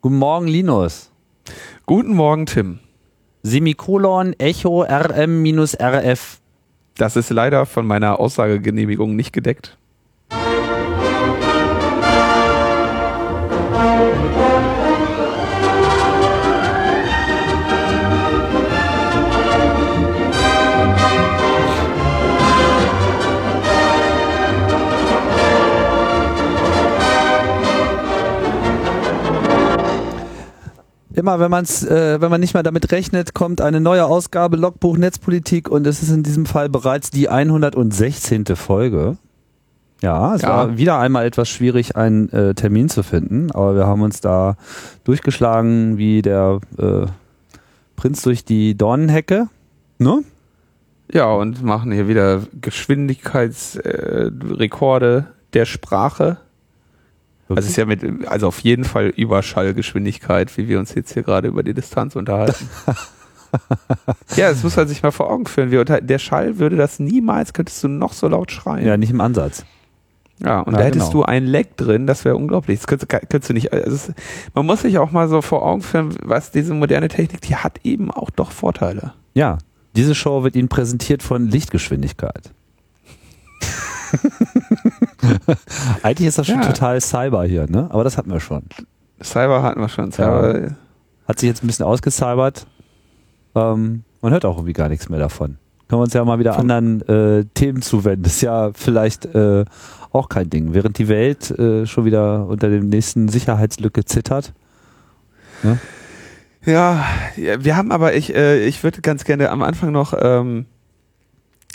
Guten 0.00 0.18
Morgen, 0.18 0.46
Linus. 0.46 1.10
Guten 1.84 2.14
Morgen, 2.14 2.46
Tim. 2.46 2.78
Semikolon 3.42 4.32
Echo 4.38 4.84
RM-RF. 4.84 6.38
Das 6.96 7.16
ist 7.16 7.30
leider 7.30 7.66
von 7.66 7.84
meiner 7.84 8.20
Aussagegenehmigung 8.20 9.16
nicht 9.16 9.32
gedeckt. 9.32 9.76
Immer 31.18 31.40
wenn 31.40 31.50
man's, 31.50 31.84
äh, 31.84 32.20
wenn 32.20 32.30
man 32.30 32.40
nicht 32.40 32.54
mehr 32.54 32.62
damit 32.62 32.92
rechnet, 32.92 33.34
kommt 33.34 33.60
eine 33.60 33.80
neue 33.80 34.06
Ausgabe 34.06 34.56
Logbuch 34.56 34.96
Netzpolitik 34.96 35.68
und 35.68 35.84
es 35.84 36.00
ist 36.00 36.10
in 36.10 36.22
diesem 36.22 36.46
Fall 36.46 36.68
bereits 36.68 37.10
die 37.10 37.28
116. 37.28 38.44
Folge. 38.54 39.16
Ja, 40.00 40.36
es 40.36 40.42
Ja. 40.42 40.48
war 40.50 40.78
wieder 40.78 41.00
einmal 41.00 41.26
etwas 41.26 41.48
schwierig, 41.48 41.96
einen 41.96 42.28
äh, 42.30 42.54
Termin 42.54 42.88
zu 42.88 43.02
finden, 43.02 43.50
aber 43.50 43.74
wir 43.74 43.88
haben 43.88 44.02
uns 44.02 44.20
da 44.20 44.56
durchgeschlagen 45.02 45.98
wie 45.98 46.22
der 46.22 46.60
äh, 46.78 47.06
Prinz 47.96 48.22
durch 48.22 48.44
die 48.44 48.76
Dornenhecke. 48.76 49.48
Ne? 49.98 50.22
Ja, 51.10 51.32
und 51.32 51.64
machen 51.64 51.90
hier 51.90 52.06
wieder 52.06 52.42
Geschwindigkeitsrekorde 52.60 55.26
äh, 55.28 55.32
der 55.52 55.64
Sprache. 55.64 56.36
Also 57.48 57.60
es 57.60 57.68
ist 57.70 57.76
ja 57.76 57.86
mit, 57.86 58.02
also 58.28 58.48
auf 58.48 58.60
jeden 58.60 58.84
Fall 58.84 59.06
Überschallgeschwindigkeit, 59.08 60.56
wie 60.58 60.68
wir 60.68 60.78
uns 60.78 60.94
jetzt 60.94 61.12
hier 61.14 61.22
gerade 61.22 61.48
über 61.48 61.62
die 61.62 61.74
Distanz 61.74 62.14
unterhalten. 62.16 62.68
ja, 64.36 64.50
das 64.50 64.62
muss 64.62 64.76
man 64.76 64.86
sich 64.88 65.02
mal 65.02 65.10
vor 65.10 65.30
Augen 65.30 65.46
führen. 65.46 65.70
Wir 65.70 65.84
der 65.84 66.18
Schall 66.18 66.58
würde 66.58 66.76
das 66.76 66.98
niemals, 66.98 67.52
könntest 67.54 67.82
du 67.82 67.88
noch 67.88 68.12
so 68.12 68.28
laut 68.28 68.52
schreien. 68.52 68.86
ja, 68.86 68.96
nicht 68.96 69.10
im 69.10 69.20
Ansatz. 69.20 69.64
Ja, 70.44 70.60
und 70.60 70.74
Ja, 70.74 70.78
da 70.80 70.84
hättest 70.84 71.10
genau. 71.10 71.22
du 71.24 71.24
ein 71.24 71.46
Leck 71.46 71.76
drin, 71.76 72.06
das 72.06 72.24
wäre 72.24 72.36
unglaublich. 72.36 72.78
Das 72.78 72.86
könntest, 72.86 73.10
du- 73.12 73.18
könntest 73.26 73.48
du 73.50 73.54
nicht. 73.54 73.72
Also 73.72 73.94
es, 73.94 74.12
man 74.54 74.66
muss 74.66 74.82
sich 74.82 74.98
auch 74.98 75.10
mal 75.10 75.28
so 75.28 75.42
vor 75.42 75.64
Augen 75.64 75.82
führen, 75.82 76.14
was 76.22 76.52
diese 76.52 76.74
moderne 76.74 77.08
Technik, 77.08 77.40
die 77.40 77.56
hat 77.56 77.80
eben 77.82 78.10
auch 78.10 78.30
doch 78.30 78.52
Vorteile. 78.52 79.14
Ja, 79.34 79.58
diese 79.96 80.14
Show 80.14 80.44
wird 80.44 80.54
Ihnen 80.54 80.68
präsentiert 80.68 81.22
von 81.24 81.48
Lichtgeschwindigkeit. 81.48 82.52
Eigentlich 86.02 86.28
ist 86.28 86.38
das 86.38 86.46
schon 86.46 86.60
Ja. 86.62 86.66
total 86.66 87.00
Cyber 87.00 87.44
hier, 87.44 87.66
ne? 87.68 87.88
Aber 87.90 88.04
das 88.04 88.16
hatten 88.18 88.30
wir 88.30 88.40
schon. 88.40 88.64
Cyber 89.22 89.62
hatten 89.62 89.80
wir 89.80 89.88
schon. 89.88 90.12
Cyber, 90.12 90.76
Hat 91.26 91.38
sich 91.40 91.48
jetzt 91.48 91.62
ein 91.62 91.66
bisschen 91.66 91.84
ausgecybert. 91.86 92.66
Ähm, 93.54 94.04
man 94.22 94.32
hört 94.32 94.44
auch 94.44 94.56
irgendwie 94.56 94.72
gar 94.72 94.88
nichts 94.88 95.08
mehr 95.08 95.18
davon. 95.18 95.58
Können 95.88 96.00
wir 96.00 96.04
uns 96.04 96.12
ja 96.14 96.24
mal 96.24 96.38
wieder 96.38 96.52
Von- 96.54 96.70
anderen 96.70 97.08
äh, 97.40 97.44
Themen 97.54 97.80
zuwenden. 97.82 98.22
Das 98.24 98.34
ist 98.34 98.40
ja 98.42 98.70
vielleicht 98.74 99.24
äh, 99.34 99.64
auch 100.12 100.28
kein 100.28 100.50
Ding. 100.50 100.74
Während 100.74 100.98
die 100.98 101.08
Welt 101.08 101.50
äh, 101.50 101.86
schon 101.86 102.04
wieder 102.04 102.46
unter 102.46 102.68
dem 102.68 102.88
nächsten 102.88 103.28
Sicherheitslücke 103.28 104.04
zittert. 104.04 104.52
Ja, 106.64 107.04
ja, 107.36 107.64
wir 107.64 107.76
haben 107.76 107.90
aber, 107.92 108.14
ich, 108.14 108.34
äh, 108.34 108.64
ich 108.66 108.82
würde 108.84 109.00
ganz 109.00 109.24
gerne 109.24 109.50
am 109.50 109.62
Anfang 109.62 109.90
noch, 109.92 110.14
ähm, 110.20 110.66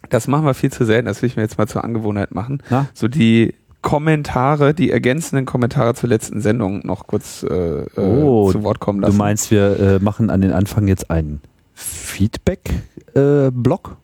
das 0.09 0.27
machen 0.27 0.45
wir 0.45 0.53
viel 0.53 0.71
zu 0.71 0.85
selten, 0.85 1.05
das 1.07 1.21
will 1.21 1.27
ich 1.27 1.35
mir 1.35 1.43
jetzt 1.43 1.57
mal 1.57 1.67
zur 1.67 1.83
Angewohnheit 1.83 2.33
machen, 2.33 2.61
Na? 2.69 2.87
so 2.93 3.07
die 3.07 3.53
Kommentare, 3.81 4.73
die 4.73 4.91
ergänzenden 4.91 5.45
Kommentare 5.45 5.93
zur 5.93 6.09
letzten 6.09 6.39
Sendung 6.41 6.85
noch 6.85 7.05
kurz 7.07 7.43
äh, 7.43 7.81
äh, 7.81 7.85
Oh, 7.97 8.49
zu 8.51 8.63
Wort 8.63 8.79
kommen 8.79 9.01
Du 9.01 9.07
lassen. 9.07 9.17
meinst, 9.17 9.51
wir 9.51 9.79
äh, 9.79 9.99
machen 9.99 10.29
an 10.29 10.41
den 10.41 10.51
Anfang 10.53 10.87
jetzt 10.87 11.09
einen 11.11 11.41
Feedback-Block? 11.73 13.97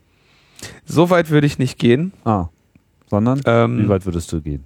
so 0.86 1.10
weit 1.10 1.30
würde 1.30 1.48
ich 1.48 1.58
nicht 1.60 1.80
gehen. 1.80 2.12
ah, 2.26 2.48
sondern 3.10 3.42
Ähm, 3.46 3.86
wie 3.86 3.90
weit 3.90 4.06
würdest 4.06 4.32
du 4.34 4.42
gehen? 4.42 4.64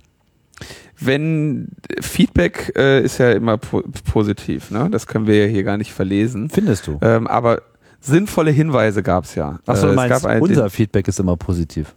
wenn 1.00 1.70
Feedback 2.02 2.72
äh, 2.78 3.04
ist 3.04 3.18
ja 3.18 3.32
immer 3.32 3.58
po 3.58 3.84
positiv, 4.10 4.72
ne? 4.72 4.88
Das 4.90 5.06
können 5.08 5.28
wir 5.28 5.46
ja 5.46 5.52
hier 5.52 5.64
gar 5.64 5.78
nicht 5.78 5.92
verlesen. 5.92 6.50
Findest 6.50 6.88
du? 6.88 6.98
Ähm, 7.02 7.28
aber 7.28 7.62
sinnvolle 8.04 8.52
Hinweise 8.52 9.04
gab 9.04 9.24
es 9.26 9.36
ja. 9.36 9.60
Achso, 9.66 9.90
Äh, 9.90 9.94
meinst, 9.94 10.26
ein, 10.26 10.42
unser 10.42 10.70
Feedback 10.70 11.08
ist 11.08 11.20
immer 11.20 11.38
positiv. 11.38 11.96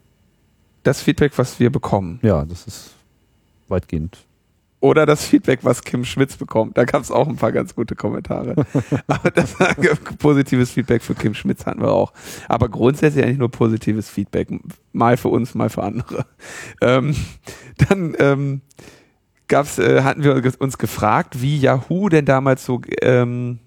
das 0.83 1.03
Feedback, 1.03 1.33
was 1.37 1.59
wir 1.61 1.71
bekommen. 1.71 2.19
Ja, 2.23 2.45
das 2.45 2.67
ist 2.67 2.95
weitgehend. 3.69 4.19
Oder 4.81 5.07
das 5.07 5.25
Feedback, 5.25 5.61
was 5.63 5.83
Kim 5.83 6.05
Schmitz 6.05 6.37
bekommt. 6.37 6.77
Da 6.77 6.85
gab 6.85 7.03
es 7.03 7.11
auch 7.11 7.27
ein 7.27 7.37
paar 7.37 7.51
ganz 7.51 7.75
gute 7.75 7.97
Kommentare. 7.97 8.55
Aber 9.09 9.31
das 9.31 9.55
positives 10.19 10.71
Feedback 10.71 11.03
für 11.03 11.15
Kim 11.15 11.35
Schmitz 11.35 11.65
hatten 11.67 11.81
wir 11.81 11.91
auch. 11.91 12.13
Aber 12.49 12.69
grundsätzlich 12.69 13.25
eigentlich 13.25 13.39
nur 13.39 13.51
positives 13.51 14.09
Feedback. 14.11 14.49
Mal 14.93 15.17
für 15.17 15.29
uns, 15.29 15.55
mal 15.55 15.71
für 15.71 15.83
andere. 15.83 16.27
Ähm, 16.83 17.17
dann 17.89 18.15
ähm, 18.21 18.61
gab's, 19.49 19.79
äh, 19.79 20.03
hatten 20.03 20.23
wir 20.23 20.41
uns 20.61 20.79
gefragt, 20.79 21.41
wie 21.41 21.59
Yahoo 21.59 22.09
denn 22.11 22.27
damals 22.27 22.65
so 22.65 22.81
ähm, 23.01 23.59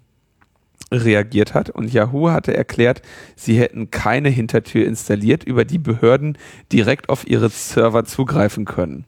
reagiert 0.91 1.53
hat. 1.53 1.69
Und 1.69 1.91
Yahoo 1.93 2.29
hatte 2.31 2.55
erklärt, 2.55 3.01
sie 3.35 3.59
hätten 3.59 3.91
keine 3.91 4.29
Hintertür 4.29 4.85
installiert, 4.85 5.43
über 5.43 5.65
die 5.65 5.77
Behörden 5.79 6.37
direkt 6.71 7.09
auf 7.09 7.27
ihre 7.27 7.49
Server 7.49 8.05
zugreifen 8.05 8.65
können. 8.65 9.05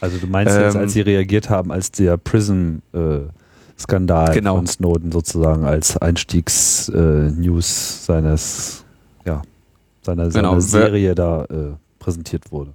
Also 0.00 0.18
du 0.18 0.26
meinst 0.28 0.56
jetzt, 0.56 0.74
Ähm, 0.76 0.80
als 0.82 0.92
sie 0.92 1.00
reagiert 1.00 1.50
haben, 1.50 1.72
als 1.72 1.90
der 1.90 2.16
Prism-Skandal 2.18 4.32
Genau. 4.32 4.56
von 4.56 4.66
Snowden 4.66 5.10
sozusagen 5.12 5.64
als 5.64 5.96
Einstiegs-News 5.96 8.06
seines, 8.06 8.84
ja, 9.24 9.42
seiner, 10.02 10.28
Genau, 10.28 10.50
seiner 10.50 10.60
Serie 10.60 11.14
da 11.14 11.44
äh, 11.44 11.70
präsentiert 11.98 12.50
wurde. 12.52 12.72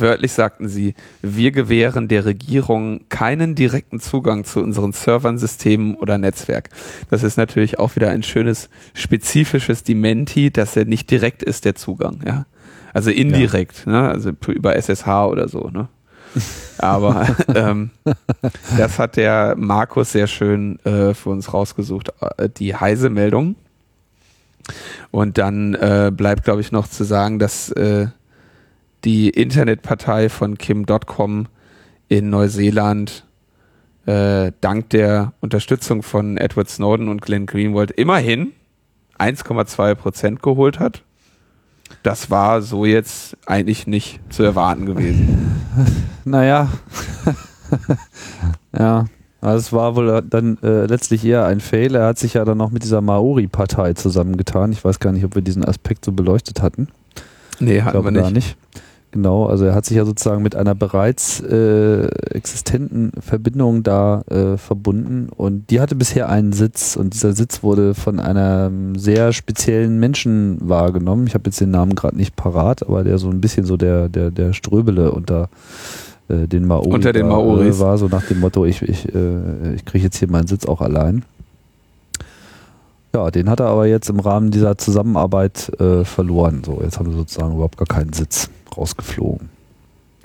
Wörtlich 0.00 0.32
sagten 0.32 0.68
sie, 0.68 0.94
wir 1.22 1.50
gewähren 1.50 2.08
der 2.08 2.24
Regierung 2.24 3.08
keinen 3.08 3.54
direkten 3.54 4.00
Zugang 4.00 4.44
zu 4.44 4.60
unseren 4.60 4.92
Servern, 4.92 5.38
Systemen 5.38 5.94
oder 5.96 6.18
Netzwerk. 6.18 6.70
Das 7.10 7.22
ist 7.22 7.36
natürlich 7.36 7.78
auch 7.78 7.96
wieder 7.96 8.10
ein 8.10 8.22
schönes 8.22 8.68
spezifisches 8.94 9.82
Dementi, 9.82 10.50
dass 10.50 10.76
er 10.76 10.84
nicht 10.84 11.10
direkt 11.10 11.42
ist, 11.42 11.64
der 11.64 11.74
Zugang, 11.74 12.20
ja. 12.26 12.46
Also 12.92 13.10
indirekt, 13.10 13.88
ne? 13.88 14.08
also 14.08 14.30
über 14.46 14.76
SSH 14.76 15.26
oder 15.26 15.48
so, 15.48 15.68
ne? 15.68 15.88
Aber 16.78 17.36
ähm, 17.54 17.90
das 18.76 18.98
hat 18.98 19.16
der 19.16 19.54
Markus 19.56 20.12
sehr 20.12 20.26
schön 20.26 20.78
äh, 20.84 21.14
für 21.14 21.30
uns 21.30 21.52
rausgesucht, 21.52 22.12
äh, 22.36 22.48
die 22.48 22.74
Heise-Meldung. 22.74 23.56
Und 25.10 25.38
dann 25.38 25.74
äh, 25.74 26.10
bleibt, 26.14 26.44
glaube 26.44 26.60
ich, 26.60 26.72
noch 26.72 26.88
zu 26.88 27.04
sagen, 27.04 27.38
dass 27.38 27.70
äh, 27.72 28.08
die 29.04 29.30
Internetpartei 29.30 30.28
von 30.28 30.58
Kim.com 30.58 31.46
in 32.08 32.30
Neuseeland 32.30 33.24
äh, 34.06 34.52
dank 34.60 34.90
der 34.90 35.32
Unterstützung 35.40 36.02
von 36.02 36.36
Edward 36.36 36.68
Snowden 36.68 37.08
und 37.08 37.22
Glenn 37.22 37.46
Greenwald 37.46 37.90
immerhin 37.90 38.52
1,2 39.18 39.94
Prozent 39.94 40.42
geholt 40.42 40.78
hat. 40.78 41.02
Das 42.02 42.30
war 42.30 42.62
so 42.62 42.84
jetzt 42.84 43.36
eigentlich 43.46 43.86
nicht 43.86 44.20
zu 44.30 44.42
erwarten 44.42 44.86
gewesen. 44.86 45.60
Naja, 46.26 46.70
ja, 48.78 49.04
also 49.42 49.58
es 49.58 49.72
war 49.74 49.94
wohl 49.94 50.22
dann 50.22 50.56
äh, 50.62 50.86
letztlich 50.86 51.22
eher 51.22 51.44
ein 51.44 51.60
Fail. 51.60 51.94
Er 51.94 52.06
hat 52.06 52.18
sich 52.18 52.32
ja 52.32 52.46
dann 52.46 52.56
noch 52.56 52.70
mit 52.70 52.82
dieser 52.82 53.02
Maori-Partei 53.02 53.92
zusammengetan. 53.92 54.72
Ich 54.72 54.82
weiß 54.82 55.00
gar 55.00 55.12
nicht, 55.12 55.26
ob 55.26 55.34
wir 55.34 55.42
diesen 55.42 55.66
Aspekt 55.66 56.02
so 56.06 56.12
beleuchtet 56.12 56.62
hatten. 56.62 56.88
Nee, 57.60 57.76
Ich 57.76 57.82
hatten 57.82 57.92
glaube 57.92 58.14
wir 58.14 58.22
gar 58.22 58.30
nicht. 58.30 58.56
Genau, 59.14 59.46
also 59.46 59.64
er 59.64 59.76
hat 59.76 59.84
sich 59.84 59.96
ja 59.96 60.04
sozusagen 60.04 60.42
mit 60.42 60.56
einer 60.56 60.74
bereits 60.74 61.38
äh, 61.38 62.06
existenten 62.34 63.12
Verbindung 63.20 63.84
da 63.84 64.22
äh, 64.22 64.56
verbunden 64.56 65.28
und 65.28 65.70
die 65.70 65.80
hatte 65.80 65.94
bisher 65.94 66.28
einen 66.28 66.52
Sitz 66.52 66.96
und 66.96 67.14
dieser 67.14 67.32
Sitz 67.32 67.62
wurde 67.62 67.94
von 67.94 68.18
einem 68.18 68.98
sehr 68.98 69.32
speziellen 69.32 70.00
Menschen 70.00 70.58
wahrgenommen. 70.68 71.28
Ich 71.28 71.34
habe 71.34 71.44
jetzt 71.46 71.60
den 71.60 71.70
Namen 71.70 71.94
gerade 71.94 72.16
nicht 72.16 72.34
parat, 72.34 72.82
aber 72.82 73.04
der 73.04 73.18
so 73.18 73.30
ein 73.30 73.40
bisschen 73.40 73.64
so 73.64 73.76
der 73.76 74.08
der 74.08 74.32
der 74.32 74.52
Ströbele 74.52 75.12
unter 75.12 75.48
äh, 76.26 76.48
den 76.48 76.66
Maori 76.66 76.90
Unter 76.90 77.12
den 77.12 77.28
da, 77.28 77.36
Maoris. 77.36 77.76
äh, 77.76 77.80
war, 77.80 77.98
so 77.98 78.08
nach 78.08 78.26
dem 78.26 78.40
Motto, 78.40 78.64
ich 78.64 78.82
ich 78.82 79.14
äh, 79.14 79.74
ich 79.76 79.84
kriege 79.84 80.02
jetzt 80.02 80.16
hier 80.16 80.28
meinen 80.28 80.48
Sitz 80.48 80.66
auch 80.66 80.80
allein. 80.80 81.24
Ja, 83.14 83.30
den 83.30 83.48
hat 83.48 83.60
er 83.60 83.66
aber 83.66 83.86
jetzt 83.86 84.10
im 84.10 84.18
Rahmen 84.18 84.50
dieser 84.50 84.76
Zusammenarbeit 84.76 85.70
äh, 85.80 86.04
verloren. 86.04 86.62
So, 86.66 86.80
jetzt 86.82 86.98
haben 86.98 87.06
wir 87.06 87.16
sozusagen 87.16 87.54
überhaupt 87.54 87.76
gar 87.76 87.86
keinen 87.86 88.12
Sitz 88.12 88.50
rausgeflogen. 88.76 89.50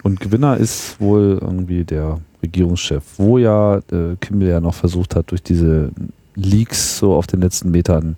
Und 0.01 0.19
Gewinner 0.19 0.57
ist 0.57 1.00
wohl 1.00 1.38
irgendwie 1.39 1.83
der 1.83 2.19
Regierungschef, 2.41 3.03
wo 3.18 3.38
ja 3.38 3.77
äh, 3.91 4.15
Kimmel 4.19 4.47
ja 4.47 4.59
noch 4.59 4.74
versucht 4.74 5.15
hat, 5.15 5.30
durch 5.30 5.44
diese 5.44 5.91
Leaks 6.33 6.97
so 6.97 7.13
auf 7.13 7.27
den 7.27 7.41
letzten 7.41 7.69
Metern 7.69 8.15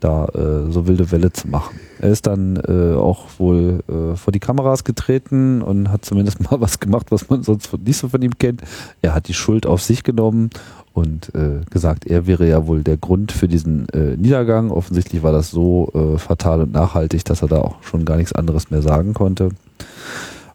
da 0.00 0.26
äh, 0.26 0.70
so 0.70 0.86
wilde 0.86 1.10
Welle 1.10 1.32
zu 1.32 1.48
machen. 1.48 1.78
Er 1.98 2.10
ist 2.10 2.26
dann 2.26 2.56
äh, 2.56 2.94
auch 2.94 3.26
wohl 3.38 3.82
äh, 3.88 4.16
vor 4.16 4.32
die 4.32 4.40
Kameras 4.40 4.84
getreten 4.84 5.62
und 5.62 5.90
hat 5.90 6.04
zumindest 6.04 6.40
mal 6.50 6.60
was 6.60 6.80
gemacht, 6.80 7.06
was 7.10 7.28
man 7.28 7.42
sonst 7.42 7.70
nicht 7.84 7.96
so 7.96 8.08
von 8.08 8.22
ihm 8.22 8.38
kennt. 8.38 8.62
Er 9.02 9.14
hat 9.14 9.28
die 9.28 9.34
Schuld 9.34 9.66
auf 9.66 9.82
sich 9.82 10.04
genommen 10.04 10.50
und 10.96 11.34
äh, 11.34 11.60
gesagt, 11.70 12.06
er 12.06 12.26
wäre 12.26 12.48
ja 12.48 12.66
wohl 12.66 12.82
der 12.82 12.96
Grund 12.96 13.30
für 13.30 13.48
diesen 13.48 13.86
äh, 13.90 14.16
Niedergang. 14.16 14.70
Offensichtlich 14.70 15.22
war 15.22 15.30
das 15.30 15.50
so 15.50 15.92
äh, 15.94 16.18
fatal 16.18 16.62
und 16.62 16.72
nachhaltig, 16.72 17.22
dass 17.26 17.42
er 17.42 17.48
da 17.48 17.58
auch 17.58 17.82
schon 17.82 18.06
gar 18.06 18.16
nichts 18.16 18.32
anderes 18.32 18.70
mehr 18.70 18.80
sagen 18.80 19.12
konnte. 19.12 19.50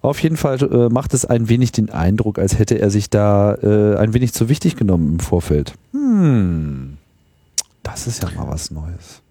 Auf 0.02 0.18
jeden 0.24 0.38
Fall 0.38 0.60
äh, 0.64 0.90
macht 0.90 1.14
es 1.14 1.26
ein 1.26 1.48
wenig 1.48 1.74
den 1.74 1.92
Eindruck, 1.92 2.40
als 2.40 2.58
hätte 2.58 2.80
er 2.80 2.90
sich 2.90 3.12
da 3.12 3.54
äh, 3.54 3.98
ein 3.98 4.16
wenig 4.16 4.34
zu 4.34 4.50
wichtig 4.50 4.76
genommen 4.76 5.14
im 5.14 5.20
Vorfeld. 5.20 5.76
Hm, 5.92 6.98
das 7.84 8.08
ist 8.08 8.24
ja 8.24 8.30
mal 8.36 8.48
was 8.48 8.72
Neues. 8.72 9.22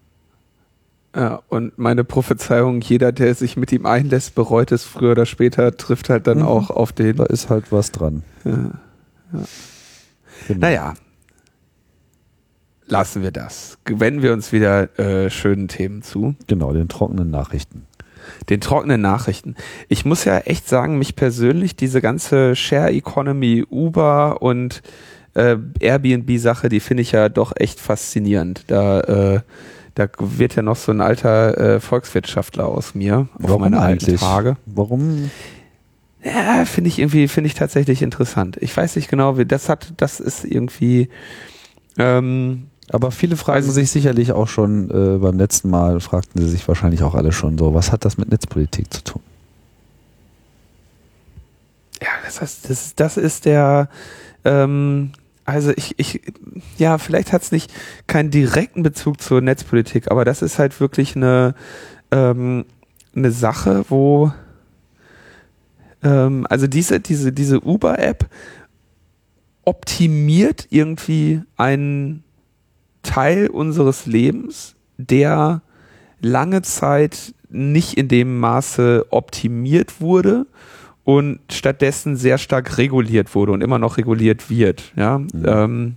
Ja, 1.13 1.41
und 1.49 1.77
meine 1.77 2.05
Prophezeiung, 2.05 2.79
jeder, 2.79 3.11
der 3.11 3.35
sich 3.35 3.57
mit 3.57 3.73
ihm 3.73 3.85
einlässt, 3.85 4.33
bereut 4.33 4.71
es 4.71 4.85
früher 4.85 5.11
oder 5.11 5.25
später, 5.25 5.75
trifft 5.75 6.09
halt 6.09 6.25
dann 6.25 6.37
mhm. 6.37 6.45
auch 6.45 6.69
auf 6.69 6.93
den. 6.93 7.17
Da 7.17 7.25
ist 7.25 7.49
halt 7.49 7.73
was 7.73 7.91
dran. 7.91 8.23
Ja, 8.45 8.71
ja. 9.33 9.39
Genau. 10.47 10.59
Naja, 10.59 10.93
lassen 12.87 13.23
wir 13.23 13.31
das. 13.31 13.77
Wenden 13.85 14.21
wir 14.21 14.33
uns 14.33 14.51
wieder 14.51 14.97
äh, 14.99 15.29
schönen 15.29 15.67
Themen 15.67 16.01
zu. 16.01 16.35
Genau, 16.47 16.73
den 16.73 16.89
trockenen 16.89 17.31
Nachrichten. 17.31 17.87
Den 18.49 18.61
trockenen 18.61 19.01
Nachrichten. 19.01 19.55
Ich 19.87 20.05
muss 20.05 20.25
ja 20.25 20.39
echt 20.39 20.67
sagen, 20.67 20.99
mich 20.99 21.15
persönlich, 21.15 21.75
diese 21.75 22.01
ganze 22.01 22.55
Share 22.55 22.91
Economy, 22.91 23.65
Uber 23.69 24.41
und 24.41 24.81
äh, 25.33 25.57
Airbnb-Sache, 25.79 26.69
die 26.69 26.79
finde 26.79 27.01
ich 27.01 27.13
ja 27.13 27.29
doch 27.29 27.53
echt 27.55 27.79
faszinierend. 27.79 28.65
Da, 28.67 28.99
äh, 29.01 29.39
da 29.95 30.07
wird 30.19 30.55
ja 30.55 30.61
noch 30.61 30.75
so 30.75 30.91
ein 30.91 31.01
alter 31.01 31.57
äh, 31.57 31.79
Volkswirtschaftler 31.79 32.67
aus 32.67 32.95
mir 32.95 33.19
auf 33.19 33.27
Warum 33.39 33.61
meine 33.61 33.81
eigentlich? 33.81 34.21
alten 34.21 34.25
Tage. 34.25 34.57
Warum 34.65 35.31
ja, 36.23 36.65
finde 36.65 36.89
ich 36.89 36.99
irgendwie, 36.99 37.27
finde 37.27 37.47
ich 37.47 37.55
tatsächlich 37.55 38.01
interessant. 38.01 38.57
Ich 38.61 38.75
weiß 38.75 38.95
nicht 38.95 39.09
genau, 39.09 39.37
wie 39.37 39.45
das 39.45 39.69
hat, 39.69 39.93
das 39.97 40.19
ist 40.19 40.45
irgendwie. 40.45 41.09
Ähm, 41.97 42.67
aber 42.89 43.11
viele 43.11 43.37
fragen 43.37 43.71
sich 43.71 43.89
sicherlich 43.89 44.31
auch 44.31 44.47
schon 44.47 44.89
äh, 44.91 45.17
beim 45.17 45.37
letzten 45.37 45.69
Mal, 45.69 45.99
fragten 45.99 46.41
sie 46.41 46.49
sich 46.49 46.67
wahrscheinlich 46.67 47.03
auch 47.03 47.15
alle 47.15 47.31
schon 47.31 47.57
so, 47.57 47.73
was 47.73 47.91
hat 47.91 48.05
das 48.05 48.17
mit 48.17 48.29
Netzpolitik 48.29 48.93
zu 48.93 49.03
tun? 49.03 49.21
Ja, 52.01 52.09
das 52.25 52.41
heißt, 52.41 52.69
das, 52.69 52.95
das 52.95 53.17
ist 53.17 53.45
der, 53.45 53.87
ähm, 54.43 55.11
also 55.45 55.71
ich, 55.75 55.97
ich, 55.97 56.21
ja, 56.77 56.97
vielleicht 56.97 57.31
hat 57.31 57.43
es 57.43 57.51
nicht 57.51 57.71
keinen 58.07 58.31
direkten 58.31 58.83
Bezug 58.83 59.21
zur 59.21 59.41
Netzpolitik, 59.41 60.11
aber 60.11 60.25
das 60.25 60.41
ist 60.41 60.59
halt 60.59 60.79
wirklich 60.79 61.15
eine, 61.15 61.55
ähm, 62.11 62.65
eine 63.15 63.31
Sache, 63.31 63.85
wo 63.89 64.33
ähm, 66.03 66.45
also 66.49 66.67
diese, 66.67 66.99
diese, 66.99 67.31
diese 67.31 67.61
Uber-App 67.61 68.29
optimiert 69.63 70.67
irgendwie 70.69 71.41
einen 71.57 72.23
Teil 73.03 73.47
unseres 73.47 74.05
Lebens, 74.05 74.75
der 74.97 75.61
lange 76.19 76.61
Zeit 76.61 77.33
nicht 77.49 77.95
in 77.97 78.07
dem 78.07 78.39
Maße 78.39 79.07
optimiert 79.09 80.01
wurde 80.01 80.45
und 81.03 81.39
stattdessen 81.51 82.15
sehr 82.15 82.37
stark 82.37 82.77
reguliert 82.77 83.33
wurde 83.35 83.51
und 83.51 83.61
immer 83.61 83.79
noch 83.79 83.97
reguliert 83.97 84.49
wird. 84.49 84.93
Ja. 84.95 85.19
Mhm. 85.19 85.45
Ähm, 85.45 85.95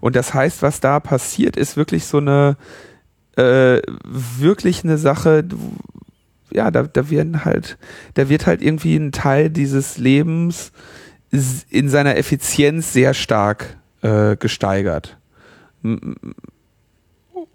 und 0.00 0.16
das 0.16 0.32
heißt, 0.32 0.62
was 0.62 0.80
da 0.80 1.00
passiert, 1.00 1.56
ist 1.56 1.76
wirklich 1.76 2.06
so 2.06 2.18
eine 2.18 2.56
äh, 3.36 3.82
wirklich 4.04 4.84
eine 4.84 4.98
Sache, 4.98 5.44
ja, 6.52 6.70
da, 6.70 6.84
da 6.84 7.10
werden 7.10 7.44
halt, 7.44 7.78
da 8.14 8.28
wird 8.28 8.46
halt 8.46 8.62
irgendwie 8.62 8.96
ein 8.96 9.12
Teil 9.12 9.50
dieses 9.50 9.98
Lebens 9.98 10.72
in 11.70 11.88
seiner 11.88 12.16
Effizienz 12.16 12.92
sehr 12.92 13.14
stark 13.14 13.76
äh, 14.02 14.36
gesteigert. 14.36 15.16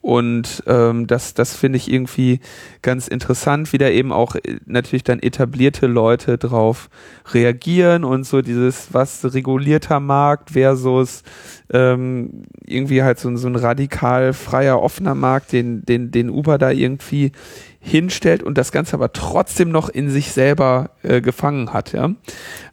Und 0.06 0.62
ähm, 0.68 1.08
das, 1.08 1.34
das 1.34 1.56
finde 1.56 1.78
ich 1.78 1.92
irgendwie 1.92 2.40
ganz 2.84 3.08
interessant, 3.08 3.74
wie 3.74 3.80
da 3.80 3.90
eben 3.90 4.12
auch 4.12 4.36
äh, 4.36 4.58
natürlich 4.68 5.04
dann 5.04 5.20
etablierte 5.20 5.88
Leute 5.88 6.38
drauf 6.38 6.92
reagieren 7.34 8.04
und 8.04 8.24
so 8.24 8.44
dieses, 8.44 8.94
was 8.94 9.34
regulierter 9.34 10.00
Markt 10.00 10.52
versus 10.52 11.24
ähm, 11.74 12.44
irgendwie 12.64 13.02
halt 13.02 13.18
so, 13.18 13.36
so 13.36 13.48
ein 13.48 13.56
radikal 13.56 14.34
freier, 14.34 14.80
offener 14.80 15.16
Markt, 15.16 15.52
den, 15.52 15.84
den, 15.86 16.12
den 16.12 16.30
Uber 16.30 16.60
da 16.60 16.70
irgendwie 16.70 17.32
hinstellt 17.86 18.42
und 18.42 18.58
das 18.58 18.72
Ganze 18.72 18.96
aber 18.96 19.14
trotzdem 19.14 19.70
noch 19.70 19.90
in 19.90 20.10
sich 20.10 20.32
selber 20.32 20.90
äh, 21.04 21.22
gefangen 21.22 21.72
hat. 21.72 21.94
Ja? 21.94 22.10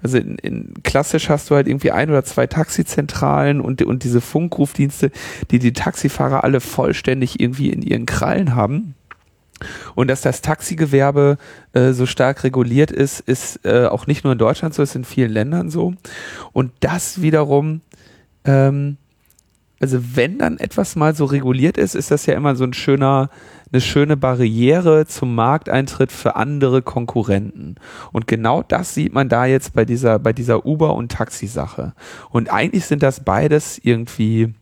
Also 0.02 0.16
in, 0.16 0.38
in, 0.38 0.74
klassisch 0.82 1.28
hast 1.28 1.50
du 1.50 1.54
halt 1.54 1.68
irgendwie 1.68 1.90
ein 1.90 2.08
oder 2.08 2.24
zwei 2.24 2.46
Taxizentralen 2.46 3.60
und, 3.60 3.82
und 3.82 4.04
diese 4.04 4.22
Funkrufdienste, 4.22 5.10
die 5.50 5.58
die 5.58 5.74
Taxifahrer 5.74 6.44
alle 6.44 6.60
vollständig 6.60 7.40
irgendwie 7.40 7.68
in 7.68 7.82
ihren 7.82 8.06
Krallen 8.06 8.56
haben. 8.56 8.94
Und 9.94 10.08
dass 10.08 10.22
das 10.22 10.40
Taxigewerbe 10.40 11.36
äh, 11.74 11.92
so 11.92 12.06
stark 12.06 12.42
reguliert 12.42 12.90
ist, 12.90 13.20
ist 13.20 13.64
äh, 13.64 13.86
auch 13.86 14.06
nicht 14.06 14.24
nur 14.24 14.32
in 14.32 14.38
Deutschland 14.38 14.74
so, 14.74 14.82
ist 14.82 14.96
in 14.96 15.04
vielen 15.04 15.30
Ländern 15.30 15.70
so. 15.70 15.94
Und 16.52 16.72
das 16.80 17.20
wiederum 17.20 17.82
ähm, 18.44 18.96
also 19.82 19.98
wenn 20.14 20.38
dann 20.38 20.58
etwas 20.58 20.94
mal 20.94 21.12
so 21.12 21.24
reguliert 21.24 21.76
ist, 21.76 21.96
ist 21.96 22.12
das 22.12 22.24
ja 22.26 22.34
immer 22.34 22.54
so 22.54 22.62
ein 22.62 22.72
schöner, 22.72 23.30
eine 23.72 23.80
schöne 23.80 24.16
Barriere 24.16 25.06
zum 25.06 25.34
Markteintritt 25.34 26.12
für 26.12 26.36
andere 26.36 26.82
Konkurrenten. 26.82 27.76
Und 28.12 28.26
genau 28.26 28.62
das 28.62 28.94
sieht 28.94 29.14
man 29.14 29.28
da 29.28 29.46
jetzt 29.46 29.72
bei 29.72 29.84
dieser, 29.84 30.18
bei 30.18 30.32
dieser 30.32 30.66
Uber- 30.66 30.94
und 30.94 31.10
Taxi-Sache. 31.10 31.94
Und 32.30 32.52
eigentlich 32.52 32.84
sind 32.84 33.02
das 33.02 33.20
beides 33.20 33.78
irgendwie 33.82 34.54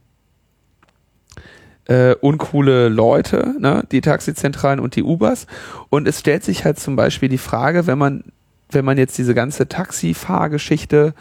äh, 1.86 2.14
uncoole 2.20 2.88
Leute, 2.88 3.56
ne? 3.58 3.84
die 3.90 4.00
Taxizentralen 4.00 4.78
und 4.78 4.94
die 4.94 5.02
Ubers. 5.02 5.48
Und 5.88 6.06
es 6.06 6.20
stellt 6.20 6.44
sich 6.44 6.64
halt 6.64 6.78
zum 6.78 6.94
Beispiel 6.94 7.28
die 7.28 7.38
Frage, 7.38 7.88
wenn 7.88 7.98
man, 7.98 8.24
wenn 8.70 8.84
man 8.84 8.96
jetzt 8.96 9.18
diese 9.18 9.34
ganze 9.34 9.66
Taxifahrgeschichte 9.66 11.14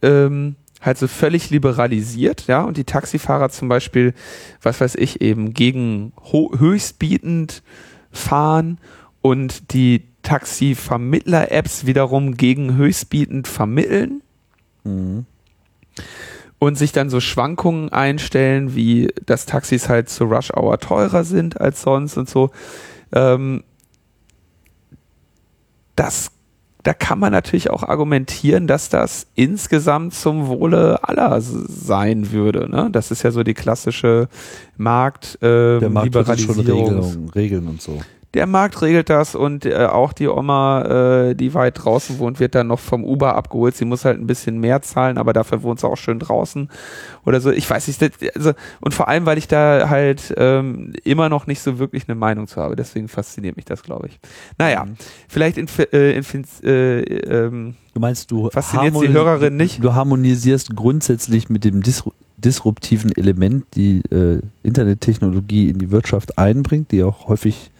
ähm, 0.00 0.56
halt 0.82 0.98
so 0.98 1.06
völlig 1.06 1.50
liberalisiert, 1.50 2.46
ja, 2.48 2.62
und 2.62 2.76
die 2.76 2.84
Taxifahrer 2.84 3.48
zum 3.48 3.68
Beispiel, 3.68 4.14
was 4.60 4.80
weiß 4.80 4.96
ich, 4.96 5.20
eben 5.20 5.54
gegen 5.54 6.12
höchstbietend 6.32 7.62
fahren 8.10 8.78
und 9.22 9.72
die 9.72 10.02
Taxivermittler-Apps 10.22 11.86
wiederum 11.86 12.36
gegen 12.36 12.76
höchstbietend 12.76 13.48
vermitteln. 13.48 14.22
Mhm. 14.84 15.26
Und 16.58 16.78
sich 16.78 16.92
dann 16.92 17.10
so 17.10 17.18
Schwankungen 17.20 17.88
einstellen, 17.88 18.76
wie 18.76 19.08
dass 19.26 19.46
Taxis 19.46 19.88
halt 19.88 20.08
zu 20.08 20.24
Rush 20.24 20.52
Hour 20.52 20.78
teurer 20.78 21.24
sind 21.24 21.60
als 21.60 21.82
sonst 21.82 22.16
und 22.16 22.28
so. 22.28 22.50
Ähm, 23.12 23.64
das 25.96 26.30
da 26.82 26.94
kann 26.94 27.18
man 27.18 27.32
natürlich 27.32 27.70
auch 27.70 27.82
argumentieren, 27.82 28.66
dass 28.66 28.88
das 28.88 29.26
insgesamt 29.34 30.14
zum 30.14 30.48
Wohle 30.48 30.98
aller 31.02 31.40
sein 31.40 32.32
würde. 32.32 32.68
Ne? 32.68 32.88
Das 32.90 33.10
ist 33.10 33.22
ja 33.22 33.30
so 33.30 33.42
die 33.42 33.54
klassische 33.54 34.28
Markt, 34.76 35.36
äh, 35.42 35.78
Der 35.78 35.90
Markt. 35.90 36.06
Regeln, 37.06 37.30
Regeln 37.34 37.68
und 37.68 37.80
so 37.82 38.00
der 38.34 38.46
Markt 38.46 38.80
regelt 38.80 39.10
das 39.10 39.34
und 39.34 39.66
äh, 39.66 39.86
auch 39.86 40.12
die 40.12 40.26
Oma, 40.26 41.28
äh, 41.28 41.34
die 41.34 41.52
weit 41.52 41.84
draußen 41.84 42.18
wohnt, 42.18 42.40
wird 42.40 42.54
dann 42.54 42.68
noch 42.68 42.78
vom 42.78 43.04
Uber 43.04 43.34
abgeholt. 43.34 43.76
Sie 43.76 43.84
muss 43.84 44.04
halt 44.04 44.18
ein 44.18 44.26
bisschen 44.26 44.58
mehr 44.58 44.80
zahlen, 44.80 45.18
aber 45.18 45.32
dafür 45.32 45.62
wohnt 45.62 45.80
sie 45.80 45.86
auch 45.86 45.96
schön 45.96 46.18
draußen 46.18 46.70
oder 47.26 47.40
so. 47.40 47.50
Ich 47.50 47.68
weiß 47.68 47.88
nicht, 47.88 48.02
also, 48.34 48.52
und 48.80 48.94
vor 48.94 49.08
allem, 49.08 49.26
weil 49.26 49.36
ich 49.36 49.48
da 49.48 49.88
halt 49.90 50.32
ähm, 50.38 50.94
immer 51.04 51.28
noch 51.28 51.46
nicht 51.46 51.60
so 51.60 51.78
wirklich 51.78 52.08
eine 52.08 52.14
Meinung 52.14 52.46
zu 52.46 52.60
habe. 52.60 52.74
Deswegen 52.74 53.08
fasziniert 53.08 53.56
mich 53.56 53.66
das, 53.66 53.82
glaube 53.82 54.08
ich. 54.08 54.18
Naja, 54.56 54.86
mhm. 54.86 54.96
vielleicht 55.28 55.58
in, 55.58 55.68
äh, 55.92 56.16
in, 56.16 56.44
äh, 56.64 57.00
ähm, 57.00 57.74
Du 57.92 58.00
meinst, 58.00 58.30
du 58.30 58.48
fasziniert 58.48 58.94
die 59.02 59.08
Hörerin 59.08 59.56
nicht? 59.56 59.84
Du 59.84 59.92
harmonisierst 59.92 60.74
grundsätzlich 60.74 61.50
mit 61.50 61.64
dem 61.64 61.82
Disru 61.82 62.12
disruptiven 62.38 63.14
Element, 63.16 63.64
die 63.76 64.00
äh, 64.10 64.40
Internettechnologie 64.64 65.68
in 65.68 65.78
die 65.78 65.92
Wirtschaft 65.92 66.38
einbringt, 66.38 66.90
die 66.90 67.04
auch 67.04 67.28
häufig 67.28 67.70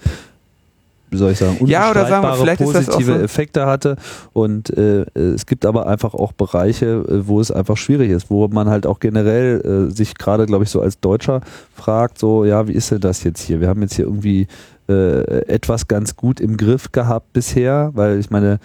soll 1.18 1.32
ich 1.32 1.38
sagen, 1.38 1.58
ja, 1.66 1.90
oder 1.90 2.06
sagen 2.06 2.24
wir, 2.24 2.34
vielleicht 2.34 2.62
positive 2.62 3.14
so 3.14 3.18
Effekte 3.18 3.66
hatte. 3.66 3.96
Und 4.32 4.70
äh, 4.76 5.04
es 5.14 5.46
gibt 5.46 5.64
aber 5.66 5.86
einfach 5.86 6.14
auch 6.14 6.32
Bereiche, 6.32 6.86
äh, 6.86 7.26
wo 7.26 7.40
es 7.40 7.50
einfach 7.50 7.76
schwierig 7.76 8.10
ist, 8.10 8.30
wo 8.30 8.46
man 8.48 8.68
halt 8.68 8.86
auch 8.86 9.00
generell 9.00 9.88
äh, 9.90 9.94
sich 9.94 10.16
gerade, 10.16 10.46
glaube 10.46 10.64
ich, 10.64 10.70
so 10.70 10.80
als 10.80 11.00
Deutscher 11.00 11.40
fragt, 11.74 12.18
so, 12.18 12.44
ja, 12.44 12.68
wie 12.68 12.72
ist 12.72 12.90
denn 12.90 13.00
das 13.00 13.24
jetzt 13.24 13.42
hier? 13.42 13.60
Wir 13.60 13.68
haben 13.68 13.82
jetzt 13.82 13.94
hier 13.94 14.06
irgendwie 14.06 14.46
äh, 14.88 15.46
etwas 15.46 15.88
ganz 15.88 16.16
gut 16.16 16.40
im 16.40 16.56
Griff 16.56 16.92
gehabt 16.92 17.32
bisher, 17.32 17.90
weil 17.94 18.18
ich 18.18 18.30
meine, 18.30 18.58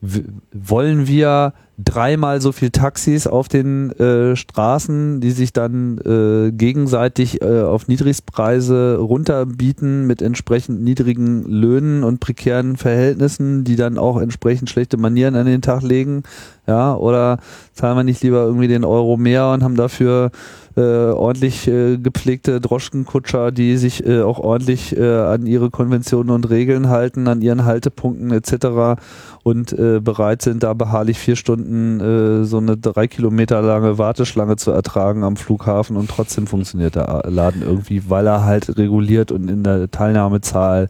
wollen 0.00 1.06
wir 1.06 1.52
dreimal 1.84 2.40
so 2.40 2.52
viel 2.52 2.70
Taxis 2.70 3.26
auf 3.26 3.48
den 3.48 3.90
äh, 3.92 4.36
Straßen, 4.36 5.20
die 5.20 5.30
sich 5.30 5.52
dann 5.52 5.98
äh, 5.98 6.52
gegenseitig 6.52 7.42
äh, 7.42 7.62
auf 7.62 7.88
Niedrigpreise 7.88 8.98
runterbieten 8.98 10.06
mit 10.06 10.22
entsprechend 10.22 10.82
niedrigen 10.82 11.44
Löhnen 11.44 12.04
und 12.04 12.20
prekären 12.20 12.76
Verhältnissen, 12.76 13.64
die 13.64 13.76
dann 13.76 13.98
auch 13.98 14.20
entsprechend 14.20 14.70
schlechte 14.70 14.96
Manieren 14.96 15.36
an 15.36 15.46
den 15.46 15.62
Tag 15.62 15.82
legen. 15.82 16.22
Ja, 16.70 16.94
oder 16.94 17.38
zahlen 17.72 17.96
wir 17.96 18.04
nicht 18.04 18.22
lieber 18.22 18.44
irgendwie 18.44 18.68
den 18.68 18.84
Euro 18.84 19.16
mehr 19.16 19.48
und 19.48 19.64
haben 19.64 19.74
dafür 19.74 20.30
äh, 20.76 20.80
ordentlich 20.80 21.66
äh, 21.66 21.98
gepflegte 21.98 22.60
Droschkenkutscher, 22.60 23.50
die 23.50 23.76
sich 23.76 24.06
äh, 24.06 24.22
auch 24.22 24.38
ordentlich 24.38 24.96
äh, 24.96 25.18
an 25.18 25.46
ihre 25.46 25.70
Konventionen 25.70 26.30
und 26.30 26.48
Regeln 26.48 26.88
halten, 26.88 27.26
an 27.26 27.42
ihren 27.42 27.64
Haltepunkten 27.64 28.30
etc. 28.30 29.00
und 29.42 29.72
äh, 29.72 29.98
bereit 29.98 30.42
sind, 30.42 30.62
da 30.62 30.72
beharrlich 30.74 31.18
vier 31.18 31.34
Stunden 31.34 31.98
äh, 31.98 32.44
so 32.44 32.58
eine 32.58 32.76
drei 32.76 33.08
Kilometer 33.08 33.62
lange 33.62 33.98
Warteschlange 33.98 34.54
zu 34.54 34.70
ertragen 34.70 35.24
am 35.24 35.34
Flughafen 35.34 35.96
und 35.96 36.08
trotzdem 36.08 36.46
funktioniert 36.46 36.94
der 36.94 37.24
Laden 37.26 37.62
irgendwie, 37.62 38.08
weil 38.08 38.28
er 38.28 38.44
halt 38.44 38.78
reguliert 38.78 39.32
und 39.32 39.50
in 39.50 39.64
der 39.64 39.90
Teilnahmezahl 39.90 40.88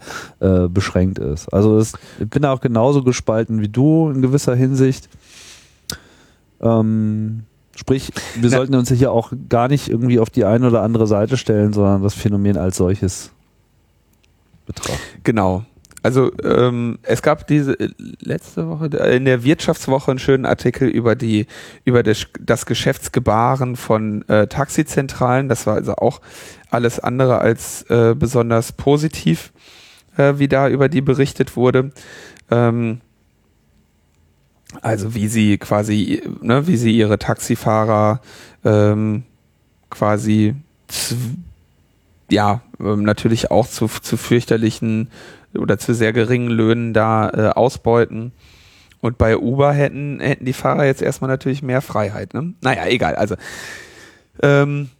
beschränkt 0.68 1.18
ist. 1.18 1.52
Also 1.52 1.78
das, 1.78 1.92
ich 2.18 2.28
bin 2.28 2.44
auch 2.44 2.60
genauso 2.60 3.02
gespalten 3.02 3.60
wie 3.60 3.68
du 3.68 4.10
in 4.10 4.22
gewisser 4.22 4.54
Hinsicht. 4.54 5.08
Ähm, 6.61 7.45
sprich, 7.76 8.12
wir 8.35 8.50
Na, 8.50 8.57
sollten 8.57 8.75
uns 8.75 8.90
hier 8.90 9.12
auch 9.12 9.33
gar 9.49 9.69
nicht 9.69 9.88
irgendwie 9.88 10.21
auf 10.21 10.31
die 10.31 10.45
eine 10.45 10.67
oder 10.67 10.83
andere 10.83 11.07
Seite 11.07 11.37
stellen, 11.37 11.73
sondern 11.73 12.02
das 12.02 12.14
Phänomen 12.14 12.57
als 12.57 12.76
solches 12.76 13.31
betrachten. 14.67 15.21
Genau. 15.25 15.64
Also 16.02 16.33
ähm, 16.43 16.99
es 17.02 17.21
gab 17.21 17.47
diese 17.47 17.79
äh, 17.79 17.90
letzte 18.21 18.69
Woche 18.69 18.87
äh, 18.99 19.17
in 19.17 19.26
der 19.26 19.45
Wirtschaftswoche 19.45 20.11
einen 20.11 20.19
schönen 20.19 20.47
Artikel 20.47 20.88
über 20.88 21.14
die 21.14 21.47
über 21.85 22.02
das, 22.02 22.26
das 22.40 22.64
Geschäftsgebaren 22.64 23.76
von 23.76 24.26
äh, 24.29 24.47
Taxizentralen. 24.47 25.49
Das 25.49 25.67
war 25.67 25.75
also 25.75 25.97
auch 25.97 26.21
alles 26.71 27.00
andere 27.00 27.38
als 27.40 27.83
äh, 27.90 28.14
besonders 28.19 28.73
positiv, 28.73 29.52
äh, 30.17 30.35
wie 30.37 30.49
da 30.49 30.69
über 30.69 30.88
die 30.88 31.02
berichtet 31.02 31.57
wurde. 31.57 31.90
Ähm, 32.50 33.00
also 34.82 35.14
wie 35.14 35.28
sie 35.28 35.58
quasi, 35.58 36.22
ne, 36.40 36.66
wie 36.66 36.76
sie 36.76 36.96
ihre 36.96 37.18
Taxifahrer 37.18 38.20
ähm, 38.64 39.24
quasi 39.90 40.54
ja 42.30 42.62
ähm, 42.78 43.02
natürlich 43.02 43.50
auch 43.50 43.66
zu, 43.66 43.88
zu 43.88 44.16
fürchterlichen 44.16 45.08
oder 45.58 45.78
zu 45.78 45.94
sehr 45.94 46.12
geringen 46.12 46.50
Löhnen 46.50 46.94
da 46.94 47.30
äh, 47.30 47.48
ausbeuten. 47.50 48.32
Und 49.00 49.18
bei 49.18 49.36
Uber 49.36 49.72
hätten, 49.72 50.20
hätten 50.20 50.44
die 50.44 50.52
Fahrer 50.52 50.84
jetzt 50.84 51.02
erstmal 51.02 51.30
natürlich 51.30 51.62
mehr 51.62 51.80
Freiheit. 51.80 52.34
Ne? 52.34 52.54
Naja, 52.60 52.86
egal. 52.86 53.16
Also 53.16 53.34
ähm, 54.42 54.90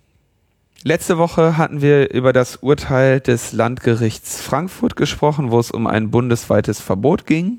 letzte 0.82 1.18
Woche 1.18 1.56
hatten 1.58 1.82
wir 1.82 2.10
über 2.12 2.32
das 2.32 2.56
Urteil 2.56 3.20
des 3.20 3.52
Landgerichts 3.52 4.40
Frankfurt 4.40 4.96
gesprochen, 4.96 5.50
wo 5.50 5.60
es 5.60 5.70
um 5.70 5.86
ein 5.86 6.10
bundesweites 6.10 6.80
Verbot 6.80 7.26
ging. 7.26 7.58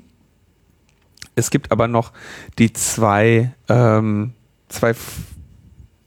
Es 1.34 1.50
gibt 1.50 1.72
aber 1.72 1.88
noch 1.88 2.12
die 2.58 2.72
zwei, 2.72 3.54
ähm, 3.68 4.34
zwei 4.68 4.94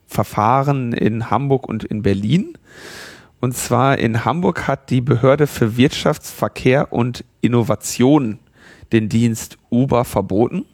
Verfahren 0.08 0.94
in 0.94 1.30
Hamburg 1.30 1.68
und 1.68 1.84
in 1.84 2.02
Berlin. 2.02 2.58
Und 3.40 3.56
zwar 3.56 3.98
in 3.98 4.26
Hamburg 4.26 4.68
hat 4.68 4.90
die 4.90 5.02
Behörde 5.02 5.48
für 5.48 5.78
Wirtschaftsverkehr 5.78 6.94
und 6.94 7.26
Innovation 7.42 8.40
den 8.92 9.10
Dienst 9.10 9.58
Uber 9.70 10.06
verboten. 10.06 10.66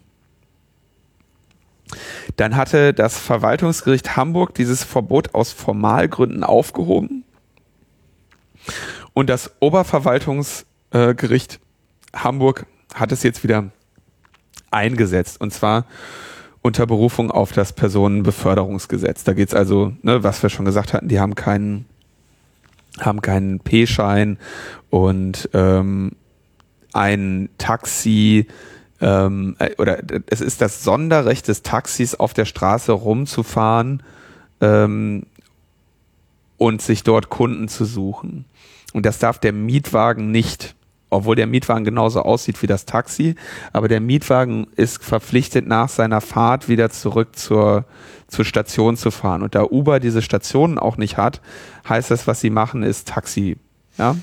Dann 2.37 2.55
hatte 2.55 2.93
das 2.93 3.17
Verwaltungsgericht 3.17 4.15
Hamburg 4.15 4.53
dieses 4.53 4.83
Verbot 4.83 5.33
aus 5.33 5.51
Formalgründen 5.51 6.43
aufgehoben. 6.43 7.25
Und 9.13 9.29
das 9.29 9.51
Oberverwaltungsgericht 9.59 11.59
Hamburg 12.13 12.65
hat 12.93 13.11
es 13.11 13.23
jetzt 13.23 13.43
wieder 13.43 13.71
eingesetzt. 14.71 15.39
Und 15.39 15.53
zwar 15.53 15.85
unter 16.61 16.85
Berufung 16.85 17.31
auf 17.31 17.51
das 17.51 17.73
Personenbeförderungsgesetz. 17.73 19.23
Da 19.23 19.33
geht's 19.33 19.53
also, 19.53 19.93
ne, 20.01 20.23
was 20.23 20.41
wir 20.43 20.49
schon 20.49 20.65
gesagt 20.65 20.93
hatten, 20.93 21.07
die 21.07 21.19
haben 21.19 21.35
keinen, 21.35 21.85
haben 22.99 23.21
keinen 23.21 23.59
P-Schein 23.59 24.37
und 24.89 25.49
ähm, 25.53 26.11
ein 26.93 27.49
Taxi 27.57 28.47
ähm, 29.01 29.55
äh, 29.59 29.71
oder 29.77 29.99
es 30.27 30.41
ist 30.41 30.61
das 30.61 30.83
Sonderrecht 30.83 31.47
des 31.47 31.63
Taxis 31.63 32.15
auf 32.15 32.33
der 32.33 32.45
Straße 32.45 32.91
rumzufahren 32.91 34.03
ähm, 34.61 35.25
und 36.57 36.81
sich 36.81 37.03
dort 37.03 37.29
Kunden 37.29 37.67
zu 37.67 37.85
suchen. 37.85 38.45
Und 38.93 39.05
das 39.05 39.17
darf 39.17 39.39
der 39.39 39.53
Mietwagen 39.53 40.31
nicht 40.31 40.75
obwohl 41.11 41.35
der 41.35 41.45
Mietwagen 41.45 41.83
genauso 41.83 42.21
aussieht 42.21 42.61
wie 42.63 42.67
das 42.67 42.85
Taxi, 42.85 43.35
aber 43.73 43.87
der 43.87 43.99
Mietwagen 43.99 44.67
ist 44.75 45.03
verpflichtet, 45.03 45.67
nach 45.67 45.89
seiner 45.89 46.21
Fahrt 46.21 46.67
wieder 46.67 46.89
zurück 46.89 47.35
zur, 47.35 47.85
zur 48.27 48.45
Station 48.45 48.97
zu 48.97 49.11
fahren. 49.11 49.43
Und 49.43 49.53
da 49.53 49.63
Uber 49.63 49.99
diese 49.99 50.21
Stationen 50.21 50.79
auch 50.79 50.97
nicht 50.97 51.17
hat, 51.17 51.41
heißt 51.87 52.09
das, 52.09 52.25
was 52.27 52.41
sie 52.41 52.49
machen, 52.49 52.81
ist 52.81 53.09
Taxi. 53.09 53.57
Ja. 53.97 54.15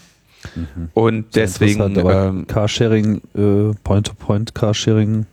Mhm. 0.55 0.89
Und 0.95 1.37
deswegen. 1.37 1.97
Ähm, 1.97 2.47
Carsharing, 2.47 3.21
äh, 3.35 3.75
Point-to-Point 3.85 4.55
Carsharing 4.55 5.27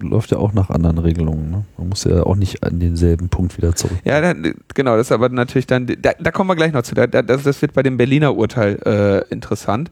läuft 0.00 0.30
ja 0.30 0.38
auch 0.38 0.52
nach 0.52 0.70
anderen 0.70 0.98
Regelungen. 0.98 1.50
Ne? 1.50 1.64
Man 1.78 1.88
muss 1.88 2.04
ja 2.04 2.22
auch 2.22 2.36
nicht 2.36 2.62
an 2.62 2.80
denselben 2.80 3.28
Punkt 3.28 3.56
wieder 3.56 3.74
zurück. 3.74 3.98
Ja, 4.04 4.20
dann, 4.20 4.54
genau, 4.74 4.96
das 4.96 5.08
ist 5.08 5.12
aber 5.12 5.28
natürlich 5.28 5.66
dann, 5.66 5.86
da, 5.86 6.12
da 6.18 6.30
kommen 6.30 6.50
wir 6.50 6.56
gleich 6.56 6.72
noch 6.72 6.82
zu. 6.82 6.94
Da, 6.94 7.06
das, 7.06 7.42
das 7.42 7.62
wird 7.62 7.72
bei 7.72 7.82
dem 7.82 7.96
Berliner 7.96 8.36
Urteil 8.36 8.78
äh, 8.84 9.32
interessant. 9.32 9.90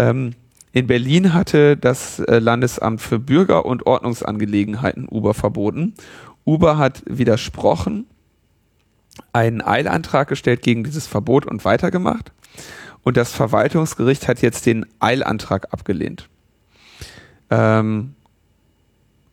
Ähm, 0.00 0.32
in 0.72 0.86
Berlin 0.86 1.34
hatte 1.34 1.76
das 1.76 2.20
äh, 2.20 2.38
Landesamt 2.38 3.00
für 3.02 3.18
Bürger- 3.18 3.66
und 3.66 3.86
Ordnungsangelegenheiten 3.86 5.06
Uber 5.10 5.34
verboten. 5.34 5.94
Uber 6.46 6.78
hat 6.78 7.02
widersprochen, 7.06 8.06
einen 9.32 9.60
Eilantrag 9.60 10.28
gestellt 10.28 10.62
gegen 10.62 10.84
dieses 10.84 11.06
Verbot 11.06 11.44
und 11.44 11.64
weitergemacht. 11.64 12.32
Und 13.02 13.16
das 13.16 13.32
Verwaltungsgericht 13.32 14.26
hat 14.26 14.40
jetzt 14.40 14.64
den 14.64 14.86
Eilantrag 15.00 15.72
abgelehnt. 15.72 16.28
Ähm, 17.50 18.14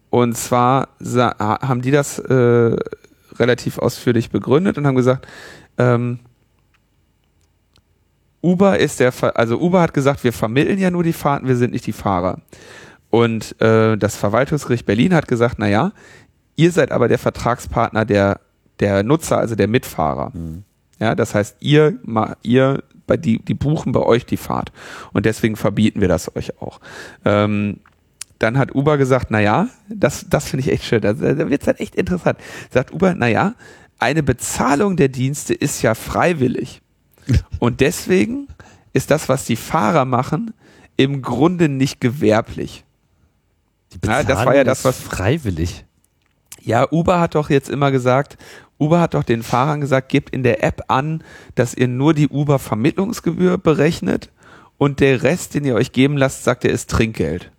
und 0.10 0.36
zwar 0.36 0.90
haben 1.00 1.82
die 1.82 1.92
das 1.92 2.20
äh, 2.20 2.76
relativ 3.40 3.78
ausführlich 3.78 4.32
begründet 4.32 4.78
und 4.78 4.88
haben 4.88 4.96
gesagt, 4.96 5.28
ähm, 5.78 6.20
Uber 8.42 8.78
ist 8.80 9.00
der, 9.00 9.14
also 9.38 9.60
Uber 9.60 9.82
hat 9.82 9.94
gesagt, 9.94 10.24
wir 10.24 10.34
vermitteln 10.34 10.80
ja 10.80 10.92
nur 10.92 11.04
die 11.04 11.14
Fahrten, 11.14 11.48
wir 11.48 11.56
sind 11.56 11.74
nicht 11.74 11.88
die 11.88 11.94
Fahrer. 11.94 12.40
Und 13.10 13.60
äh, 13.62 13.98
das 13.98 14.16
Verwaltungsgericht 14.16 14.86
Berlin 14.86 15.14
hat 15.14 15.28
gesagt, 15.28 15.56
na 15.60 15.68
ja, 15.68 15.92
ihr 16.56 16.72
seid 16.72 16.92
aber 16.92 17.08
der 17.08 17.18
Vertragspartner 17.18 18.06
der, 18.06 18.40
der 18.80 19.04
Nutzer, 19.04 19.38
also 19.38 19.56
der 19.56 19.68
Mitfahrer. 19.68 20.32
Mhm. 20.34 20.64
Ja, 21.00 21.16
das 21.16 21.36
heißt, 21.36 21.58
ihr, 21.60 22.00
ihr, 22.44 22.84
bei 23.06 23.18
die, 23.18 23.40
die 23.40 23.54
buchen 23.54 23.92
bei 23.92 24.02
euch 24.02 24.26
die 24.26 24.38
Fahrt. 24.38 24.72
Und 25.14 25.26
deswegen 25.26 25.56
verbieten 25.56 26.02
wir 26.02 26.08
das 26.08 26.36
euch 26.36 26.60
auch. 26.62 26.80
Ähm, 27.24 27.80
dann 28.40 28.58
hat 28.58 28.76
Uber 28.76 28.98
gesagt, 28.98 29.28
na 29.30 29.40
ja, 29.40 29.70
das, 29.90 30.26
das 30.30 30.50
finde 30.50 30.66
ich 30.66 30.72
echt 30.72 30.84
schön. 30.84 31.02
Da, 31.02 31.14
da 31.14 31.50
wird 31.50 31.62
es 31.62 31.68
halt 31.68 31.80
echt 31.80 31.96
interessant. 31.96 32.38
Sagt 32.72 32.94
Uber, 32.94 33.16
na 33.16 33.28
ja, 33.28 33.56
eine 34.00 34.24
Bezahlung 34.24 34.96
der 34.96 35.08
Dienste 35.08 35.54
ist 35.54 35.82
ja 35.82 35.96
freiwillig. 35.96 36.82
Und 37.60 37.82
deswegen 37.82 38.48
ist 38.94 39.12
das, 39.12 39.30
was 39.30 39.46
die 39.46 39.56
Fahrer 39.56 40.06
machen, 40.06 40.54
im 40.96 41.22
Grunde 41.22 41.70
nicht 41.70 42.02
gewerblich. 42.02 42.84
ja, 44.04 44.24
das 44.24 44.46
war 44.46 44.56
ja 44.56 44.64
das, 44.64 44.84
was 44.84 45.00
freiwillig. 45.00 45.86
Ja, 46.62 46.88
Uber 46.92 47.20
hat 47.20 47.36
doch 47.36 47.50
jetzt 47.50 47.70
immer 47.70 47.92
gesagt, 47.92 48.38
Uber 48.80 49.00
hat 49.00 49.14
doch 49.14 49.24
den 49.24 49.44
Fahrern 49.44 49.82
gesagt, 49.82 50.10
gebt 50.10 50.32
in 50.32 50.44
der 50.44 50.64
App 50.64 50.84
an, 50.88 51.24
dass 51.56 51.74
ihr 51.74 51.88
nur 51.88 52.14
die 52.14 52.28
Uber-Vermittlungsgebühr 52.28 53.58
berechnet 53.58 54.32
und 54.78 55.00
der 55.00 55.24
Rest, 55.24 55.54
den 55.54 55.66
ihr 55.66 55.76
euch 55.76 55.92
geben 55.92 56.18
lasst, 56.18 56.44
sagt 56.44 56.66
er, 56.66 56.72
ist 56.72 56.90
Trinkgeld. 56.90 57.52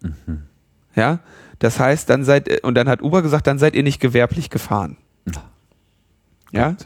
Mhm. 0.00 0.42
Ja, 0.94 1.20
das 1.58 1.78
heißt, 1.78 2.08
dann 2.08 2.24
seid, 2.24 2.62
und 2.64 2.74
dann 2.74 2.88
hat 2.88 3.02
Uber 3.02 3.22
gesagt, 3.22 3.46
dann 3.46 3.58
seid 3.58 3.74
ihr 3.74 3.82
nicht 3.82 4.00
gewerblich 4.00 4.50
gefahren. 4.50 4.96
Ja, 6.52 6.76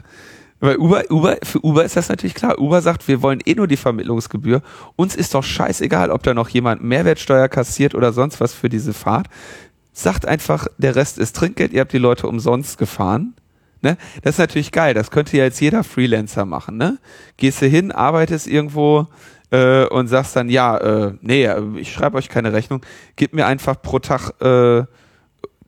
weil 0.61 0.77
Uber, 0.77 1.03
Uber, 1.09 1.37
für 1.43 1.59
Uber 1.65 1.83
ist 1.83 1.97
das 1.97 2.07
natürlich 2.07 2.35
klar. 2.35 2.59
Uber 2.59 2.81
sagt, 2.81 3.07
wir 3.07 3.21
wollen 3.21 3.41
eh 3.45 3.55
nur 3.55 3.67
die 3.67 3.77
Vermittlungsgebühr. 3.77 4.61
Uns 4.95 5.15
ist 5.15 5.33
doch 5.33 5.43
scheißegal, 5.43 6.11
ob 6.11 6.21
da 6.23 6.33
noch 6.33 6.49
jemand 6.49 6.83
Mehrwertsteuer 6.83 7.49
kassiert 7.49 7.95
oder 7.95 8.13
sonst 8.13 8.39
was 8.39 8.53
für 8.53 8.69
diese 8.69 8.93
Fahrt. 8.93 9.27
Sagt 9.91 10.27
einfach, 10.27 10.67
der 10.77 10.95
Rest 10.95 11.17
ist 11.17 11.35
Trinkgeld, 11.35 11.73
ihr 11.73 11.81
habt 11.81 11.93
die 11.93 11.97
Leute 11.97 12.27
umsonst 12.27 12.77
gefahren. 12.77 13.33
Ne? 13.81 13.97
Das 14.21 14.35
ist 14.35 14.39
natürlich 14.39 14.71
geil. 14.71 14.93
Das 14.93 15.09
könnte 15.09 15.35
ja 15.35 15.43
jetzt 15.43 15.59
jeder 15.59 15.83
Freelancer 15.83 16.45
machen. 16.45 16.77
Ne? 16.77 16.99
Gehst 17.37 17.61
du 17.61 17.65
hin, 17.65 17.91
arbeitest 17.91 18.47
irgendwo 18.47 19.07
äh, 19.49 19.85
und 19.85 20.07
sagst 20.07 20.35
dann, 20.35 20.47
ja, 20.47 20.77
äh, 20.77 21.13
nee, 21.21 21.49
ich 21.77 21.91
schreibe 21.91 22.17
euch 22.17 22.29
keine 22.29 22.53
Rechnung, 22.53 22.85
gib 23.15 23.33
mir 23.33 23.47
einfach 23.47 23.81
pro 23.81 23.97
Tag 23.97 24.31
äh, 24.41 24.85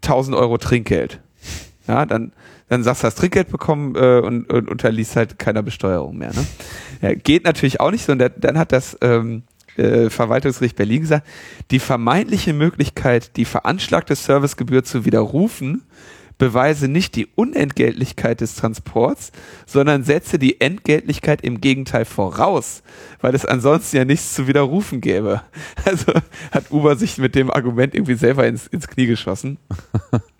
1000 0.04 0.38
Euro 0.38 0.58
Trinkgeld. 0.60 1.20
Ja, 1.88 2.06
dann 2.06 2.32
dann 2.70 2.84
sagst 2.84 3.04
du, 3.04 3.08
hast 3.08 3.18
Trinkgeld 3.18 3.50
bekommen 3.50 3.96
äh, 3.96 4.20
und, 4.20 4.52
und 4.52 4.70
unterliest 4.70 5.16
halt 5.16 5.40
keiner 5.40 5.64
Besteuerung 5.64 6.18
mehr. 6.18 6.32
Ne? 6.34 6.46
Ja, 7.02 7.14
geht 7.14 7.44
natürlich 7.44 7.80
auch 7.80 7.92
nicht 7.92 8.06
so. 8.06 8.12
Und 8.12 8.20
dann 8.38 8.58
hat 8.58 8.72
das 8.72 8.98
ähm, 9.02 9.44
äh, 9.78 10.10
Verwaltungsgericht 10.10 10.76
Berlin 10.76 11.02
gesagt, 11.02 11.28
die 11.72 11.80
vermeintliche 11.80 12.54
Möglichkeit, 12.54 13.38
die 13.38 13.46
veranschlagte 13.46 14.16
Servicegebühr 14.16 14.84
zu 14.84 15.06
widerrufen, 15.06 15.84
beweise 16.38 16.88
nicht 16.88 17.16
die 17.16 17.28
Unentgeltlichkeit 17.36 18.42
des 18.42 18.56
Transports, 18.56 19.32
sondern 19.66 20.04
setze 20.04 20.40
die 20.40 20.60
Entgeltlichkeit 20.62 21.42
im 21.42 21.62
Gegenteil 21.62 22.06
voraus, 22.06 22.84
weil 23.22 23.36
es 23.36 23.46
ansonsten 23.46 23.98
ja 23.98 24.06
nichts 24.06 24.34
zu 24.34 24.48
widerrufen 24.48 25.02
gäbe. 25.02 25.42
Also 25.86 26.14
hat 26.52 26.72
Uber 26.72 26.96
sich 26.96 27.18
mit 27.18 27.36
dem 27.36 27.52
Argument 27.52 27.94
irgendwie 27.94 28.16
selber 28.16 28.48
ins, 28.48 28.68
ins 28.68 28.88
Knie 28.88 29.06
geschossen. 29.06 29.58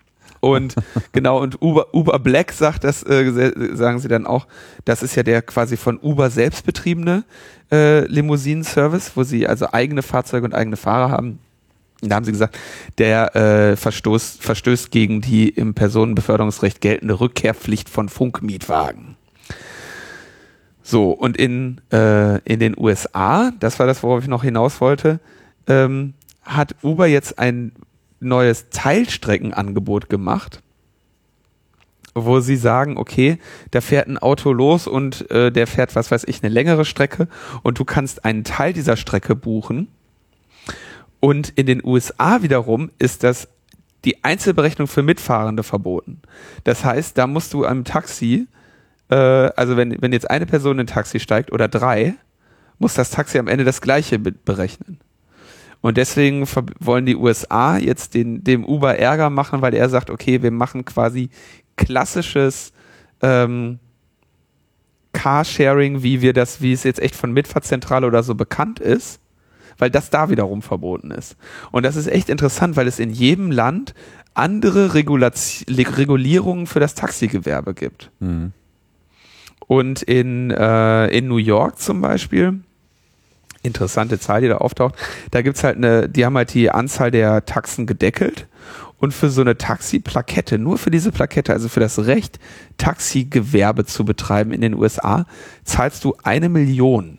Und 0.44 0.74
genau, 1.12 1.40
und 1.40 1.60
Uber, 1.62 1.94
Uber 1.94 2.18
Black 2.18 2.52
sagt 2.52 2.84
das, 2.84 3.02
äh, 3.02 3.52
sagen 3.74 3.98
sie 3.98 4.08
dann 4.08 4.26
auch, 4.26 4.46
das 4.84 5.02
ist 5.02 5.14
ja 5.14 5.22
der 5.22 5.42
quasi 5.42 5.76
von 5.76 5.98
Uber 5.98 6.30
selbst 6.30 6.66
betriebene 6.66 7.24
äh, 7.72 8.06
Limousinen-Service, 8.06 9.12
wo 9.14 9.22
sie 9.22 9.46
also 9.46 9.68
eigene 9.72 10.02
Fahrzeuge 10.02 10.44
und 10.44 10.54
eigene 10.54 10.76
Fahrer 10.76 11.10
haben. 11.10 11.38
Da 12.02 12.16
haben 12.16 12.24
sie 12.24 12.32
gesagt, 12.32 12.58
der 12.98 13.34
äh, 13.34 13.76
verstoß, 13.76 14.36
verstößt 14.40 14.90
gegen 14.90 15.22
die 15.22 15.48
im 15.48 15.74
Personenbeförderungsrecht 15.74 16.80
geltende 16.80 17.18
Rückkehrpflicht 17.18 17.88
von 17.88 18.10
Funkmietwagen. 18.10 19.16
So, 20.82 21.12
und 21.12 21.38
in, 21.38 21.80
äh, 21.90 22.40
in 22.40 22.60
den 22.60 22.78
USA, 22.78 23.52
das 23.58 23.78
war 23.78 23.86
das, 23.86 24.02
worauf 24.02 24.22
ich 24.22 24.28
noch 24.28 24.42
hinaus 24.42 24.82
wollte, 24.82 25.18
ähm, 25.66 26.12
hat 26.42 26.74
Uber 26.82 27.06
jetzt 27.06 27.38
ein 27.38 27.72
neues 28.20 28.70
Teilstreckenangebot 28.70 30.08
gemacht, 30.08 30.62
wo 32.14 32.40
sie 32.40 32.56
sagen, 32.56 32.96
okay, 32.96 33.38
da 33.70 33.80
fährt 33.80 34.08
ein 34.08 34.18
Auto 34.18 34.52
los 34.52 34.86
und 34.86 35.30
äh, 35.30 35.50
der 35.50 35.66
fährt, 35.66 35.94
was 35.96 36.10
weiß 36.10 36.24
ich, 36.24 36.42
eine 36.42 36.52
längere 36.52 36.84
Strecke 36.84 37.28
und 37.62 37.78
du 37.78 37.84
kannst 37.84 38.24
einen 38.24 38.44
Teil 38.44 38.72
dieser 38.72 38.96
Strecke 38.96 39.34
buchen. 39.34 39.88
Und 41.20 41.50
in 41.56 41.66
den 41.66 41.84
USA 41.84 42.42
wiederum 42.42 42.90
ist 42.98 43.24
das 43.24 43.48
die 44.04 44.22
Einzelberechnung 44.22 44.86
für 44.86 45.02
Mitfahrende 45.02 45.62
verboten. 45.62 46.20
Das 46.64 46.84
heißt, 46.84 47.16
da 47.16 47.26
musst 47.26 47.54
du 47.54 47.64
einem 47.64 47.84
Taxi, 47.84 48.46
äh, 49.08 49.14
also 49.14 49.76
wenn, 49.76 50.00
wenn 50.02 50.12
jetzt 50.12 50.30
eine 50.30 50.46
Person 50.46 50.74
in 50.74 50.80
ein 50.80 50.86
Taxi 50.86 51.20
steigt 51.20 51.52
oder 51.52 51.68
drei, 51.68 52.14
muss 52.78 52.94
das 52.94 53.10
Taxi 53.10 53.38
am 53.38 53.48
Ende 53.48 53.64
das 53.64 53.80
gleiche 53.80 54.18
berechnen. 54.18 55.00
Und 55.84 55.98
deswegen 55.98 56.48
wollen 56.80 57.04
die 57.04 57.14
USA 57.14 57.76
jetzt 57.76 58.14
den, 58.14 58.42
dem 58.42 58.64
Uber 58.64 58.98
Ärger 58.98 59.28
machen, 59.28 59.60
weil 59.60 59.74
er 59.74 59.90
sagt, 59.90 60.08
okay, 60.08 60.42
wir 60.42 60.50
machen 60.50 60.86
quasi 60.86 61.28
klassisches 61.76 62.72
ähm, 63.20 63.78
Carsharing, 65.12 66.02
wie 66.02 66.22
wir 66.22 66.32
das, 66.32 66.62
wie 66.62 66.72
es 66.72 66.84
jetzt 66.84 67.00
echt 67.00 67.14
von 67.14 67.32
Mitfahrzentrale 67.32 68.06
oder 68.06 68.22
so 68.22 68.34
bekannt 68.34 68.80
ist, 68.80 69.20
weil 69.76 69.90
das 69.90 70.08
da 70.08 70.30
wiederum 70.30 70.62
verboten 70.62 71.10
ist. 71.10 71.36
Und 71.70 71.82
das 71.82 71.96
ist 71.96 72.06
echt 72.06 72.30
interessant, 72.30 72.76
weil 72.76 72.88
es 72.88 72.98
in 72.98 73.10
jedem 73.10 73.50
Land 73.50 73.92
andere 74.32 74.94
Regulaz 74.94 75.66
Regulierungen 75.68 76.66
für 76.66 76.80
das 76.80 76.94
Taxigewerbe 76.94 77.74
gibt. 77.74 78.10
Mhm. 78.20 78.52
Und 79.66 80.00
in, 80.00 80.50
äh, 80.50 81.08
in 81.08 81.28
New 81.28 81.36
York 81.36 81.78
zum 81.78 82.00
Beispiel 82.00 82.62
interessante 83.64 84.20
Zahl, 84.20 84.42
die 84.42 84.48
da 84.48 84.58
auftaucht. 84.58 84.94
Da 85.32 85.42
gibt's 85.42 85.64
halt 85.64 85.76
eine, 85.76 86.08
die 86.08 86.24
haben 86.24 86.36
halt 86.36 86.54
die 86.54 86.70
Anzahl 86.70 87.10
der 87.10 87.44
Taxen 87.44 87.86
gedeckelt 87.86 88.46
und 88.98 89.12
für 89.12 89.30
so 89.30 89.40
eine 89.40 89.58
Taxi-Plakette, 89.58 90.58
nur 90.58 90.78
für 90.78 90.90
diese 90.90 91.10
Plakette, 91.10 91.52
also 91.52 91.68
für 91.68 91.80
das 91.80 92.06
Recht, 92.06 92.38
Taxigewerbe 92.78 93.84
zu 93.84 94.04
betreiben 94.04 94.52
in 94.52 94.60
den 94.60 94.74
USA, 94.74 95.26
zahlst 95.64 96.04
du 96.04 96.14
eine 96.22 96.48
Million. 96.48 97.18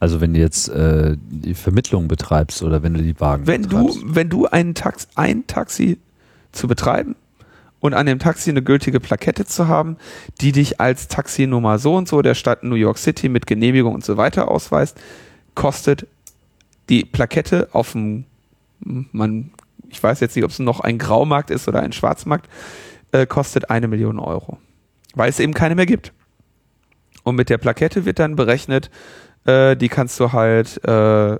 Also 0.00 0.20
wenn 0.20 0.32
du 0.32 0.40
jetzt 0.40 0.68
äh, 0.68 1.16
die 1.28 1.54
Vermittlung 1.54 2.06
betreibst 2.06 2.62
oder 2.62 2.82
wenn 2.82 2.94
du 2.94 3.02
die 3.02 3.18
Wagen 3.20 3.46
wenn 3.46 3.62
betreibst. 3.62 4.02
Du, 4.02 4.14
wenn 4.14 4.28
du 4.28 4.46
ein, 4.46 4.74
Tax, 4.74 5.08
ein 5.16 5.46
Taxi 5.48 5.98
zu 6.52 6.68
betreiben 6.68 7.16
und 7.80 7.94
an 7.94 8.06
dem 8.06 8.18
Taxi 8.18 8.50
eine 8.50 8.62
gültige 8.62 9.00
Plakette 9.00 9.44
zu 9.44 9.68
haben, 9.68 9.96
die 10.40 10.52
dich 10.52 10.80
als 10.80 11.08
Taxinummer 11.08 11.78
so 11.78 11.94
und 11.94 12.08
so 12.08 12.22
der 12.22 12.34
Stadt 12.34 12.64
New 12.64 12.74
York 12.74 12.98
City 12.98 13.28
mit 13.28 13.46
Genehmigung 13.46 13.94
und 13.94 14.04
so 14.04 14.16
weiter 14.16 14.50
ausweist, 14.50 15.00
kostet 15.54 16.06
die 16.88 17.04
Plakette 17.04 17.68
auf 17.72 17.92
dem, 17.92 18.24
man, 18.80 19.50
ich 19.88 20.02
weiß 20.02 20.20
jetzt 20.20 20.34
nicht, 20.34 20.44
ob 20.44 20.50
es 20.50 20.58
noch 20.58 20.80
ein 20.80 20.98
Graumarkt 20.98 21.50
ist 21.50 21.68
oder 21.68 21.80
ein 21.80 21.92
Schwarzmarkt, 21.92 22.48
äh, 23.12 23.26
kostet 23.26 23.70
eine 23.70 23.88
Million 23.88 24.18
Euro. 24.18 24.58
Weil 25.14 25.30
es 25.30 25.40
eben 25.40 25.54
keine 25.54 25.74
mehr 25.74 25.86
gibt. 25.86 26.12
Und 27.22 27.36
mit 27.36 27.50
der 27.50 27.58
Plakette 27.58 28.04
wird 28.04 28.18
dann 28.18 28.36
berechnet, 28.36 28.90
äh, 29.44 29.76
die 29.76 29.88
kannst 29.88 30.18
du 30.20 30.32
halt 30.32 30.82
äh, 30.84 31.38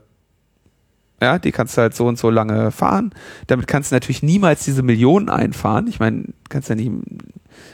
ja, 1.21 1.39
die 1.39 1.53
kannst 1.53 1.77
du 1.77 1.83
halt 1.83 1.95
so 1.95 2.07
und 2.07 2.19
so 2.19 2.31
lange 2.31 2.71
fahren. 2.71 3.13
Damit 3.49 3.67
kannst 3.67 3.91
du 3.91 3.97
natürlich 3.97 4.23
niemals 4.23 4.65
diese 4.65 4.83
Millionen 4.83 5.29
einfahren. 5.29 5.89
Ich 5.89 5.99
meine, 5.99 6.27
kannst 6.49 6.69
ja 6.69 6.77
nicht, 6.77 6.93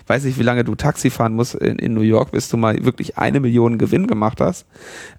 weiß 0.06 0.24
nicht, 0.24 0.38
wie 0.38 0.42
lange 0.42 0.64
du 0.64 0.74
Taxi 0.74 1.10
fahren 1.10 1.34
musst 1.34 1.54
in, 1.54 1.78
in 1.78 1.92
New 1.92 2.00
York, 2.00 2.32
bis 2.32 2.48
du 2.48 2.56
mal 2.56 2.84
wirklich 2.84 3.18
eine 3.18 3.40
Million 3.40 3.76
Gewinn 3.76 4.06
gemacht 4.06 4.40
hast. 4.40 4.64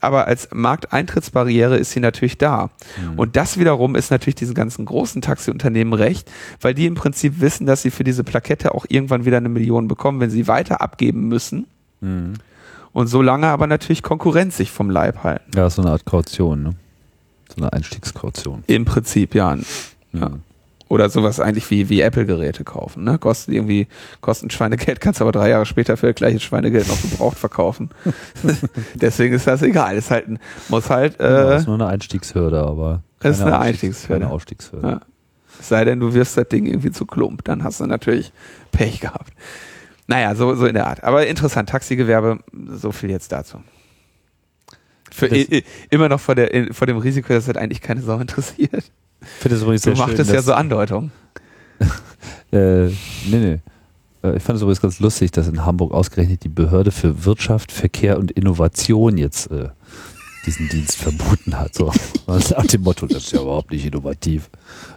Aber 0.02 0.26
als 0.26 0.50
Markteintrittsbarriere 0.52 1.78
ist 1.78 1.92
sie 1.92 2.00
natürlich 2.00 2.40
da. 2.40 2.72
Mhm. 3.00 3.20
Und 3.20 3.36
das 3.36 3.60
wiederum 3.60 3.96
ist 3.96 4.10
natürlich 4.10 4.36
diesen 4.36 4.56
ganzen 4.56 4.86
großen 4.86 5.22
Taxiunternehmen 5.22 5.94
recht, 5.94 6.32
weil 6.62 6.74
die 6.74 6.88
im 6.88 6.96
Prinzip 6.96 7.42
wissen, 7.42 7.68
dass 7.68 7.84
sie 7.84 7.92
für 7.92 8.04
diese 8.04 8.24
Plakette 8.24 8.74
auch 8.74 8.86
irgendwann 8.90 9.26
wieder 9.26 9.38
eine 9.38 9.50
Million 9.50 9.88
bekommen, 9.88 10.20
wenn 10.20 10.32
sie 10.32 10.48
weiter 10.48 10.82
abgeben 10.82 11.28
müssen. 11.28 11.68
Mhm. 12.02 12.34
Und 12.92 13.08
solange 13.08 13.48
aber 13.48 13.68
natürlich 13.68 14.02
Konkurrenz 14.02 14.58
sich 14.58 14.72
vom 14.72 14.90
Leib 14.90 15.24
halten. 15.24 15.52
Ja, 15.56 15.70
so 15.70 15.82
eine 15.82 15.92
Art 15.92 16.06
Kaution, 16.06 16.64
ne? 16.64 16.76
So 17.56 17.62
eine 17.62 17.74
Einstiegskaution. 17.74 18.64
Im 18.68 18.86
Prinzip, 18.86 19.34
ja. 19.36 19.58
ja. 20.14 20.32
Oder 20.88 21.10
sowas 21.10 21.40
eigentlich 21.40 21.70
wie, 21.72 21.90
wie 21.90 22.02
Apple-Geräte 22.02 22.64
kaufen. 22.64 23.04
Ne? 23.04 23.18
Kostet 23.18 23.56
irgendwie, 23.56 23.88
kosten 24.22 24.52
Schweinegeld, 24.52 25.02
kannst 25.02 25.22
aber 25.22 25.32
drei 25.32 25.50
Jahre 25.50 25.66
später 25.66 25.98
für 25.98 26.08
das 26.08 26.16
gleiche 26.16 26.40
Schweinegeld 26.40 26.88
noch 26.88 27.02
gebraucht 27.02 27.38
verkaufen. 27.38 27.90
Deswegen 28.94 29.34
ist 29.34 29.48
das 29.48 29.62
egal. 29.64 29.98
Ist 29.98 30.12
halt, 30.12 30.28
muss 30.70 30.90
halt. 30.90 31.20
Äh, 31.20 31.24
ja, 31.24 31.56
ist 31.56 31.66
nur 31.66 31.76
eine 31.76 31.88
Einstiegshürde, 31.88 32.62
aber. 32.62 33.02
Ist 33.24 33.42
eine 33.42 33.58
Einstiegshürde. 33.58 34.22
Keine 34.22 34.32
Ausstiegshürde. 34.32 34.88
Ja. 34.88 35.02
sei 35.60 35.86
denn, 35.86 36.00
du 36.00 36.14
wirst 36.14 36.38
das 36.38 36.48
Ding 36.50 36.68
irgendwie 36.68 36.92
zu 36.92 37.08
klump, 37.08 37.44
dann 37.46 37.64
hast 37.64 37.80
du 37.80 37.88
natürlich 37.88 38.32
Pech 38.72 39.00
gehabt. 39.00 39.34
Naja, 40.08 40.36
so, 40.36 40.54
so 40.54 40.68
in 40.68 40.76
der 40.76 40.86
Art. 40.86 41.04
Aber 41.04 41.26
interessant, 41.26 41.70
Taxigewerbe, 41.70 42.40
so 42.68 42.92
viel 42.92 43.10
jetzt 43.10 43.32
dazu. 43.32 43.58
Für, 45.16 45.28
i, 45.28 45.64
immer 45.90 46.10
noch 46.10 46.20
vor, 46.20 46.36
der, 46.36 46.74
vor 46.74 46.88
dem 46.88 46.98
Risiko, 46.98 47.34
dass 47.34 47.46
das 47.46 47.56
eigentlich 47.56 47.82
keine 47.82 48.02
Sau 48.02 48.20
interessiert. 48.20 48.92
Finde 49.40 49.58
übrigens 49.58 49.84
du 49.84 49.92
machst 49.92 50.20
es 50.20 50.30
ja 50.30 50.42
so 50.42 50.54
Andeutung. 50.54 51.12
äh, 52.52 52.88
nee, 52.88 52.94
nee. 53.32 53.60
Äh, 54.24 54.38
ich 54.38 54.44
fand 54.44 54.58
es 54.58 54.62
übrigens 54.62 54.82
ganz 54.82 55.00
lustig, 55.00 55.32
dass 55.32 55.48
in 55.48 55.66
Hamburg 55.66 55.94
ausgerechnet 55.94 56.44
die 56.44 56.50
Behörde 56.50 56.92
für 56.92 57.24
Wirtschaft, 57.24 57.72
Verkehr 57.72 58.20
und 58.20 58.32
Innovation 58.32 59.18
jetzt 59.18 59.50
äh, 59.52 59.70
diesen 60.46 60.68
Dienst 60.68 60.98
verboten 60.98 61.58
hat. 61.58 61.74
So. 61.74 61.92
Nach 62.28 62.68
dem 62.68 62.82
Motto, 62.82 63.08
das 63.08 63.24
ist 63.24 63.32
ja 63.32 63.42
überhaupt 63.42 63.72
nicht 63.72 63.86
innovativ. 63.86 64.50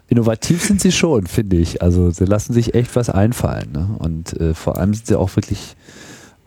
Innovativ 0.09 0.65
sind 0.65 0.81
sie 0.81 0.93
schon, 0.93 1.27
finde 1.27 1.57
ich. 1.57 1.81
Also 1.81 2.11
sie 2.11 2.25
lassen 2.25 2.53
sich 2.53 2.75
echt 2.75 2.97
was 2.97 3.09
einfallen. 3.09 3.71
Ne? 3.73 3.89
Und 3.99 4.39
äh, 4.41 4.53
vor 4.55 4.79
allem 4.79 4.95
sind 4.95 5.07
sie 5.07 5.19
auch 5.19 5.35
wirklich 5.37 5.77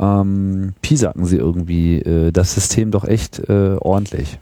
ähm, 0.01 0.73
piesacken 0.81 1.25
sie 1.25 1.37
irgendwie 1.37 1.99
äh, 1.99 2.31
das 2.31 2.53
System 2.55 2.91
doch 2.91 3.05
echt 3.05 3.39
äh, 3.47 3.77
ordentlich. 3.79 4.39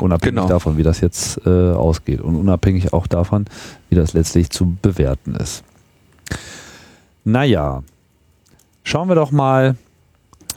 Unabhängig 0.00 0.36
genau. 0.36 0.48
davon, 0.48 0.76
wie 0.76 0.82
das 0.82 1.00
jetzt 1.00 1.40
äh, 1.46 1.72
ausgeht 1.72 2.20
und 2.20 2.36
unabhängig 2.36 2.92
auch 2.92 3.06
davon, 3.06 3.46
wie 3.88 3.94
das 3.94 4.12
letztlich 4.12 4.50
zu 4.50 4.76
bewerten 4.82 5.34
ist. 5.34 5.64
Naja, 7.24 7.82
schauen 8.84 9.08
wir 9.08 9.14
doch 9.14 9.30
mal 9.30 9.76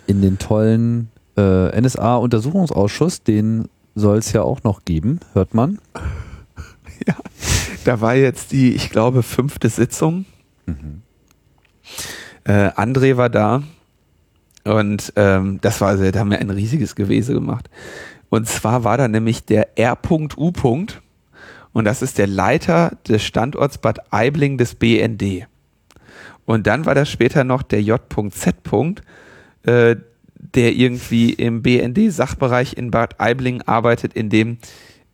in 0.08 0.21
den 0.21 0.38
tollen 0.38 1.10
äh, 1.38 1.80
NSA-Untersuchungsausschuss, 1.80 3.24
den 3.24 3.69
soll 3.93 4.17
es 4.17 4.32
ja 4.34 4.41
auch 4.41 4.63
noch 4.63 4.84
geben, 4.86 5.19
hört 5.34 5.54
man. 5.54 5.80
Ja, 7.06 7.15
da 7.84 8.00
war 8.00 8.15
jetzt 8.15 8.54
die, 8.54 8.74
ich 8.74 8.89
glaube, 8.89 9.21
fünfte 9.21 9.67
Sitzung. 9.67 10.24
Mhm. 10.65 11.02
Äh, 12.45 12.69
André 12.69 13.17
war 13.17 13.30
da, 13.30 13.63
und 14.65 15.13
ähm, 15.15 15.60
das 15.62 15.80
war, 15.80 15.89
also, 15.89 16.10
da 16.10 16.19
haben 16.19 16.32
wir 16.32 16.39
ein 16.39 16.49
riesiges 16.49 16.95
Gewese 16.95 17.34
gemacht. 17.34 17.69
Und 18.30 18.47
zwar 18.47 18.84
war 18.84 18.97
da 18.97 19.08
nämlich 19.08 19.45
der 19.45 19.78
R.U. 19.78 20.51
Und 21.73 21.86
das 21.86 22.01
ist 22.01 22.17
der 22.17 22.28
Leiter 22.28 22.97
des 23.08 23.23
Standorts 23.23 23.78
Bad 23.78 24.12
Aibling 24.12 24.58
des 24.58 24.75
BND. 24.75 25.47
Und 26.45 26.67
dann 26.67 26.86
war 26.86 26.95
das 26.95 27.10
später 27.10 27.43
noch 27.43 27.62
der 27.62 27.82
J.Z. 27.82 28.56
Äh, 29.63 29.95
der 30.54 30.73
irgendwie 30.73 31.34
im 31.34 31.62
BND-Sachbereich 31.62 32.78
in 32.78 32.91
Bad 32.91 33.19
Aibling 33.19 33.62
arbeitet, 33.63 34.13
in 34.13 34.30
dem 34.30 34.58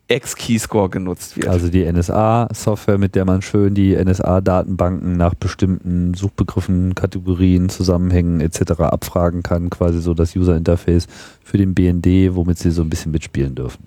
X-Keyscore 0.08 0.90
genutzt 0.90 1.36
wird. 1.36 1.48
Also 1.48 1.68
die 1.68 1.90
NSA-Software, 1.90 2.98
mit 2.98 3.14
der 3.14 3.24
man 3.24 3.40
schön 3.40 3.74
die 3.74 3.96
NSA-Datenbanken 3.96 5.16
nach 5.16 5.34
bestimmten 5.34 6.14
Suchbegriffen, 6.14 6.94
Kategorien, 6.94 7.68
Zusammenhängen 7.68 8.40
etc. 8.40 8.72
abfragen 8.80 9.42
kann, 9.42 9.70
quasi 9.70 10.00
so 10.00 10.12
das 10.14 10.36
User-Interface 10.36 11.06
für 11.42 11.56
den 11.56 11.74
BND, 11.74 12.34
womit 12.34 12.58
sie 12.58 12.70
so 12.70 12.82
ein 12.82 12.90
bisschen 12.90 13.12
mitspielen 13.12 13.54
dürfen. 13.54 13.86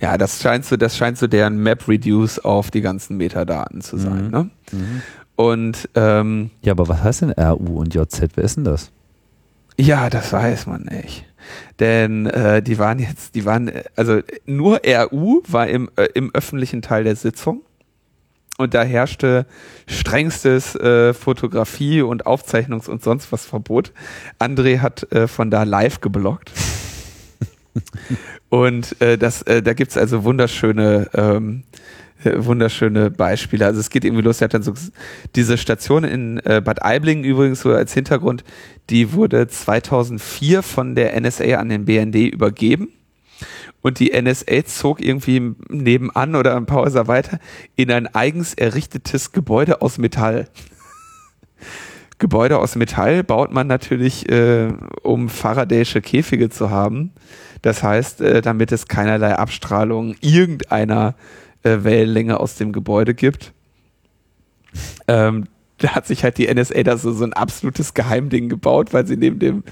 Ja, 0.00 0.16
das 0.16 0.40
scheint 0.40 0.64
so, 0.64 0.76
das 0.76 0.96
scheint 0.96 1.18
so 1.18 1.26
deren 1.26 1.58
Map-Reduce 1.58 2.38
auf 2.38 2.70
die 2.70 2.80
ganzen 2.80 3.16
Metadaten 3.16 3.82
zu 3.82 3.98
sein. 3.98 4.26
Mhm. 4.26 4.30
Ne? 4.30 4.50
Mhm. 4.72 5.02
Und 5.36 5.88
ähm, 5.94 6.50
Ja, 6.62 6.72
aber 6.72 6.88
was 6.88 7.02
heißt 7.02 7.22
denn 7.22 7.32
RU 7.32 7.80
und 7.80 7.94
JZ? 7.94 8.30
Wer 8.34 8.44
ist 8.44 8.56
denn 8.56 8.64
das? 8.64 8.90
Ja, 9.78 10.10
das 10.10 10.32
weiß 10.32 10.66
man 10.66 10.82
nicht. 10.82 11.24
Denn 11.80 12.26
äh, 12.26 12.62
die 12.62 12.78
waren 12.78 12.98
jetzt, 12.98 13.34
die 13.34 13.44
waren, 13.44 13.68
äh, 13.68 13.84
also 13.96 14.20
nur 14.46 14.80
RU 14.86 15.42
war 15.46 15.66
im, 15.66 15.90
äh, 15.96 16.08
im 16.14 16.34
öffentlichen 16.34 16.82
Teil 16.82 17.04
der 17.04 17.16
Sitzung. 17.16 17.62
Und 18.56 18.74
da 18.74 18.84
herrschte 18.84 19.46
strengstes 19.88 20.76
äh, 20.76 21.12
Fotografie- 21.12 22.02
und 22.02 22.24
Aufzeichnungs- 22.26 22.88
und 22.88 23.02
sonst 23.02 23.32
was 23.32 23.44
Verbot. 23.44 23.92
André 24.38 24.78
hat 24.78 25.10
äh, 25.12 25.26
von 25.26 25.50
da 25.50 25.64
live 25.64 26.00
geblockt. 26.00 26.52
und 28.50 29.00
äh, 29.00 29.18
das, 29.18 29.42
äh, 29.42 29.60
da 29.60 29.72
gibt's 29.72 29.96
also 29.96 30.22
wunderschöne, 30.22 31.10
ähm, 31.14 31.64
äh, 31.64 31.74
wunderschöne 32.24 33.10
Beispiele. 33.10 33.66
Also 33.66 33.80
es 33.80 33.90
geht 33.90 34.04
irgendwie 34.04 34.22
los, 34.22 34.40
er 34.40 34.46
hat 34.46 34.54
dann 34.54 34.62
so 34.62 34.72
diese 35.34 35.58
Station 35.58 36.04
in 36.04 36.38
äh, 36.44 36.60
Bad 36.64 36.82
Aibling 36.82 37.24
übrigens 37.24 37.60
so 37.60 37.70
als 37.70 37.92
Hintergrund, 37.92 38.44
die 38.90 39.12
wurde 39.12 39.48
2004 39.48 40.62
von 40.62 40.94
der 40.94 41.18
NSA 41.20 41.56
an 41.56 41.68
den 41.68 41.84
BND 41.84 42.16
übergeben. 42.32 42.88
Und 43.82 43.98
die 43.98 44.18
NSA 44.18 44.64
zog 44.64 45.02
irgendwie 45.02 45.54
nebenan 45.68 46.36
oder 46.36 46.56
ein 46.56 46.64
paar 46.64 46.82
Häuser 46.82 47.06
weiter 47.06 47.38
in 47.76 47.90
ein 47.90 48.06
eigens 48.06 48.54
errichtetes 48.54 49.32
Gebäude 49.32 49.82
aus 49.82 49.98
Metall. 49.98 50.48
Gebäude 52.18 52.58
aus 52.58 52.76
Metall 52.76 53.22
baut 53.22 53.52
man 53.52 53.66
natürlich, 53.66 54.28
äh, 54.30 54.72
um 55.02 55.28
Faraday'sche 55.28 56.00
Käfige 56.00 56.48
zu 56.48 56.70
haben. 56.70 57.12
Das 57.60 57.82
heißt, 57.82 58.20
äh, 58.20 58.40
damit 58.40 58.72
es 58.72 58.88
keinerlei 58.88 59.36
Abstrahlung 59.36 60.14
irgendeiner 60.20 61.14
äh, 61.18 61.43
Wellenlänge 61.64 62.38
aus 62.38 62.56
dem 62.56 62.72
Gebäude 62.72 63.14
gibt. 63.14 63.52
Ähm, 65.08 65.46
da 65.78 65.94
hat 65.94 66.06
sich 66.06 66.24
halt 66.24 66.38
die 66.38 66.52
NSA 66.52 66.82
da 66.82 66.96
so, 66.96 67.12
so 67.12 67.24
ein 67.24 67.32
absolutes 67.32 67.94
Geheimding 67.94 68.48
gebaut, 68.48 68.92
weil 68.92 69.06
sie 69.06 69.16
neben 69.16 69.38
dem, 69.38 69.64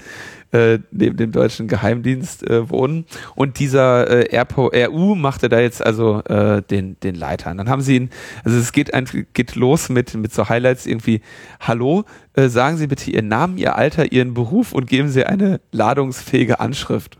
äh, 0.51 0.79
neben 0.91 1.17
dem 1.17 1.31
deutschen 1.31 1.67
Geheimdienst 1.67 2.47
äh, 2.47 2.69
wohnen. 2.69 3.05
Und 3.35 3.59
dieser 3.59 4.31
äh, 4.31 4.85
RU 4.85 5.15
machte 5.15 5.49
da 5.49 5.59
jetzt 5.59 5.83
also 5.83 6.21
äh, 6.25 6.61
den, 6.61 6.99
den 7.01 7.15
Leiter. 7.15 7.51
Und 7.51 7.57
dann 7.57 7.69
haben 7.69 7.81
sie 7.81 7.95
ihn, 7.95 8.09
also 8.43 8.57
es 8.57 8.73
geht, 8.73 8.93
ein, 8.93 9.07
geht 9.33 9.55
los 9.55 9.89
mit, 9.89 10.13
mit 10.13 10.33
so 10.33 10.49
Highlights 10.49 10.85
irgendwie, 10.85 11.21
hallo, 11.59 12.03
äh, 12.33 12.49
sagen 12.49 12.77
Sie 12.77 12.87
bitte 12.87 13.09
Ihren 13.09 13.29
Namen, 13.29 13.57
Ihr 13.57 13.75
Alter, 13.75 14.11
Ihren 14.11 14.33
Beruf 14.33 14.73
und 14.73 14.87
geben 14.87 15.09
Sie 15.09 15.25
eine 15.25 15.61
ladungsfähige 15.71 16.59
Anschrift. 16.59 17.17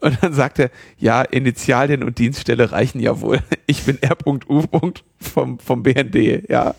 Und 0.00 0.22
dann 0.22 0.32
sagt 0.32 0.58
er, 0.58 0.70
ja, 0.98 1.22
Initialien 1.22 2.02
und 2.02 2.18
Dienststelle 2.18 2.72
reichen 2.72 3.00
ja 3.00 3.20
wohl. 3.20 3.40
Ich 3.66 3.84
bin 3.84 4.02
R.U. 4.02 4.62
vom, 5.20 5.60
vom 5.60 5.82
BND, 5.84 6.48
ja. 6.48 6.74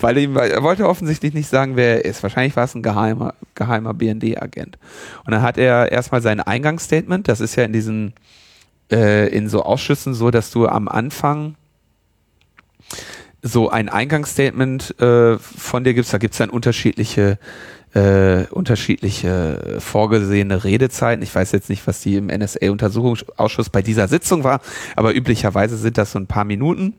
Weil 0.00 0.16
ihm, 0.16 0.36
er 0.36 0.62
wollte 0.62 0.88
offensichtlich 0.88 1.34
nicht 1.34 1.48
sagen, 1.48 1.76
wer 1.76 1.96
er 1.96 2.04
ist. 2.06 2.22
Wahrscheinlich 2.22 2.56
war 2.56 2.64
es 2.64 2.74
ein 2.74 2.82
geheimer, 2.82 3.34
geheimer 3.54 3.92
BND-Agent. 3.92 4.78
Und 5.26 5.32
dann 5.32 5.42
hat 5.42 5.58
er 5.58 5.92
erstmal 5.92 6.22
sein 6.22 6.40
Eingangsstatement. 6.40 7.28
Das 7.28 7.40
ist 7.40 7.56
ja 7.56 7.64
in 7.64 7.74
diesen, 7.74 8.14
äh, 8.90 9.28
in 9.28 9.50
so 9.50 9.62
Ausschüssen 9.62 10.14
so, 10.14 10.30
dass 10.30 10.50
du 10.50 10.66
am 10.66 10.88
Anfang 10.88 11.56
so 13.42 13.68
ein 13.68 13.88
Eingangsstatement 13.88 14.98
äh, 15.00 15.38
von 15.38 15.84
dir 15.84 15.94
gibst. 15.94 16.14
Da 16.14 16.18
gibt's 16.18 16.38
dann 16.38 16.50
unterschiedliche 16.50 17.38
äh, 17.94 18.46
unterschiedliche 18.50 19.76
vorgesehene 19.78 20.64
Redezeiten. 20.64 21.22
Ich 21.22 21.34
weiß 21.34 21.52
jetzt 21.52 21.68
nicht, 21.68 21.86
was 21.86 22.00
die 22.00 22.16
im 22.16 22.28
NSA-Untersuchungsausschuss 22.28 23.68
bei 23.68 23.82
dieser 23.82 24.08
Sitzung 24.08 24.44
war, 24.44 24.60
aber 24.96 25.14
üblicherweise 25.14 25.76
sind 25.76 25.98
das 25.98 26.12
so 26.12 26.18
ein 26.18 26.26
paar 26.26 26.44
Minuten. 26.44 26.94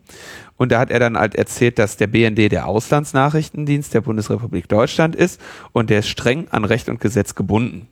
Und 0.56 0.70
da 0.70 0.78
hat 0.78 0.90
er 0.90 1.00
dann 1.00 1.18
halt 1.18 1.34
erzählt, 1.34 1.80
dass 1.80 1.96
der 1.96 2.06
BND 2.06 2.52
der 2.52 2.68
Auslandsnachrichtendienst 2.68 3.92
der 3.92 4.02
Bundesrepublik 4.02 4.68
Deutschland 4.68 5.16
ist 5.16 5.40
und 5.72 5.90
der 5.90 6.00
ist 6.00 6.08
streng 6.08 6.46
an 6.50 6.64
Recht 6.64 6.88
und 6.88 7.00
Gesetz 7.00 7.34
gebunden. 7.34 7.88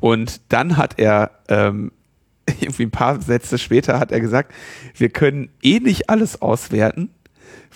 Und 0.00 0.42
dann 0.50 0.76
hat 0.76 0.98
er 0.98 1.30
ähm, 1.48 1.92
irgendwie 2.60 2.84
ein 2.84 2.90
paar 2.90 3.20
Sätze 3.20 3.58
später 3.58 3.98
hat 3.98 4.12
er 4.12 4.20
gesagt, 4.20 4.52
wir 4.96 5.08
können 5.08 5.50
eh 5.62 5.80
nicht 5.80 6.10
alles 6.10 6.42
auswerten, 6.42 7.10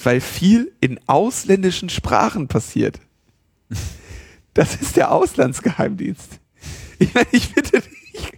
weil 0.02 0.20
viel 0.20 0.72
in 0.80 1.00
ausländischen 1.06 1.88
Sprachen 1.88 2.48
passiert. 2.48 3.00
Das 4.54 4.74
ist 4.76 4.96
der 4.96 5.12
Auslandsgeheimdienst. 5.12 6.40
Ich 6.98 7.12
meine, 7.12 7.26
ich 7.32 7.54
bitte 7.54 7.82
nicht, 8.12 8.32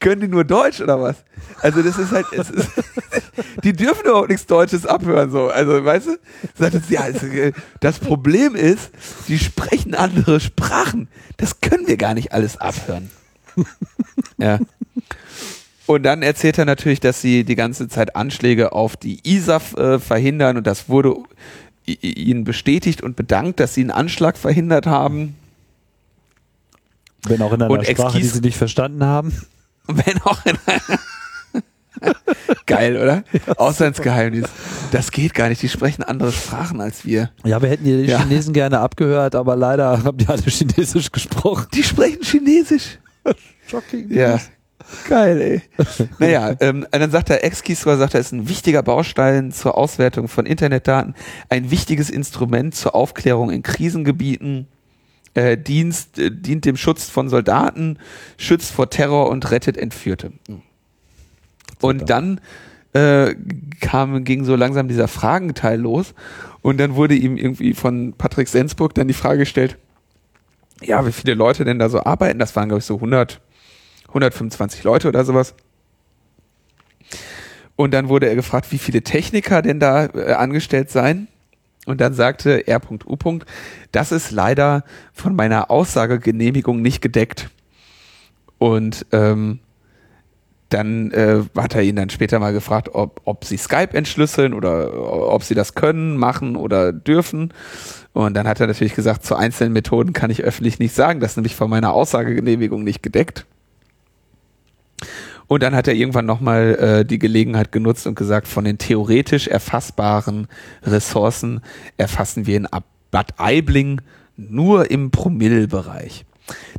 können 0.00 0.20
die 0.20 0.28
nur 0.28 0.44
Deutsch 0.44 0.80
oder 0.80 1.00
was? 1.00 1.24
Also 1.60 1.80
das 1.80 1.96
ist 1.96 2.12
halt, 2.12 2.30
ist, 2.32 2.52
die 3.64 3.72
dürfen 3.72 4.04
überhaupt 4.04 4.28
nichts 4.28 4.46
Deutsches 4.46 4.84
abhören, 4.84 5.30
so. 5.30 5.48
Also, 5.48 5.84
weißt 5.84 6.08
du? 6.08 6.18
Sagt 6.58 6.74
es, 6.74 6.90
ja, 6.90 7.06
äh, 7.08 7.52
das 7.80 8.00
Problem 8.00 8.54
ist, 8.54 8.90
die 9.28 9.38
sprechen 9.38 9.94
andere 9.94 10.40
Sprachen. 10.40 11.08
Das 11.36 11.60
können 11.60 11.86
wir 11.86 11.96
gar 11.96 12.14
nicht 12.14 12.32
alles 12.32 12.56
abhören. 12.58 13.10
Ja. 14.38 14.58
Und 15.86 16.04
dann 16.04 16.22
erzählt 16.22 16.58
er 16.58 16.64
natürlich, 16.64 17.00
dass 17.00 17.20
sie 17.20 17.44
die 17.44 17.56
ganze 17.56 17.88
Zeit 17.88 18.14
Anschläge 18.16 18.72
auf 18.72 18.96
die 18.96 19.20
ISAF 19.24 19.74
äh, 19.76 19.98
verhindern 19.98 20.56
und 20.56 20.66
das 20.66 20.88
wurde 20.88 21.16
ihnen 21.86 22.44
bestätigt 22.44 23.02
und 23.02 23.16
bedankt, 23.16 23.58
dass 23.58 23.74
sie 23.74 23.80
einen 23.80 23.90
Anschlag 23.90 24.38
verhindert 24.38 24.86
haben. 24.86 25.34
Wenn 27.26 27.42
auch 27.42 27.52
in 27.52 27.62
einer 27.62 27.70
Und 27.70 27.86
Sprache, 27.86 28.18
die 28.18 28.24
sie 28.24 28.40
nicht 28.40 28.56
verstanden 28.56 29.04
haben. 29.04 29.32
Wenn 29.88 30.20
auch 30.22 30.44
in 30.46 30.56
Geil, 32.66 32.96
oder? 32.96 33.24
Auslandsgeheimnis. 33.56 34.48
Das 34.92 35.10
geht 35.10 35.34
gar 35.34 35.48
nicht. 35.48 35.62
Die 35.62 35.68
sprechen 35.68 36.02
andere 36.02 36.32
Sprachen 36.32 36.80
als 36.80 37.04
wir. 37.04 37.30
Ja, 37.44 37.60
wir 37.62 37.68
hätten 37.68 37.84
die 37.84 37.92
Ja. 38.02 38.20
Chinesen 38.20 38.54
gerne 38.54 38.80
abgehört, 38.80 39.34
aber 39.34 39.56
leider 39.56 40.02
haben 40.04 40.18
die 40.18 40.26
alle 40.28 40.42
Chinesisch 40.42 41.10
gesprochen. 41.10 41.66
Die 41.74 41.82
sprechen 41.82 42.22
Chinesisch. 42.22 42.98
Shocking. 43.68 44.10
Ja. 44.12 44.40
Geil, 45.08 45.40
ey. 45.40 45.62
Naja, 46.18 46.54
ähm, 46.60 46.86
dann 46.90 47.10
sagt 47.10 47.30
er, 47.30 47.44
X-Keyscore 47.44 47.96
sagt 47.96 48.14
er, 48.14 48.20
ist 48.20 48.32
ein 48.32 48.48
wichtiger 48.48 48.82
Baustein 48.82 49.52
zur 49.52 49.76
Auswertung 49.76 50.28
von 50.28 50.46
Internetdaten, 50.46 51.14
ein 51.48 51.70
wichtiges 51.70 52.10
Instrument 52.10 52.74
zur 52.74 52.94
Aufklärung 52.94 53.50
in 53.50 53.62
Krisengebieten, 53.62 54.68
äh, 55.34 55.56
Dienst, 55.56 56.18
äh, 56.18 56.30
dient 56.30 56.64
dem 56.64 56.76
Schutz 56.76 57.08
von 57.08 57.28
Soldaten, 57.28 57.98
schützt 58.36 58.72
vor 58.72 58.90
Terror 58.90 59.30
und 59.30 59.50
rettet 59.50 59.76
Entführte. 59.76 60.32
Und 61.80 62.10
dann 62.10 62.40
äh, 62.92 63.34
kam, 63.80 64.24
ging 64.24 64.44
so 64.44 64.54
langsam 64.56 64.88
dieser 64.88 65.08
Fragenteil 65.08 65.80
los 65.80 66.14
und 66.60 66.78
dann 66.78 66.94
wurde 66.94 67.14
ihm 67.14 67.36
irgendwie 67.36 67.74
von 67.74 68.12
Patrick 68.12 68.48
Sensburg 68.48 68.94
dann 68.94 69.08
die 69.08 69.14
Frage 69.14 69.40
gestellt, 69.40 69.78
ja, 70.82 71.06
wie 71.06 71.12
viele 71.12 71.34
Leute 71.34 71.64
denn 71.64 71.78
da 71.78 71.88
so 71.88 72.02
arbeiten? 72.02 72.38
Das 72.38 72.56
waren, 72.56 72.68
glaube 72.68 72.80
ich, 72.80 72.84
so 72.84 72.96
100, 72.96 73.40
125 74.12 74.84
Leute 74.84 75.08
oder 75.08 75.24
sowas. 75.24 75.54
Und 77.76 77.92
dann 77.92 78.08
wurde 78.08 78.28
er 78.28 78.34
gefragt, 78.34 78.70
wie 78.70 78.78
viele 78.78 79.02
Techniker 79.02 79.62
denn 79.62 79.80
da 79.80 80.06
äh, 80.06 80.34
angestellt 80.34 80.90
seien. 80.90 81.28
Und 81.84 82.00
dann 82.00 82.14
sagte 82.14 82.66
R.U. 82.68 83.38
Das 83.90 84.12
ist 84.12 84.30
leider 84.30 84.84
von 85.12 85.34
meiner 85.34 85.70
Aussagegenehmigung 85.70 86.80
nicht 86.80 87.02
gedeckt. 87.02 87.50
Und 88.58 89.06
ähm, 89.10 89.58
dann 90.68 91.10
äh, 91.10 91.42
hat 91.56 91.74
er 91.74 91.82
ihn 91.82 91.96
dann 91.96 92.08
später 92.08 92.38
mal 92.38 92.52
gefragt, 92.52 92.90
ob, 92.92 93.20
ob 93.24 93.44
sie 93.44 93.56
Skype 93.56 93.94
entschlüsseln 93.94 94.54
oder 94.54 94.94
ob 95.32 95.42
sie 95.42 95.54
das 95.54 95.74
können, 95.74 96.16
machen 96.16 96.56
oder 96.56 96.92
dürfen. 96.92 97.52
Und 98.12 98.34
dann 98.34 98.46
hat 98.46 98.60
er 98.60 98.68
natürlich 98.68 98.94
gesagt, 98.94 99.24
zu 99.24 99.34
einzelnen 99.34 99.72
Methoden 99.72 100.12
kann 100.12 100.30
ich 100.30 100.44
öffentlich 100.44 100.78
nicht 100.78 100.94
sagen. 100.94 101.20
Das 101.20 101.32
ist 101.32 101.36
nämlich 101.36 101.56
von 101.56 101.68
meiner 101.68 101.92
Aussagegenehmigung 101.92 102.84
nicht 102.84 103.02
gedeckt. 103.02 103.44
Und 105.48 105.62
dann 105.62 105.74
hat 105.74 105.86
er 105.86 105.94
irgendwann 105.94 106.26
nochmal 106.26 106.74
äh, 106.76 107.04
die 107.04 107.18
Gelegenheit 107.18 107.72
genutzt 107.72 108.06
und 108.06 108.14
gesagt, 108.14 108.48
von 108.48 108.64
den 108.64 108.78
theoretisch 108.78 109.48
erfassbaren 109.48 110.48
Ressourcen 110.82 111.60
erfassen 111.98 112.46
wir 112.46 112.56
in 112.56 112.68
Bad 113.10 113.34
Aibling 113.38 114.00
nur 114.36 114.90
im 114.90 115.10
Promillebereich. 115.10 116.24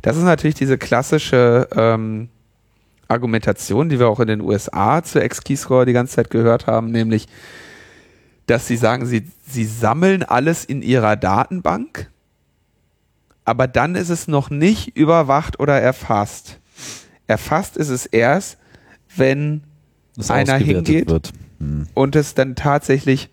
Das 0.02 0.16
ist 0.16 0.24
natürlich 0.24 0.56
diese 0.56 0.76
klassische 0.76 1.68
ähm, 1.74 2.28
Argumentation, 3.08 3.88
die 3.88 3.98
wir 3.98 4.08
auch 4.08 4.20
in 4.20 4.28
den 4.28 4.40
USA 4.40 5.02
zu 5.02 5.22
X-Keyscore 5.22 5.86
die 5.86 5.92
ganze 5.92 6.16
Zeit 6.16 6.30
gehört 6.30 6.66
haben, 6.66 6.90
nämlich, 6.90 7.28
dass 8.46 8.66
sie 8.66 8.76
sagen, 8.76 9.06
sie, 9.06 9.30
sie 9.46 9.64
sammeln 9.64 10.22
alles 10.22 10.64
in 10.64 10.82
ihrer 10.82 11.16
Datenbank, 11.16 12.10
aber 13.44 13.68
dann 13.68 13.94
ist 13.94 14.10
es 14.10 14.26
noch 14.26 14.50
nicht 14.50 14.96
überwacht 14.96 15.60
oder 15.60 15.80
erfasst. 15.80 16.60
Erfasst 17.26 17.76
ist 17.76 17.88
es 17.88 18.06
erst, 18.06 18.58
wenn 19.16 19.62
Das 20.16 20.30
einer 20.30 20.56
hingeht 20.56 21.08
wird. 21.08 21.32
Hm. 21.58 21.86
und 21.94 22.16
es 22.16 22.34
dann 22.34 22.56
tatsächlich 22.56 23.30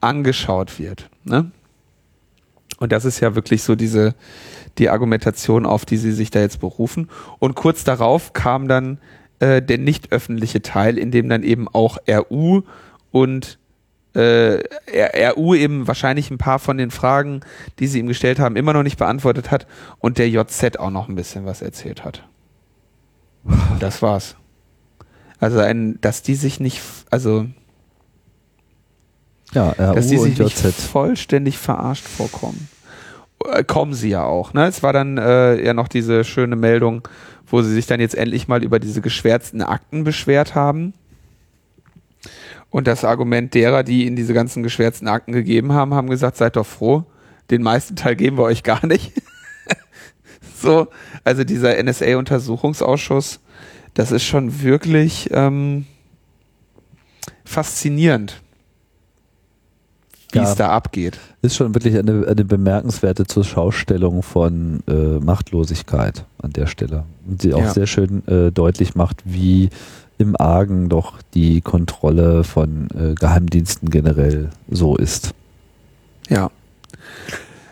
angeschaut 0.00 0.78
wird. 0.78 1.10
Ne? 1.24 1.50
Und 2.78 2.92
das 2.92 3.04
ist 3.04 3.20
ja 3.20 3.34
wirklich 3.34 3.62
so 3.62 3.74
diese 3.74 4.14
die 4.78 4.90
Argumentation, 4.90 5.66
auf 5.66 5.84
die 5.84 5.96
sie 5.96 6.12
sich 6.12 6.30
da 6.30 6.40
jetzt 6.40 6.60
berufen. 6.60 7.08
Und 7.38 7.54
kurz 7.54 7.84
darauf 7.84 8.32
kam 8.32 8.68
dann 8.68 8.98
äh, 9.38 9.62
der 9.62 9.78
nicht 9.78 10.12
öffentliche 10.12 10.62
Teil, 10.62 10.98
in 10.98 11.10
dem 11.10 11.28
dann 11.28 11.42
eben 11.42 11.68
auch 11.68 11.98
RU 12.08 12.62
und 13.10 13.58
äh, 14.14 14.58
RU 15.30 15.54
eben 15.54 15.86
wahrscheinlich 15.86 16.30
ein 16.30 16.38
paar 16.38 16.58
von 16.58 16.78
den 16.78 16.90
Fragen, 16.90 17.40
die 17.78 17.86
sie 17.86 17.98
ihm 17.98 18.06
gestellt 18.06 18.38
haben, 18.38 18.56
immer 18.56 18.72
noch 18.72 18.82
nicht 18.82 18.98
beantwortet 18.98 19.50
hat 19.50 19.66
und 19.98 20.18
der 20.18 20.28
JZ 20.28 20.78
auch 20.78 20.90
noch 20.90 21.08
ein 21.08 21.14
bisschen 21.14 21.46
was 21.46 21.62
erzählt 21.62 22.04
hat. 22.04 22.24
Und 23.44 23.82
das 23.82 24.02
war's. 24.02 24.36
Also 25.38 25.58
ein, 25.58 26.00
dass 26.00 26.22
die 26.22 26.34
sich 26.34 26.60
nicht, 26.60 26.80
also 27.10 27.46
Ja, 29.52 29.70
RU 29.70 29.94
dass 29.94 30.08
die 30.08 30.18
sich 30.18 30.38
nicht 30.38 30.58
vollständig 30.58 31.58
verarscht 31.58 32.06
vorkommen. 32.06 32.68
Äh, 33.44 33.64
kommen 33.64 33.94
sie 33.94 34.08
ja 34.08 34.24
auch. 34.24 34.54
Ne? 34.54 34.66
Es 34.66 34.82
war 34.82 34.92
dann 34.92 35.18
äh, 35.18 35.62
ja 35.62 35.74
noch 35.74 35.88
diese 35.88 36.24
schöne 36.24 36.56
Meldung, 36.56 37.06
wo 37.46 37.62
sie 37.62 37.72
sich 37.72 37.86
dann 37.86 38.00
jetzt 38.00 38.14
endlich 38.14 38.48
mal 38.48 38.64
über 38.64 38.78
diese 38.78 39.00
geschwärzten 39.00 39.62
Akten 39.62 40.04
beschwert 40.04 40.54
haben. 40.54 40.94
Und 42.70 42.86
das 42.86 43.04
Argument 43.04 43.54
derer, 43.54 43.82
die 43.84 44.06
ihnen 44.06 44.16
diese 44.16 44.34
ganzen 44.34 44.62
geschwärzten 44.62 45.06
Akten 45.06 45.32
gegeben 45.32 45.72
haben, 45.72 45.94
haben 45.94 46.10
gesagt, 46.10 46.36
seid 46.36 46.56
doch 46.56 46.66
froh, 46.66 47.04
den 47.50 47.62
meisten 47.62 47.94
Teil 47.94 48.16
geben 48.16 48.38
wir 48.38 48.44
euch 48.44 48.62
gar 48.62 48.84
nicht. 48.86 49.12
so, 50.64 50.88
also 51.22 51.44
dieser 51.44 51.80
NSA-Untersuchungsausschuss, 51.82 53.40
das 53.94 54.10
ist 54.10 54.24
schon 54.24 54.62
wirklich 54.62 55.28
ähm, 55.32 55.86
faszinierend, 57.44 58.40
wie 60.32 60.38
Ja. 60.38 60.44
es 60.50 60.56
da 60.56 60.70
abgeht. 60.70 61.18
Ist 61.42 61.56
schon 61.56 61.74
wirklich 61.74 61.96
eine, 61.96 62.26
eine 62.26 62.44
bemerkenswerte 62.44 63.26
Zurschaustellung 63.26 64.22
von 64.22 64.82
äh, 64.88 65.18
Machtlosigkeit 65.20 66.24
an 66.42 66.52
der 66.52 66.66
Stelle. 66.66 67.04
Und 67.26 67.42
die 67.42 67.54
auch 67.54 67.60
Ja. 67.60 67.72
sehr 67.72 67.86
schön 67.86 68.26
äh, 68.26 68.50
deutlich 68.50 68.94
macht, 68.94 69.22
wie 69.24 69.70
im 70.18 70.36
Argen 70.38 70.88
doch 70.88 71.14
die 71.34 71.60
Kontrolle 71.60 72.44
von 72.44 72.88
äh, 72.90 73.14
Geheimdiensten 73.14 73.90
generell 73.90 74.50
so 74.70 74.96
ist. 74.96 75.34
Ja. 76.28 76.50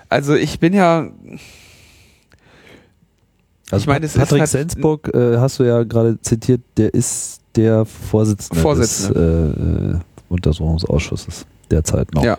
Also 0.08 0.34
ich 0.34 0.58
bin 0.60 0.74
ja, 0.74 1.08
Also 3.70 3.82
Ich 3.82 3.86
meine, 3.86 4.04
es 4.06 4.12
ist 4.14 4.18
Patrick 4.20 4.40
halt- 4.40 4.50
Sensburg, 4.50 5.14
äh, 5.14 5.38
hast 5.38 5.58
du 5.58 5.64
ja 5.64 5.82
gerade 5.84 6.20
zitiert, 6.20 6.60
der 6.76 6.92
ist 6.92 7.40
der 7.56 7.84
Vorsitzende, 7.84 8.60
Vorsitzende. 8.60 9.14
des 9.14 9.92
äh, 9.92 9.96
äh, 9.96 9.98
Untersuchungsausschusses 10.28 11.46
derzeit 11.70 12.12
noch. 12.14 12.24
Ja. 12.24 12.38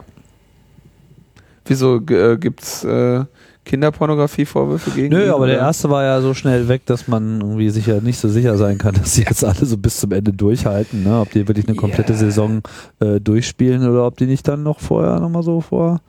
wieso 1.66 1.98
äh, 2.10 2.38
gibt's 2.38 2.84
äh, 2.84 3.24
Kinderpornografie-Vorwürfe 3.66 4.92
gegen 4.92 5.14
ihn, 5.14 5.20
Nö, 5.20 5.32
aber 5.34 5.48
der 5.48 5.56
oder? 5.58 5.66
erste 5.68 5.90
war 5.90 6.04
ja 6.04 6.20
so 6.22 6.34
schnell 6.34 6.68
weg, 6.68 6.86
dass 6.86 7.08
man 7.08 7.40
irgendwie 7.40 7.70
sicher 7.70 8.02
nicht 8.02 8.20
so 8.20 8.28
sicher 8.28 8.58
sein 8.58 8.78
kann, 8.78 8.94
dass 9.02 9.14
sie 9.14 9.22
jetzt 9.24 9.44
alle 9.46 9.66
so 9.66 9.78
bis 9.78 10.00
zum 10.00 10.12
Ende 10.12 10.34
durchhalten, 10.34 11.04
ne? 11.04 11.20
ob 11.22 11.32
die 11.32 11.48
wirklich 11.48 11.68
eine 11.68 11.78
komplette 11.78 12.14
Ja. 12.14 12.20
Saison 12.20 12.62
äh, 13.00 13.20
durchspielen 13.22 13.88
oder 13.88 14.06
ob 14.06 14.18
die 14.18 14.26
nicht 14.26 14.48
dann 14.48 14.64
noch 14.64 14.80
vorher 14.82 15.20
nochmal 15.20 15.44
so 15.44 15.62
vor, 15.62 16.02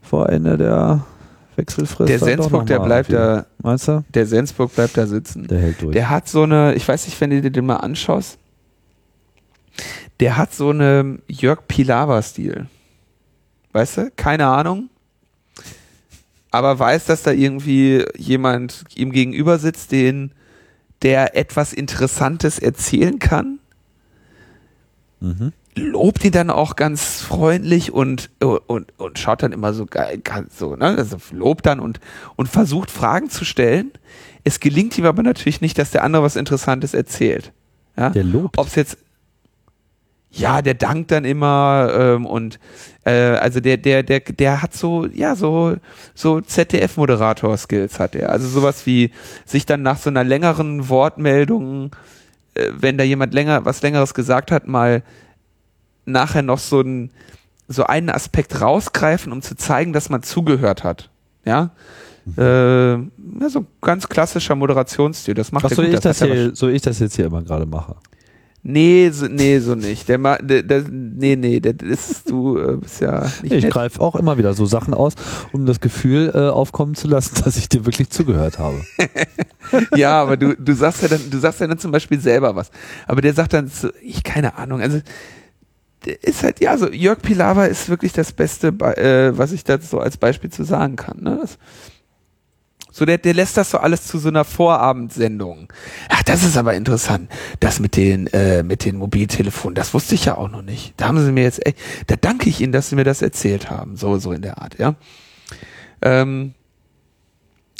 vor 0.00 0.30
Ende 0.30 0.56
der 0.56 1.04
Wechselfrist. 1.58 2.08
Der 2.08 2.18
Sensburg, 2.18 2.66
der 2.66 2.78
bleibt 2.80 3.12
da, 3.12 3.46
Meinst 3.58 3.88
du? 3.88 4.04
der 4.14 4.26
Sensburg 4.26 4.74
bleibt 4.74 4.96
da 4.96 5.06
sitzen. 5.06 5.46
Der 5.48 5.58
hält 5.58 5.82
durch. 5.82 5.92
Der 5.92 6.08
hat 6.08 6.28
so 6.28 6.44
eine, 6.44 6.74
ich 6.74 6.86
weiß 6.86 7.06
nicht, 7.06 7.20
wenn 7.20 7.30
du 7.30 7.42
dir 7.42 7.50
den 7.50 7.66
mal 7.66 7.76
anschaust, 7.76 8.38
der 10.20 10.36
hat 10.36 10.54
so 10.54 10.70
eine 10.70 11.18
Jörg 11.28 11.66
Pilawa-Stil. 11.68 12.66
Weißt 13.72 13.96
du? 13.98 14.10
Keine 14.16 14.46
Ahnung. 14.46 14.88
Aber 16.50 16.78
weiß, 16.78 17.04
dass 17.04 17.22
da 17.24 17.32
irgendwie 17.32 18.04
jemand 18.16 18.84
ihm 18.94 19.12
gegenüber 19.12 19.58
sitzt, 19.58 19.92
den, 19.92 20.32
der 21.02 21.36
etwas 21.36 21.72
Interessantes 21.72 22.58
erzählen 22.58 23.18
kann. 23.18 23.58
mhm. 25.20 25.52
Lobt 25.74 26.24
ihn 26.24 26.32
dann 26.32 26.50
auch 26.50 26.76
ganz 26.76 27.22
freundlich 27.22 27.92
und, 27.92 28.30
und, 28.40 28.86
und 28.98 29.18
schaut 29.18 29.42
dann 29.42 29.52
immer 29.52 29.72
so 29.72 29.86
geil, 29.86 30.18
ganz 30.18 30.58
so, 30.58 30.74
ne? 30.74 30.86
Also 30.86 31.18
lobt 31.30 31.66
dann 31.66 31.78
und, 31.78 32.00
und 32.36 32.48
versucht 32.48 32.90
Fragen 32.90 33.30
zu 33.30 33.44
stellen. 33.44 33.92
Es 34.44 34.60
gelingt 34.60 34.98
ihm 34.98 35.04
aber 35.04 35.22
natürlich 35.22 35.60
nicht, 35.60 35.78
dass 35.78 35.90
der 35.90 36.02
andere 36.04 36.22
was 36.22 36.36
Interessantes 36.36 36.94
erzählt. 36.94 37.52
Ja? 37.96 38.10
Der 38.10 38.24
lobt. 38.24 38.58
Ob 38.58 38.66
es 38.66 38.74
jetzt 38.74 38.98
ja, 40.30 40.60
der 40.62 40.74
dankt 40.74 41.10
dann 41.10 41.24
immer 41.24 41.90
ähm, 41.92 42.26
und 42.26 42.58
äh, 43.04 43.10
also 43.10 43.60
der 43.60 43.78
der 43.78 44.02
der 44.02 44.20
der 44.20 44.60
hat 44.62 44.74
so 44.74 45.06
ja 45.06 45.34
so 45.34 45.76
so 46.14 46.40
ZDF-Moderator-Skills 46.40 47.98
hat 47.98 48.14
er. 48.14 48.30
Also 48.30 48.46
sowas 48.46 48.84
wie 48.84 49.10
sich 49.46 49.64
dann 49.64 49.82
nach 49.82 49.98
so 49.98 50.10
einer 50.10 50.24
längeren 50.24 50.88
Wortmeldung, 50.90 51.96
äh, 52.54 52.68
wenn 52.72 52.98
da 52.98 53.04
jemand 53.04 53.32
länger 53.32 53.64
was 53.64 53.80
längeres 53.80 54.12
gesagt 54.12 54.50
hat, 54.50 54.68
mal 54.68 55.02
nachher 56.10 56.42
noch 56.42 56.58
so 56.58 56.80
ein 56.80 57.10
so 57.68 57.84
einen 57.84 58.08
Aspekt 58.08 58.60
rausgreifen, 58.60 59.30
um 59.30 59.42
zu 59.42 59.54
zeigen, 59.54 59.92
dass 59.92 60.08
man 60.08 60.22
zugehört 60.22 60.84
hat. 60.84 61.10
Ja. 61.44 61.70
Äh, 62.36 62.92
ja, 62.92 63.48
so 63.48 63.66
ganz 63.80 64.08
klassischer 64.08 64.54
Moderationsstil. 64.54 65.34
Das 65.34 65.52
macht 65.52 65.66
Ach, 65.66 65.70
so 65.70 65.82
gut. 65.82 65.92
ich 65.92 66.00
das 66.00 66.20
er 66.20 66.26
hier, 66.26 66.54
so 66.54 66.68
ich 66.68 66.82
das 66.82 66.98
jetzt 66.98 67.16
hier 67.16 67.26
immer 67.26 67.42
gerade 67.42 67.66
mache. 67.66 67.96
Nee, 68.62 69.10
so, 69.10 69.26
nee, 69.26 69.60
so 69.60 69.74
nicht. 69.76 70.08
Der, 70.08 70.18
der, 70.18 70.62
der 70.62 70.84
nee, 70.90 71.36
nee, 71.36 71.60
das 71.60 71.76
ist 71.88 72.28
du 72.28 72.58
äh, 72.58 72.76
bist 72.76 73.00
ja 73.00 73.30
nicht 73.42 73.52
Ich 73.52 73.70
greife 73.70 74.00
auch 74.00 74.16
immer 74.16 74.36
wieder 74.36 74.52
so 74.52 74.66
Sachen 74.66 74.94
aus, 74.94 75.14
um 75.52 75.64
das 75.64 75.80
Gefühl 75.80 76.32
äh, 76.34 76.48
aufkommen 76.48 76.94
zu 76.94 77.06
lassen, 77.08 77.40
dass 77.44 77.56
ich 77.56 77.68
dir 77.68 77.86
wirklich 77.86 78.10
zugehört 78.10 78.58
habe. 78.58 78.80
Ja, 79.94 80.22
aber 80.22 80.38
du, 80.38 80.56
du 80.56 80.72
sagst 80.72 81.02
ja 81.02 81.08
dann, 81.08 81.20
du 81.30 81.38
sagst 81.38 81.60
ja 81.60 81.66
dann 81.66 81.78
zum 81.78 81.90
Beispiel 81.90 82.18
selber 82.18 82.56
was. 82.56 82.70
Aber 83.06 83.20
der 83.20 83.34
sagt 83.34 83.52
dann 83.52 83.68
so, 83.68 83.90
ich 84.02 84.22
keine 84.24 84.56
Ahnung. 84.56 84.80
Also 84.80 85.00
der 85.00 85.04
ist 86.06 86.42
halt 86.42 86.60
ja 86.60 86.76
so 86.78 86.90
Jörg 86.90 87.20
Pilawa 87.22 87.66
ist 87.66 87.88
wirklich 87.88 88.12
das 88.12 88.32
Beste, 88.32 88.72
Be- 88.72 88.96
äh, 88.96 89.36
was 89.36 89.52
ich 89.52 89.64
da 89.64 89.78
so 89.80 89.98
als 89.98 90.16
Beispiel 90.16 90.50
zu 90.50 90.64
sagen 90.64 90.96
kann. 90.96 91.22
Ne? 91.22 91.38
Das, 91.40 91.58
so 92.90 93.04
der, 93.04 93.18
der 93.18 93.34
lässt 93.34 93.56
das 93.56 93.70
so 93.70 93.78
alles 93.78 94.06
zu 94.06 94.18
so 94.18 94.28
einer 94.28 94.44
Vorabendsendung. 94.44 95.72
Ach, 96.08 96.22
das 96.22 96.42
ist 96.42 96.56
aber 96.56 96.74
interessant. 96.74 97.30
Das 97.60 97.78
mit 97.78 97.96
den 97.96 98.26
äh, 98.28 98.62
mit 98.62 98.84
den 98.84 98.96
Mobiltelefonen, 98.96 99.74
das 99.74 99.94
wusste 99.94 100.14
ich 100.14 100.24
ja 100.24 100.36
auch 100.36 100.50
noch 100.50 100.62
nicht. 100.62 100.94
Da 100.96 101.08
haben 101.08 101.24
sie 101.24 101.30
mir 101.30 101.44
jetzt, 101.44 101.64
echt, 101.64 101.78
da 102.06 102.16
danke 102.16 102.48
ich 102.48 102.60
Ihnen, 102.60 102.72
dass 102.72 102.88
Sie 102.88 102.96
mir 102.96 103.04
das 103.04 103.22
erzählt 103.22 103.70
haben. 103.70 103.96
So 103.96 104.18
so 104.18 104.32
in 104.32 104.42
der 104.42 104.60
Art, 104.60 104.78
ja. 104.78 104.94
Ähm, 106.00 106.54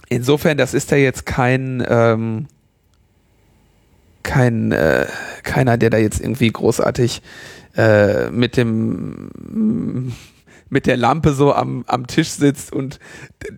insofern, 0.09 0.59
das 0.59 0.75
ist 0.75 0.93
da 0.93 0.97
jetzt 0.97 1.25
kein 1.27 1.85
ähm, 1.89 2.47
kein 4.23 4.73
äh, 4.73 5.07
keiner, 5.43 5.79
der 5.79 5.91
da 5.91 5.97
jetzt 5.97 6.21
irgendwie 6.21 6.51
großartig 6.51 7.23
äh, 7.79 8.31
mit 8.31 8.57
dem 8.57 10.13
mit 10.71 10.87
der 10.87 10.99
Lampe 10.99 11.33
so 11.33 11.55
am, 11.55 11.85
am 11.87 12.07
Tisch 12.07 12.29
sitzt 12.29 12.73
und 12.73 12.99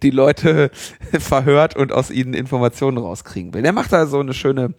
die 0.01 0.11
Leute 0.11 0.71
verhört 1.19 1.75
und 1.75 1.93
aus 1.93 2.11
ihnen 2.11 2.35
Informationen 2.35 2.99
rauskriegen 2.99 3.53
will. 3.53 3.63
Der 3.63 3.73
macht 3.73 3.93
da 3.93 4.07
so 4.07 4.21
eine 4.21 4.33
schöne 4.33 4.75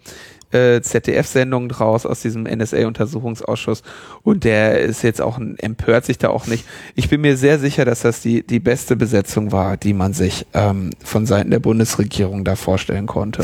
äh, 0.51 0.81
ZDF-Sendung 0.81 1.69
draus 1.69 2.05
aus 2.05 2.21
diesem 2.21 2.43
NSA-Untersuchungsausschuss 2.43 3.83
und 4.23 4.43
der 4.43 4.79
ist 4.81 5.01
jetzt 5.01 5.21
auch 5.21 5.39
empört 5.57 6.05
sich 6.05 6.17
da 6.17 6.29
auch 6.29 6.47
nicht. 6.47 6.65
Ich 6.95 7.09
bin 7.09 7.21
mir 7.21 7.35
sehr 7.35 7.59
sicher, 7.59 7.83
dass 7.83 8.01
das 8.01 8.21
die, 8.21 8.45
die 8.45 8.59
beste 8.59 8.95
Besetzung 8.95 9.51
war, 9.51 9.75
die 9.75 9.93
man 9.93 10.13
sich 10.13 10.45
ähm, 10.53 10.91
von 11.03 11.25
Seiten 11.25 11.51
der 11.51 11.59
Bundesregierung 11.59 12.45
da 12.45 12.55
vorstellen 12.55 13.07
konnte. 13.07 13.43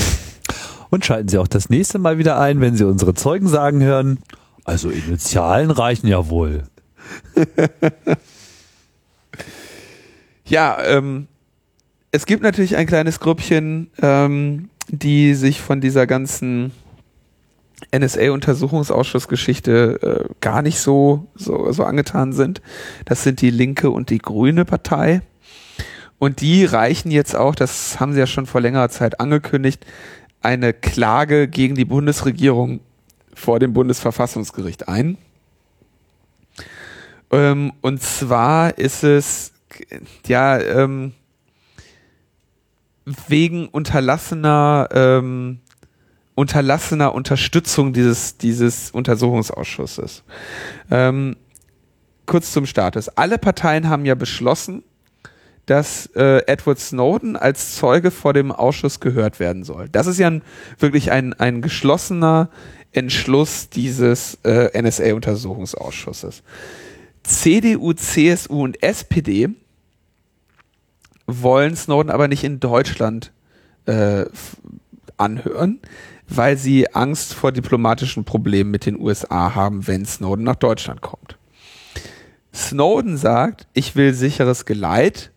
Und 0.89 1.05
schalten 1.05 1.27
Sie 1.27 1.37
auch 1.37 1.47
das 1.47 1.69
nächste 1.69 1.99
Mal 1.99 2.17
wieder 2.17 2.39
ein, 2.39 2.61
wenn 2.61 2.75
Sie 2.75 2.85
unsere 2.85 3.13
Zeugen 3.13 3.47
sagen 3.47 3.83
hören. 3.83 4.19
Also 4.67 4.91
Initialen 4.91 5.71
reichen 5.71 6.07
ja 6.07 6.29
wohl. 6.29 6.63
Ja, 10.49 10.77
ähm, 10.85 11.27
es 12.11 12.25
gibt 12.25 12.41
natürlich 12.41 12.77
ein 12.77 12.87
kleines 12.87 13.19
Grüppchen, 13.19 13.91
ähm, 14.01 14.69
die 14.87 15.33
sich 15.33 15.59
von 15.59 15.81
dieser 15.81 16.07
ganzen 16.07 16.71
NSA-Untersuchungsausschussgeschichte 17.93 19.99
äh, 20.01 20.23
gar 20.39 20.61
nicht 20.61 20.79
so, 20.79 21.27
so, 21.35 21.69
so 21.73 21.83
angetan 21.83 22.31
sind. 22.31 22.61
Das 23.03 23.23
sind 23.23 23.41
die 23.41 23.49
Linke 23.49 23.91
und 23.91 24.09
die 24.09 24.19
Grüne 24.19 24.63
Partei. 24.63 25.21
Und 26.17 26.39
die 26.39 26.63
reichen 26.63 27.11
jetzt 27.11 27.35
auch, 27.35 27.53
das 27.53 27.99
haben 27.99 28.13
sie 28.13 28.19
ja 28.19 28.27
schon 28.27 28.45
vor 28.45 28.61
längerer 28.61 28.89
Zeit 28.89 29.19
angekündigt, 29.19 29.85
eine 30.41 30.73
Klage 30.73 31.49
gegen 31.49 31.75
die 31.75 31.85
Bundesregierung 31.85 32.79
vor 33.37 33.59
dem 33.59 33.73
Bundesverfassungsgericht 33.73 34.87
ein. 34.87 35.17
Ähm, 37.31 37.73
und 37.81 38.01
zwar 38.01 38.77
ist 38.77 39.03
es 39.03 39.53
ja 40.25 40.59
ähm, 40.59 41.13
wegen 43.27 43.67
unterlassener 43.67 44.89
ähm, 44.91 45.59
unterlassener 46.37 47.15
Unterstützung 47.15 47.93
dieses, 47.93 48.37
dieses 48.37 48.91
Untersuchungsausschusses. 48.91 50.23
Ähm, 50.91 51.35
kurz 52.27 52.51
zum 52.51 52.67
Status. 52.67 53.09
Alle 53.09 53.39
Parteien 53.39 53.89
haben 53.89 54.05
ja 54.05 54.13
beschlossen, 54.13 54.83
dass 55.65 56.05
äh, 56.15 56.43
Edward 56.45 56.79
Snowden 56.79 57.35
als 57.37 57.75
Zeuge 57.75 58.11
vor 58.11 58.33
dem 58.33 58.51
Ausschuss 58.51 58.99
gehört 58.99 59.39
werden 59.39 59.63
soll. 59.63 59.89
Das 59.89 60.05
ist 60.05 60.19
ja 60.19 60.27
ein, 60.27 60.43
wirklich 60.77 61.11
ein, 61.11 61.33
ein 61.33 61.63
geschlossener 61.63 62.49
Entschluss 62.91 63.69
dieses 63.69 64.35
äh, 64.43 64.81
NSA-Untersuchungsausschusses. 64.81 66.43
CDU, 67.23 67.93
CSU 67.93 68.63
und 68.63 68.81
SPD 68.81 69.49
wollen 71.27 71.75
Snowden 71.75 72.09
aber 72.09 72.27
nicht 72.27 72.43
in 72.43 72.59
Deutschland 72.59 73.31
äh, 73.85 74.25
anhören, 75.17 75.79
weil 76.29 76.57
sie 76.57 76.93
Angst 76.93 77.33
vor 77.33 77.51
diplomatischen 77.51 78.23
Problemen 78.23 78.71
mit 78.71 78.85
den 78.85 78.99
USA 78.99 79.53
haben, 79.55 79.87
wenn 79.87 80.05
Snowden 80.05 80.43
nach 80.43 80.55
Deutschland 80.55 81.01
kommt. 81.01 81.37
Snowden 82.53 83.17
sagt, 83.17 83.67
ich 83.73 83.95
will 83.95 84.13
sicheres 84.13 84.65
Geleit 84.65 85.31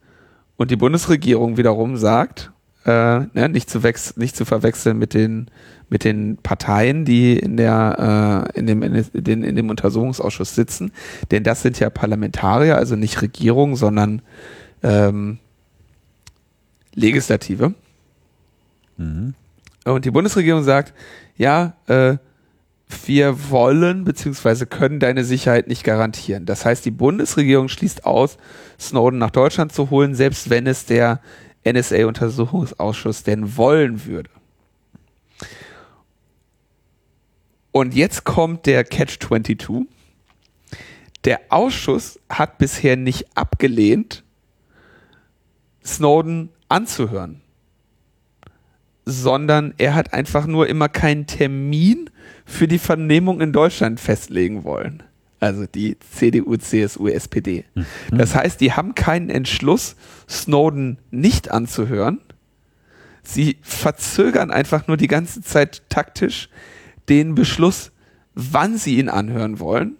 und 0.57 0.71
die 0.71 0.77
Bundesregierung 0.77 1.57
wiederum 1.57 1.97
sagt, 1.97 2.53
äh, 2.87 3.21
ne, 3.33 3.49
nicht, 3.49 3.69
zu 3.69 3.81
nicht 4.17 4.37
zu 4.37 4.45
verwechseln 4.45 4.99
mit 4.99 5.15
den, 5.15 5.49
mit 5.89 6.05
den 6.05 6.39
Parteien, 6.39 7.05
die 7.05 7.39
in, 7.39 7.57
der, 7.57 8.47
äh, 8.55 8.59
in, 8.59 8.67
dem, 8.67 8.83
in, 8.83 9.05
den, 9.13 9.43
in 9.43 9.57
dem 9.57 9.69
Untersuchungsausschuss 9.69 10.55
sitzen, 10.55 10.93
denn 11.31 11.43
das 11.43 11.63
sind 11.63 11.79
ja 11.79 11.91
Parlamentarier, 11.91 12.77
also 12.77 12.97
nicht 12.97 13.21
Regierung, 13.23 13.77
sondern 13.77 14.23
ähm, 14.83 15.39
Legislative. 16.95 17.75
Mhm. 18.97 19.35
Und 19.85 20.05
die 20.05 20.11
Bundesregierung 20.11 20.63
sagt, 20.63 20.95
ja, 21.37 21.75
äh, 21.87 22.17
wir 23.07 23.51
wollen 23.51 24.05
bzw. 24.05 24.67
können 24.67 25.01
deine 25.01 25.25
Sicherheit 25.25 25.69
nicht 25.69 25.85
garantieren. 25.85 26.47
Das 26.47 26.65
heißt, 26.65 26.85
die 26.85 26.91
Bundesregierung 26.91 27.69
schließt 27.69 28.05
aus, 28.05 28.37
Snowden 28.79 29.19
nach 29.19 29.31
Deutschland 29.31 29.73
zu 29.73 29.91
holen, 29.91 30.15
selbst 30.15 30.51
wenn 30.51 30.67
es 30.67 30.87
der 30.87 31.21
NSA-Untersuchungsausschuss 31.65 33.23
denn 33.23 33.57
wollen 33.57 34.05
würde. 34.05 34.31
Und 37.73 37.95
jetzt 37.95 38.25
kommt 38.25 38.67
der 38.67 38.85
Catch 38.85 39.21
22. 39.21 39.87
Der 41.25 41.41
Ausschuss 41.51 42.19
hat 42.29 42.59
bisher 42.59 42.97
nicht 42.97 43.37
abgelehnt, 43.37 44.25
Snowden 45.85 46.51
anzuhören 46.69 47.43
sondern 49.11 49.75
er 49.79 49.95
hat 49.95 50.13
einfach 50.13 50.47
nur 50.47 50.69
immer 50.69 50.89
keinen 50.89 51.27
Termin 51.27 52.11
für 52.45 52.69
die 52.69 52.79
Vernehmung 52.79 53.41
in 53.41 53.53
Deutschland 53.53 54.01
festlegen 54.01 54.65
wollen. 54.65 55.03
Also 55.41 55.65
die 55.67 55.99
CDU, 55.99 56.57
CSU, 56.57 57.09
SPD. 57.09 57.65
Mhm. 57.75 57.87
Das 58.13 58.35
heißt, 58.35 58.61
die 58.61 58.73
haben 58.73 58.95
keinen 58.95 59.31
Entschluss, 59.31 59.97
Snowden 60.29 60.99
nicht 61.11 61.51
anzuhören. 61.51 62.21
Sie 63.23 63.57
verzögern 63.63 64.51
einfach 64.51 64.87
nur 64.87 64.99
die 64.99 65.07
ganze 65.07 65.41
Zeit 65.41 65.83
taktisch 65.89 66.51
den 67.09 67.35
Beschluss, 67.35 67.91
wann 68.35 68.77
sie 68.77 68.99
ihn 68.99 69.09
anhören 69.09 69.59
wollen 69.59 69.97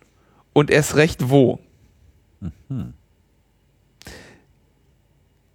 und 0.53 0.71
erst 0.71 0.97
recht 0.97 1.31
wo. 1.31 1.59
Mhm. 2.41 2.93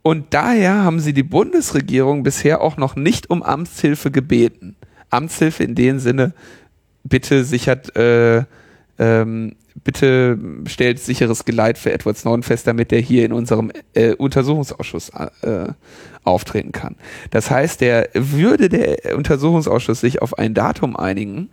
Und 0.01 0.33
daher 0.33 0.83
haben 0.83 0.99
sie 0.99 1.13
die 1.13 1.23
Bundesregierung 1.23 2.23
bisher 2.23 2.61
auch 2.61 2.77
noch 2.77 2.95
nicht 2.95 3.29
um 3.29 3.41
Amtshilfe 3.41 4.11
gebeten. 4.11 4.75
Amtshilfe 5.09 5.63
in 5.63 5.73
dem 5.73 5.99
Sinne, 5.99 6.33
bitte 7.03 7.43
sichert, 7.43 7.95
äh, 7.95 8.45
ähm, 8.99 9.55
bitte 9.83 10.37
stellt 10.67 10.99
sicheres 10.99 11.45
Geleit 11.45 11.77
für 11.77 11.91
Edward 11.91 12.17
Snowden 12.17 12.43
fest, 12.43 12.67
damit 12.67 12.91
er 12.91 12.99
hier 12.99 13.25
in 13.25 13.33
unserem 13.33 13.71
äh, 13.93 14.13
Untersuchungsausschuss 14.13 15.11
äh, 15.41 15.67
auftreten 16.23 16.71
kann. 16.71 16.95
Das 17.29 17.51
heißt, 17.51 17.81
der 17.81 18.09
würde 18.13 18.69
der 18.69 19.15
Untersuchungsausschuss 19.15 19.99
sich 19.99 20.21
auf 20.21 20.37
ein 20.37 20.53
Datum 20.53 20.95
einigen, 20.95 21.49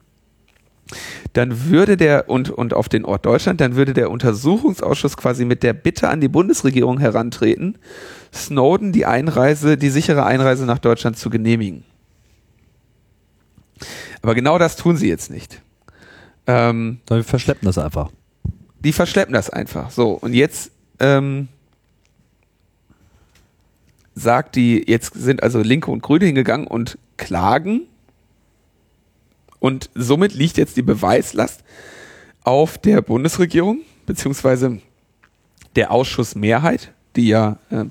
dann 1.33 1.69
würde 1.71 1.97
der 1.97 2.29
und, 2.29 2.51
und 2.51 2.75
auf 2.75 2.89
den 2.89 3.05
Ort 3.05 3.25
Deutschland, 3.27 3.61
dann 3.61 3.77
würde 3.77 3.95
der 3.95 4.11
Untersuchungsausschuss 4.11 5.17
quasi 5.17 5.45
mit 5.45 5.63
der 5.63 5.73
Bitte 5.73 6.09
an 6.09 6.21
die 6.21 6.29
Bundesregierung 6.29 6.99
herantreten, 6.99 7.79
Snowden 8.33 8.93
die 8.93 9.07
Einreise, 9.07 9.77
die 9.77 9.91
sichere 9.91 10.25
Einreise 10.25 10.65
nach 10.65 10.79
Deutschland 10.79 11.19
zu 11.19 11.31
genehmigen. 11.31 11.85
Aber 14.21 14.35
genau 14.35 14.59
das 14.59 14.77
tun 14.77 14.97
sie 14.97 15.09
jetzt 15.09 15.31
nicht. 15.31 15.61
Ähm, 16.47 17.01
wir 17.07 17.25
verschleppen 17.25 17.67
das 17.67 17.79
einfach. 17.79 18.11
Die 18.81 18.93
verschleppen 18.93 19.35
das 19.35 19.51
einfach. 19.51 19.91
So, 19.91 20.13
und 20.13 20.35
jetzt 20.35 20.73
ähm, 20.99 21.49
sagt 24.15 24.57
die, 24.57 24.85
jetzt 24.87 25.15
sind 25.15 25.43
also 25.43 25.61
Linke 25.61 25.91
und 25.91 26.03
Grüne 26.03 26.27
hingegangen 26.27 26.67
und 26.67 26.99
klagen 27.17 27.83
und 29.63 29.91
somit 29.95 30.35
liegt 30.35 30.57
jetzt 30.57 30.77
die 30.77 30.83
Beweislast 30.83 31.63
auf 32.43 32.79
der 32.79 33.01
Bundesregierung, 33.01 33.83
beziehungsweise 34.07 34.81
der 35.77 35.93
Ausschussmehrheit, 35.93 36.93
die 37.15 37.29
ja 37.29 37.59
äh, 37.71 37.85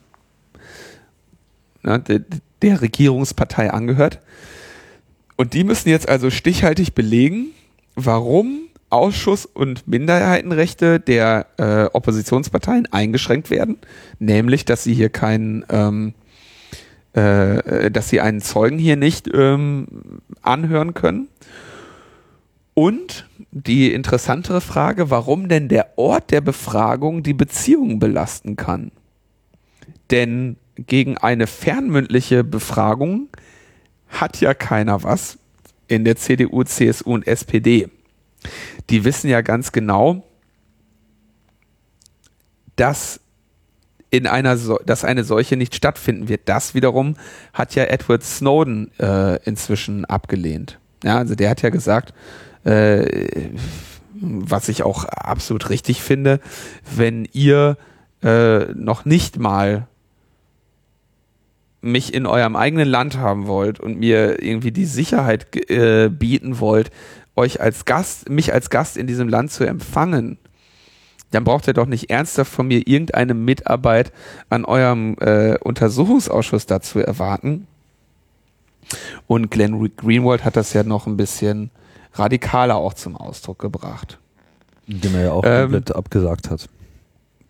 ne, 1.82 2.00
der, 2.00 2.22
der 2.62 2.82
Regierungspartei 2.82 3.72
angehört. 3.72 4.20
Und 5.38 5.54
die 5.54 5.64
müssen 5.64 5.88
jetzt 5.88 6.10
also 6.10 6.30
stichhaltig 6.30 6.94
belegen, 6.94 7.52
warum 8.06 8.68
Ausschuss- 8.90 9.46
und 9.46 9.88
Minderheitenrechte 9.88 11.00
der 11.00 11.48
äh, 11.58 11.86
Oppositionsparteien 11.94 12.92
eingeschränkt 12.92 13.50
werden, 13.50 13.78
nämlich 14.20 14.66
dass 14.66 14.84
sie 14.84 14.94
hier 14.94 15.10
keinen, 15.10 15.66
ähm, 15.70 16.14
äh, 17.14 17.90
dass 17.90 18.10
sie 18.10 18.20
einen 18.20 18.42
Zeugen 18.42 18.78
hier 18.78 18.98
nicht 18.98 19.30
ähm, 19.34 19.88
anhören 20.42 20.94
können. 20.94 21.30
Und 22.74 23.28
die 23.52 23.94
interessantere 23.94 24.62
Frage, 24.62 25.10
warum 25.10 25.48
denn 25.48 25.68
der 25.68 25.98
Ort 25.98 26.32
der 26.32 26.42
Befragung 26.42 27.24
die 27.24 27.34
Beziehungen 27.34 28.00
belasten 28.00 28.56
kann. 28.56 28.92
Denn 30.10 30.58
gegen 30.76 31.18
eine 31.18 31.48
fernmündliche 31.48 32.44
Befragung 32.44 33.30
hat 34.08 34.42
ja 34.42 34.54
keiner 34.54 35.04
was 35.04 35.38
in 35.92 36.06
der 36.06 36.16
CDU, 36.16 36.64
CSU 36.64 37.14
und 37.14 37.28
SPD. 37.28 37.90
Die 38.90 39.04
wissen 39.04 39.30
ja 39.30 39.42
ganz 39.42 39.72
genau, 39.74 40.24
dass 42.78 43.20
in 44.10 44.26
einer 44.26 44.58
so 44.58 44.80
dass 44.86 45.04
eine 45.04 45.24
solche 45.24 45.58
nicht 45.58 45.76
stattfinden 45.76 46.30
wird. 46.30 46.42
Das 46.46 46.74
wiederum 46.74 47.16
hat 47.54 47.76
ja 47.76 47.84
Edward 47.84 48.24
Snowden 48.24 48.92
äh, 49.00 49.44
inzwischen 49.44 50.06
abgelehnt. 50.06 50.80
Ja, 51.04 51.18
also 51.18 51.36
der 51.36 51.50
hat 51.50 51.62
ja 51.62 51.70
gesagt, 51.70 52.14
äh, 52.64 53.50
was 54.14 54.70
ich 54.70 54.84
auch 54.84 55.06
absolut 55.06 55.70
richtig 55.70 56.02
finde, 56.02 56.40
wenn 56.96 57.28
ihr 57.34 57.78
äh, 58.24 58.66
noch 58.74 59.04
nicht 59.04 59.40
mal 59.40 59.88
mich 61.82 62.14
in 62.14 62.26
eurem 62.26 62.56
eigenen 62.56 62.88
Land 62.88 63.18
haben 63.18 63.48
wollt 63.48 63.80
und 63.80 63.98
mir 63.98 64.42
irgendwie 64.42 64.72
die 64.72 64.86
Sicherheit 64.86 65.56
äh, 65.70 66.10
bieten 66.10 66.60
wollt, 66.60 66.92
euch 67.36 67.60
als 67.60 67.86
Gast, 67.86 68.30
mich 68.30 68.54
als 68.54 68.70
Gast 68.70 68.98
in 68.98 69.08
diesem 69.08 69.28
Land 69.28 69.52
zu 69.52 69.66
empfangen, 69.66 70.38
dann 71.32 71.44
braucht 71.44 71.68
ihr 71.68 71.74
doch 71.74 71.86
nicht 71.86 72.10
ernsthaft 72.10 72.52
von 72.52 72.68
mir 72.68 72.88
irgendeine 72.88 73.34
Mitarbeit 73.34 74.12
an 74.50 74.66
eurem 74.66 75.16
äh, 75.20 75.58
Untersuchungsausschuss 75.60 76.66
dazu 76.66 77.00
erwarten. 77.00 77.68
Und 79.28 79.50
Glenn 79.50 79.92
Greenwald 79.96 80.44
hat 80.44 80.58
das 80.58 80.74
ja 80.74 80.84
noch 80.84 81.08
ein 81.08 81.16
bisschen 81.16 81.72
radikaler 82.14 82.76
auch 82.76 82.94
zum 82.94 83.16
Ausdruck 83.16 83.60
gebracht. 83.60 84.20
Den 84.88 85.16
er 85.16 85.24
ja 85.24 85.32
auch 85.32 85.44
ähm, 85.46 85.62
komplett 85.72 85.96
abgesagt 85.96 86.50
hat. 86.50 86.68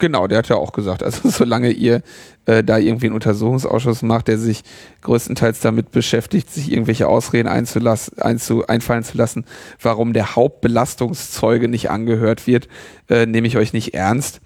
Genau, 0.02 0.26
der 0.26 0.40
hat 0.40 0.50
ja 0.50 0.56
auch 0.56 0.72
gesagt, 0.72 1.04
also 1.04 1.30
solange 1.30 1.70
ihr 1.70 2.02
äh, 2.48 2.64
da 2.64 2.80
irgendwie 2.80 3.06
einen 3.06 3.14
Untersuchungsausschuss 3.14 4.02
macht, 4.02 4.28
der 4.28 4.40
sich 4.40 4.64
größtenteils 5.02 5.60
damit 5.60 5.92
beschäftigt, 5.92 6.50
sich 6.50 6.72
irgendwelche 6.72 7.08
Ausreden 7.08 7.48
einzulassen, 7.48 8.18
einzu, 8.18 8.66
einfallen 8.66 9.04
zu 9.04 9.16
lassen, 9.16 9.46
warum 9.80 10.14
der 10.14 10.36
Hauptbelastungszeuge 10.36 11.68
nicht 11.68 11.92
angehört 11.92 12.48
wird, 12.48 12.68
äh, 13.10 13.28
nehme 13.28 13.46
ich 13.46 13.58
euch 13.58 13.74
nicht 13.74 13.94
ernst. 13.94 14.42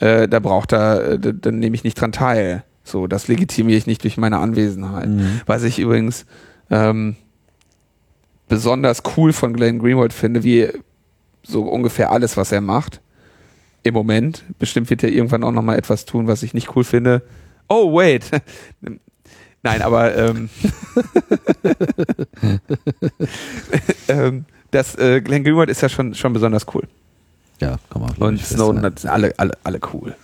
Äh, 0.00 0.26
da 0.26 0.40
braucht 0.40 0.72
er, 0.72 1.12
äh, 1.12 1.18
dann 1.20 1.60
nehme 1.60 1.76
ich 1.76 1.84
nicht 1.84 2.00
dran 2.00 2.10
teil. 2.10 2.64
So, 2.82 3.06
das 3.06 3.28
legitimiere 3.28 3.78
ich 3.78 3.86
nicht 3.86 4.02
durch 4.02 4.16
meine 4.16 4.38
Anwesenheit. 4.38 5.08
Mhm. 5.08 5.40
Was 5.46 5.62
ich 5.62 5.78
übrigens 5.78 6.26
ähm, 6.68 7.14
besonders 8.48 9.04
cool 9.16 9.32
von 9.32 9.52
Glenn 9.52 9.78
Greenwald 9.78 10.12
finde, 10.12 10.42
wie 10.42 10.68
so 11.44 11.62
ungefähr 11.62 12.10
alles, 12.10 12.36
was 12.36 12.50
er 12.50 12.60
macht. 12.60 13.00
Im 13.82 13.94
Moment. 13.94 14.44
Bestimmt 14.58 14.90
wird 14.90 15.02
er 15.02 15.10
irgendwann 15.10 15.44
auch 15.44 15.52
nochmal 15.52 15.78
etwas 15.78 16.04
tun, 16.04 16.26
was 16.26 16.42
ich 16.42 16.54
nicht 16.54 16.74
cool 16.76 16.84
finde. 16.84 17.22
Oh, 17.68 17.96
wait. 17.96 18.30
Nein, 19.62 19.82
aber 19.82 20.16
ähm, 20.16 20.48
ähm, 24.08 24.44
das 24.70 24.96
äh, 24.96 25.20
Glenn 25.20 25.44
Greenwald 25.44 25.68
ist 25.68 25.82
ja 25.82 25.88
schon, 25.88 26.14
schon 26.14 26.32
besonders 26.32 26.66
cool. 26.74 26.84
Ja, 27.60 27.76
kann 27.90 28.02
man. 28.02 28.14
Und 28.16 28.40
Snowden 28.40 28.82
hat 28.82 29.04
alle, 29.04 29.34
alle, 29.36 29.52
alle 29.62 29.80
cool. 29.92 30.16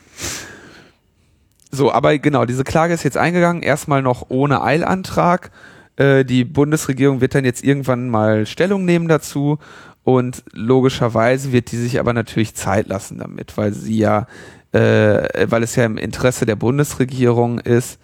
So, 1.70 1.92
aber 1.92 2.16
genau, 2.18 2.46
diese 2.46 2.64
Klage 2.64 2.94
ist 2.94 3.02
jetzt 3.02 3.18
eingegangen, 3.18 3.62
erstmal 3.62 4.00
noch 4.00 4.26
ohne 4.30 4.62
Eilantrag. 4.62 5.50
Äh, 5.96 6.24
die 6.24 6.44
Bundesregierung 6.44 7.20
wird 7.20 7.34
dann 7.34 7.44
jetzt 7.44 7.62
irgendwann 7.62 8.08
mal 8.08 8.46
Stellung 8.46 8.86
nehmen 8.86 9.08
dazu 9.08 9.58
und 10.06 10.44
logischerweise 10.52 11.50
wird 11.50 11.72
die 11.72 11.76
sich 11.76 11.98
aber 11.98 12.12
natürlich 12.12 12.54
Zeit 12.54 12.86
lassen 12.86 13.18
damit, 13.18 13.56
weil 13.56 13.72
sie 13.72 13.98
ja, 13.98 14.28
äh, 14.70 15.48
weil 15.50 15.64
es 15.64 15.74
ja 15.74 15.84
im 15.84 15.98
Interesse 15.98 16.46
der 16.46 16.54
Bundesregierung 16.54 17.58
ist, 17.58 17.98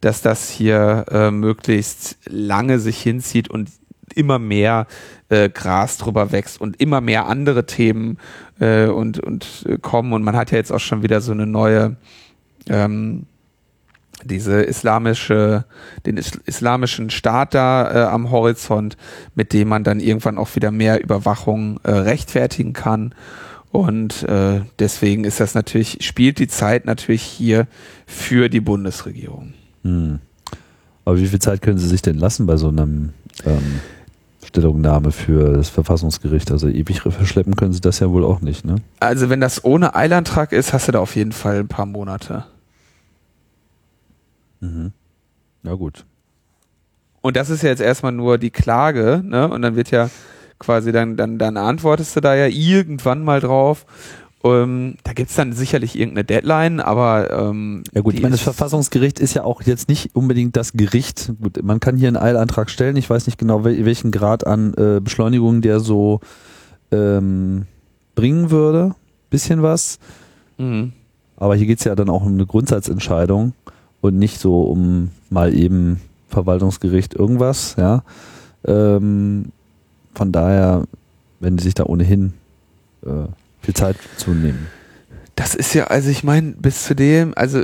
dass 0.00 0.22
das 0.22 0.48
hier 0.48 1.04
äh, 1.10 1.32
möglichst 1.32 2.16
lange 2.26 2.78
sich 2.78 3.02
hinzieht 3.02 3.50
und 3.50 3.70
immer 4.14 4.38
mehr 4.38 4.86
äh, 5.30 5.48
Gras 5.48 5.98
drüber 5.98 6.30
wächst 6.30 6.60
und 6.60 6.80
immer 6.80 7.00
mehr 7.00 7.26
andere 7.26 7.66
Themen 7.66 8.18
äh, 8.60 8.86
und, 8.86 9.18
und 9.18 9.66
äh, 9.68 9.78
kommen. 9.78 10.12
Und 10.12 10.22
man 10.22 10.36
hat 10.36 10.52
ja 10.52 10.58
jetzt 10.58 10.70
auch 10.70 10.78
schon 10.78 11.02
wieder 11.02 11.20
so 11.20 11.32
eine 11.32 11.46
neue, 11.46 11.96
ähm, 12.68 13.26
diese 14.24 14.62
islamische, 14.62 15.64
den 16.06 16.16
is 16.16 16.32
islamischen 16.44 17.10
Staat 17.10 17.54
da 17.54 17.90
äh, 17.90 18.08
am 18.08 18.30
Horizont, 18.30 18.96
mit 19.34 19.52
dem 19.52 19.68
man 19.68 19.84
dann 19.84 20.00
irgendwann 20.00 20.38
auch 20.38 20.54
wieder 20.56 20.70
mehr 20.70 21.02
Überwachung 21.02 21.80
äh, 21.84 21.90
rechtfertigen 21.90 22.72
kann. 22.72 23.14
Und 23.70 24.22
äh, 24.24 24.62
deswegen 24.78 25.24
ist 25.24 25.40
das 25.40 25.54
natürlich, 25.54 25.98
spielt 26.00 26.38
die 26.38 26.48
Zeit 26.48 26.86
natürlich 26.86 27.22
hier 27.22 27.66
für 28.06 28.48
die 28.48 28.60
Bundesregierung. 28.60 29.52
Hm. 29.84 30.20
Aber 31.04 31.18
wie 31.18 31.26
viel 31.26 31.38
Zeit 31.38 31.62
können 31.62 31.78
Sie 31.78 31.88
sich 31.88 32.02
denn 32.02 32.18
lassen 32.18 32.46
bei 32.46 32.56
so 32.56 32.68
einem 32.68 33.12
ähm, 33.44 33.80
Stellungnahme 34.44 35.12
für 35.12 35.52
das 35.52 35.68
Verfassungsgericht? 35.68 36.50
Also 36.50 36.68
ewig 36.68 37.02
verschleppen 37.02 37.56
können 37.56 37.72
Sie 37.72 37.80
das 37.80 38.00
ja 38.00 38.10
wohl 38.10 38.24
auch 38.24 38.40
nicht, 38.40 38.64
ne? 38.64 38.76
Also 39.00 39.30
wenn 39.30 39.40
das 39.40 39.64
ohne 39.64 39.94
Eilantrag 39.94 40.52
ist, 40.52 40.72
hast 40.72 40.88
du 40.88 40.92
da 40.92 41.00
auf 41.00 41.16
jeden 41.16 41.32
Fall 41.32 41.60
ein 41.60 41.68
paar 41.68 41.86
Monate. 41.86 42.44
Mhm. 44.60 44.92
Ja 45.62 45.74
gut. 45.74 46.04
Und 47.20 47.36
das 47.36 47.50
ist 47.50 47.62
ja 47.62 47.70
jetzt 47.70 47.82
erstmal 47.82 48.12
nur 48.12 48.38
die 48.38 48.50
Klage, 48.50 49.22
ne? 49.24 49.48
Und 49.48 49.62
dann 49.62 49.76
wird 49.76 49.90
ja 49.90 50.08
quasi 50.58 50.92
dann, 50.92 51.16
dann, 51.16 51.38
dann 51.38 51.56
antwortest 51.56 52.16
du 52.16 52.20
da 52.20 52.34
ja 52.34 52.46
irgendwann 52.46 53.24
mal 53.24 53.40
drauf. 53.40 53.86
Ähm, 54.44 54.96
da 55.02 55.12
gibt's 55.12 55.34
dann 55.34 55.52
sicherlich 55.52 55.98
irgendeine 55.98 56.24
Deadline, 56.24 56.80
aber 56.80 57.30
ähm, 57.30 57.82
Ja 57.92 58.02
gut, 58.02 58.14
ich 58.14 58.22
meine, 58.22 58.32
das 58.32 58.40
Verfassungsgericht 58.40 59.18
ist 59.18 59.34
ja 59.34 59.42
auch 59.42 59.62
jetzt 59.62 59.88
nicht 59.88 60.14
unbedingt 60.14 60.56
das 60.56 60.72
Gericht. 60.74 61.32
Gut, 61.42 61.62
man 61.62 61.80
kann 61.80 61.96
hier 61.96 62.08
einen 62.08 62.16
Eilantrag 62.16 62.70
stellen. 62.70 62.96
Ich 62.96 63.10
weiß 63.10 63.26
nicht 63.26 63.38
genau, 63.38 63.64
wel 63.64 63.84
welchen 63.84 64.12
Grad 64.12 64.46
an 64.46 64.74
äh, 64.74 65.00
Beschleunigung 65.00 65.60
der 65.60 65.80
so 65.80 66.20
ähm, 66.92 67.66
bringen 68.14 68.50
würde. 68.50 68.94
Bisschen 69.28 69.62
was. 69.62 69.98
Mhm. 70.56 70.92
Aber 71.36 71.56
hier 71.56 71.66
geht's 71.66 71.84
ja 71.84 71.96
dann 71.96 72.08
auch 72.08 72.22
um 72.22 72.34
eine 72.34 72.46
Grundsatzentscheidung 72.46 73.54
und 74.00 74.18
nicht 74.18 74.40
so 74.40 74.62
um 74.62 75.10
mal 75.30 75.54
eben 75.54 76.00
Verwaltungsgericht 76.28 77.14
irgendwas, 77.14 77.76
ja. 77.78 78.02
Ähm, 78.66 79.46
von 80.14 80.32
daher, 80.32 80.84
wenn 81.40 81.56
die 81.56 81.64
sich 81.64 81.74
da 81.74 81.84
ohnehin 81.84 82.34
äh, 83.04 83.26
viel 83.62 83.74
Zeit 83.74 83.96
zu 84.16 84.30
nehmen. 84.30 84.66
Das 85.36 85.54
ist 85.54 85.72
ja, 85.74 85.84
also 85.84 86.10
ich 86.10 86.24
meine, 86.24 86.52
bis 86.52 86.84
zu 86.84 86.96
dem, 86.96 87.32
also 87.36 87.62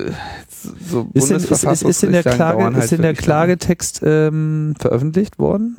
so 0.80 1.08
Ist, 1.12 1.30
denn, 1.30 1.36
ist, 1.38 1.64
ist, 1.64 1.82
ist 1.82 2.04
in 2.04 2.12
der 2.12 2.22
Klage, 2.22 2.62
halt 2.62 2.76
ist 2.76 2.92
in 2.92 3.02
der. 3.02 3.14
Klagetext 3.14 4.00
ähm, 4.04 4.74
veröffentlicht 4.78 5.38
worden? 5.38 5.78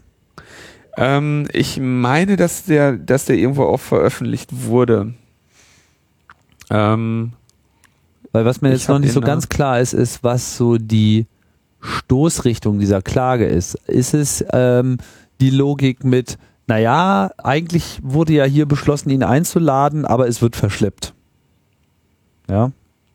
Ähm, 0.98 1.48
ich 1.52 1.80
meine, 1.80 2.36
dass 2.36 2.66
der, 2.66 2.94
dass 2.94 3.26
der 3.26 3.38
irgendwo 3.38 3.64
auch 3.64 3.80
veröffentlicht 3.80 4.50
wurde. 4.52 5.14
Ähm, 6.70 7.34
Weil 8.36 8.44
was 8.44 8.60
mir 8.60 8.70
jetzt 8.70 8.90
noch 8.90 9.00
nicht 9.00 9.14
so 9.14 9.22
ganz 9.22 9.48
klar 9.48 9.80
ist, 9.80 9.94
ist, 9.94 10.22
was 10.22 10.58
so 10.58 10.76
die 10.76 11.26
Stoßrichtung 11.80 12.80
dieser 12.80 13.02
Klage 13.02 13.46
ist. 13.46 13.76
Ist 13.88 14.14
es 14.14 14.44
ähm, 14.52 14.98
die 15.40 15.52
Logik 15.52 16.04
mit, 16.04 16.38
naja, 16.68 17.32
eigentlich 17.38 18.02
wurde 18.04 18.34
ja 18.34 18.44
hier 18.44 18.66
beschlossen, 18.66 19.10
ihn 19.10 19.24
einzuladen, 19.24 20.04
aber 20.04 20.28
es 20.28 20.42
wird 20.42 20.58
verschleppt. 20.58 21.14
Ja? 22.50 22.74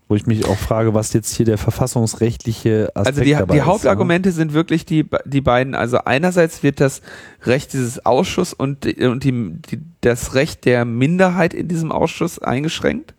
Wo 0.08 0.14
ich 0.14 0.24
mich 0.24 0.46
auch 0.46 0.56
frage, 0.56 0.94
was 0.94 1.12
jetzt 1.12 1.34
hier 1.34 1.44
der 1.44 1.58
verfassungsrechtliche 1.58 2.88
Aspekt 2.94 3.06
also 3.06 3.20
die, 3.20 3.32
dabei 3.32 3.52
die 3.52 3.58
ist. 3.58 3.66
ne? 3.66 3.70
Hauptargumente 3.70 4.32
sind 4.32 4.54
wirklich 4.54 4.86
die, 4.86 5.04
die 5.26 5.42
beiden. 5.42 5.74
Also 5.74 5.98
einerseits 5.98 6.62
wird 6.62 6.80
das 6.80 7.02
Recht 7.44 7.74
dieses 7.74 8.06
Ausschusses 8.06 8.54
und, 8.54 8.86
und 8.86 9.22
die, 9.22 9.52
die, 9.70 9.82
das 10.00 10.34
Recht 10.34 10.64
der 10.64 10.86
Minderheit 10.86 11.52
in 11.52 11.68
diesem 11.68 11.92
Ausschuss 11.92 12.38
eingeschränkt, 12.38 13.12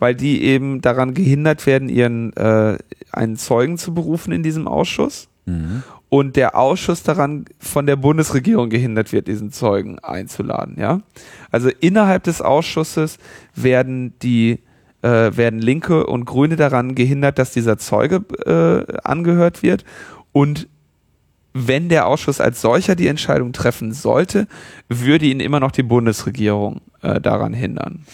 weil 0.00 0.16
die 0.16 0.42
eben 0.42 0.80
daran 0.80 1.14
gehindert 1.14 1.66
werden, 1.66 1.88
ihren 1.88 2.32
äh, 2.32 2.76
einen 3.12 3.36
Zeugen 3.36 3.78
zu 3.78 3.94
berufen 3.94 4.32
in 4.32 4.42
diesem 4.42 4.66
Ausschuss. 4.66 5.28
Mhm. 5.46 5.82
und 6.10 6.36
der 6.36 6.54
Ausschuss 6.54 7.02
daran 7.02 7.46
von 7.58 7.86
der 7.86 7.96
Bundesregierung 7.96 8.68
gehindert 8.68 9.10
wird, 9.12 9.26
diesen 9.26 9.52
Zeugen 9.52 9.98
einzuladen. 10.00 10.76
Ja, 10.78 11.00
also 11.50 11.70
innerhalb 11.80 12.24
des 12.24 12.42
Ausschusses 12.42 13.16
werden 13.54 14.12
die 14.20 14.58
äh, 15.02 15.34
werden 15.34 15.60
Linke 15.60 16.06
und 16.06 16.26
Grüne 16.26 16.56
daran 16.56 16.94
gehindert, 16.94 17.38
dass 17.38 17.52
dieser 17.52 17.78
Zeuge 17.78 18.16
äh, 18.44 18.98
angehört 19.02 19.62
wird 19.62 19.84
und 20.32 20.68
wenn 21.52 21.88
der 21.88 22.06
Ausschuss 22.06 22.40
als 22.40 22.60
solcher 22.60 22.94
die 22.94 23.08
Entscheidung 23.08 23.52
treffen 23.52 23.92
sollte, 23.92 24.46
würde 24.88 25.26
ihn 25.26 25.40
immer 25.40 25.58
noch 25.58 25.72
die 25.72 25.82
Bundesregierung 25.82 26.80
äh, 27.02 27.20
daran 27.20 27.52
hindern. 27.52 28.04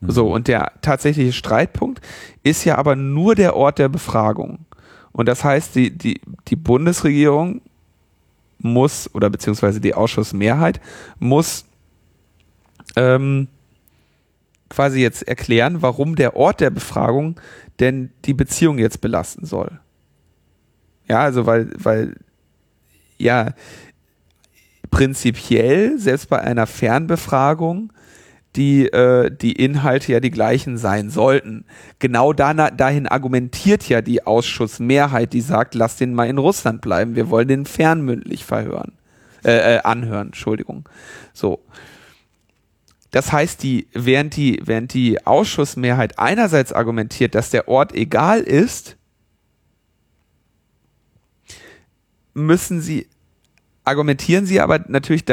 So, 0.00 0.32
und 0.32 0.48
der 0.48 0.72
tatsächliche 0.80 1.32
Streitpunkt 1.32 2.00
ist 2.42 2.64
ja 2.64 2.78
aber 2.78 2.96
nur 2.96 3.34
der 3.34 3.54
Ort 3.54 3.78
der 3.78 3.88
Befragung. 3.88 4.64
Und 5.12 5.26
das 5.26 5.44
heißt, 5.44 5.74
die, 5.74 5.90
die, 5.90 6.20
die 6.48 6.56
Bundesregierung 6.56 7.60
muss, 8.58 9.12
oder 9.14 9.28
beziehungsweise 9.28 9.80
die 9.80 9.94
Ausschussmehrheit 9.94 10.80
muss 11.18 11.66
ähm, 12.96 13.48
quasi 14.68 15.00
jetzt 15.00 15.26
erklären, 15.26 15.82
warum 15.82 16.16
der 16.16 16.36
Ort 16.36 16.60
der 16.60 16.70
Befragung 16.70 17.38
denn 17.80 18.10
die 18.24 18.34
Beziehung 18.34 18.78
jetzt 18.78 19.00
belasten 19.00 19.44
soll. 19.44 19.80
Ja, 21.08 21.20
also 21.20 21.44
weil, 21.44 21.70
weil, 21.76 22.16
ja, 23.18 23.52
prinzipiell, 24.90 25.98
selbst 25.98 26.28
bei 26.28 26.40
einer 26.40 26.66
Fernbefragung, 26.66 27.92
die, 28.56 28.86
äh, 28.86 29.30
die 29.30 29.52
Inhalte 29.52 30.12
ja 30.12 30.20
die 30.20 30.30
gleichen 30.30 30.76
sein 30.76 31.10
sollten. 31.10 31.64
Genau 31.98 32.32
dana, 32.32 32.70
dahin 32.70 33.06
argumentiert 33.06 33.88
ja 33.88 34.02
die 34.02 34.26
Ausschussmehrheit, 34.26 35.32
die 35.32 35.40
sagt, 35.40 35.74
lass 35.74 35.96
den 35.96 36.14
mal 36.14 36.28
in 36.28 36.38
Russland 36.38 36.80
bleiben, 36.80 37.14
wir 37.14 37.30
wollen 37.30 37.48
den 37.48 37.66
fernmündlich 37.66 38.44
verhören, 38.44 38.92
äh, 39.44 39.76
äh, 39.76 39.80
anhören, 39.82 40.28
Entschuldigung. 40.28 40.88
So. 41.32 41.60
Das 43.12 43.32
heißt, 43.32 43.62
die, 43.62 43.88
während 43.92 44.36
die, 44.36 44.60
während 44.64 44.94
die 44.94 45.26
Ausschussmehrheit 45.26 46.18
einerseits 46.18 46.72
argumentiert, 46.72 47.34
dass 47.34 47.50
der 47.50 47.68
Ort 47.68 47.92
egal 47.92 48.40
ist, 48.40 48.96
müssen 52.34 52.80
sie, 52.80 53.08
argumentieren 53.84 54.46
sie 54.46 54.60
aber 54.60 54.80
natürlich 54.88 55.24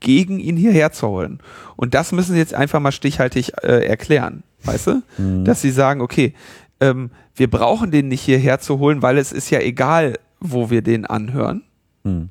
dagegen, 0.00 0.38
ihn 0.38 0.56
hierher 0.56 0.92
zu 0.92 1.08
holen. 1.08 1.40
Und 1.76 1.94
das 1.94 2.12
müssen 2.12 2.32
sie 2.32 2.38
jetzt 2.38 2.54
einfach 2.54 2.80
mal 2.80 2.92
stichhaltig 2.92 3.52
äh, 3.62 3.86
erklären, 3.86 4.42
weißt 4.64 4.86
du? 4.86 5.02
Mhm. 5.18 5.44
Dass 5.44 5.60
sie 5.60 5.70
sagen, 5.70 6.00
okay, 6.00 6.34
ähm, 6.80 7.10
wir 7.34 7.50
brauchen 7.50 7.90
den 7.90 8.08
nicht 8.08 8.22
hierher 8.22 8.60
zu 8.60 8.78
holen, 8.78 9.02
weil 9.02 9.18
es 9.18 9.32
ist 9.32 9.50
ja 9.50 9.60
egal, 9.60 10.14
wo 10.40 10.70
wir 10.70 10.82
den 10.82 11.06
anhören. 11.06 11.62
Mhm. 12.04 12.28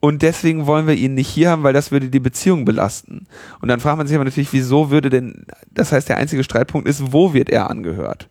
Und 0.00 0.22
deswegen 0.22 0.66
wollen 0.66 0.86
wir 0.86 0.94
ihn 0.94 1.14
nicht 1.14 1.28
hier 1.28 1.50
haben, 1.50 1.64
weil 1.64 1.72
das 1.72 1.90
würde 1.90 2.08
die 2.08 2.20
Beziehung 2.20 2.64
belasten. 2.64 3.26
Und 3.60 3.68
dann 3.68 3.80
fragt 3.80 3.98
man 3.98 4.06
sich 4.06 4.14
aber 4.14 4.24
natürlich, 4.24 4.52
wieso 4.52 4.90
würde 4.90 5.10
denn, 5.10 5.44
das 5.72 5.90
heißt, 5.90 6.08
der 6.08 6.18
einzige 6.18 6.44
Streitpunkt 6.44 6.88
ist, 6.88 7.12
wo 7.12 7.34
wird 7.34 7.50
er 7.50 7.68
angehört? 7.68 8.28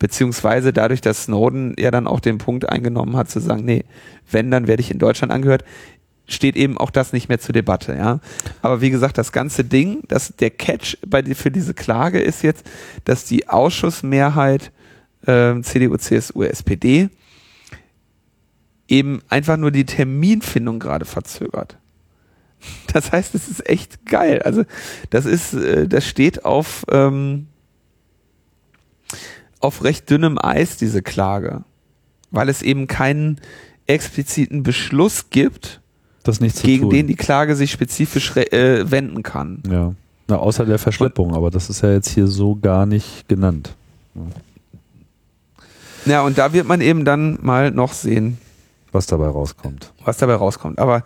Beziehungsweise 0.00 0.72
dadurch, 0.72 1.00
dass 1.00 1.24
Snowden 1.24 1.76
ja 1.78 1.92
dann 1.92 2.08
auch 2.08 2.18
den 2.18 2.38
Punkt 2.38 2.68
eingenommen 2.68 3.16
hat, 3.16 3.30
zu 3.30 3.38
sagen, 3.38 3.64
nee, 3.64 3.84
wenn, 4.28 4.50
dann 4.50 4.66
werde 4.66 4.80
ich 4.80 4.90
in 4.90 4.98
Deutschland 4.98 5.32
angehört, 5.32 5.64
steht 6.26 6.56
eben 6.56 6.78
auch 6.78 6.90
das 6.90 7.12
nicht 7.12 7.28
mehr 7.28 7.40
zur 7.40 7.52
Debatte, 7.52 7.94
ja. 7.94 8.20
Aber 8.62 8.80
wie 8.80 8.90
gesagt, 8.90 9.18
das 9.18 9.32
ganze 9.32 9.64
Ding, 9.64 10.02
das, 10.08 10.34
der 10.36 10.50
Catch 10.50 10.96
bei, 11.06 11.22
für 11.34 11.50
diese 11.50 11.74
Klage 11.74 12.20
ist 12.20 12.42
jetzt, 12.42 12.64
dass 13.04 13.24
die 13.24 13.48
Ausschussmehrheit 13.48 14.72
ähm, 15.26 15.62
CDU, 15.62 15.96
CSU, 15.96 16.42
SPD 16.42 17.10
eben 18.88 19.22
einfach 19.28 19.56
nur 19.56 19.70
die 19.70 19.84
Terminfindung 19.84 20.78
gerade 20.78 21.04
verzögert. 21.04 21.78
Das 22.92 23.10
heißt, 23.10 23.34
es 23.34 23.48
ist 23.48 23.68
echt 23.68 24.06
geil. 24.06 24.42
Also 24.42 24.64
das 25.10 25.26
ist, 25.26 25.54
äh, 25.54 25.88
das 25.88 26.06
steht 26.06 26.44
auf 26.44 26.84
auf 29.60 29.84
recht 29.84 30.10
dünnem 30.10 30.38
Eis 30.38 30.76
diese 30.76 31.02
Klage. 31.02 31.64
weil 32.34 32.48
es 32.48 32.62
eben 32.62 32.86
keinen 32.86 33.42
expliziten 33.86 34.62
Beschluss 34.62 35.28
gibt, 35.28 35.81
Das 36.22 36.40
nicht 36.40 36.56
zu 36.56 36.66
gegen 36.66 36.82
tun. 36.84 36.90
den 36.90 37.06
die 37.06 37.16
Klage 37.16 37.56
sich 37.56 37.70
spezifisch 37.72 38.36
äh, 38.36 38.90
wenden 38.90 39.22
kann. 39.22 39.62
ja. 39.68 39.94
Na, 40.28 40.36
außer 40.36 40.64
der 40.64 40.78
Verschleppung, 40.78 41.34
aber 41.34 41.50
das 41.50 41.68
ist 41.68 41.82
ja 41.82 41.90
jetzt 41.92 42.08
hier 42.08 42.28
so 42.28 42.54
gar 42.54 42.86
nicht 42.86 43.28
genannt. 43.28 43.74
Ja, 46.06 46.22
und 46.22 46.38
da 46.38 46.52
wird 46.52 46.66
man 46.66 46.80
eben 46.80 47.04
dann 47.04 47.38
mal 47.42 47.70
noch 47.72 47.92
sehen, 47.92 48.38
was 48.92 49.06
dabei 49.06 49.26
rauskommt. 49.26 49.92
was 50.04 50.18
dabei 50.18 50.34
rauskommt. 50.34 50.78
Aber 50.78 51.04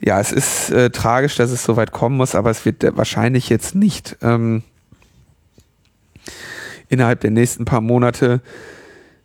ja, 0.00 0.20
es 0.20 0.32
ist 0.32 0.70
äh, 0.70 0.90
tragisch, 0.90 1.36
dass 1.36 1.50
es 1.50 1.64
so 1.64 1.76
weit 1.76 1.90
kommen 1.92 2.16
muss, 2.16 2.34
aber 2.34 2.50
es 2.50 2.64
wird 2.64 2.84
äh, 2.84 2.96
wahrscheinlich 2.96 3.48
jetzt 3.48 3.74
nicht 3.74 4.16
ähm, 4.22 4.62
innerhalb 6.88 7.20
der 7.20 7.32
nächsten 7.32 7.64
paar 7.64 7.80
Monate 7.80 8.40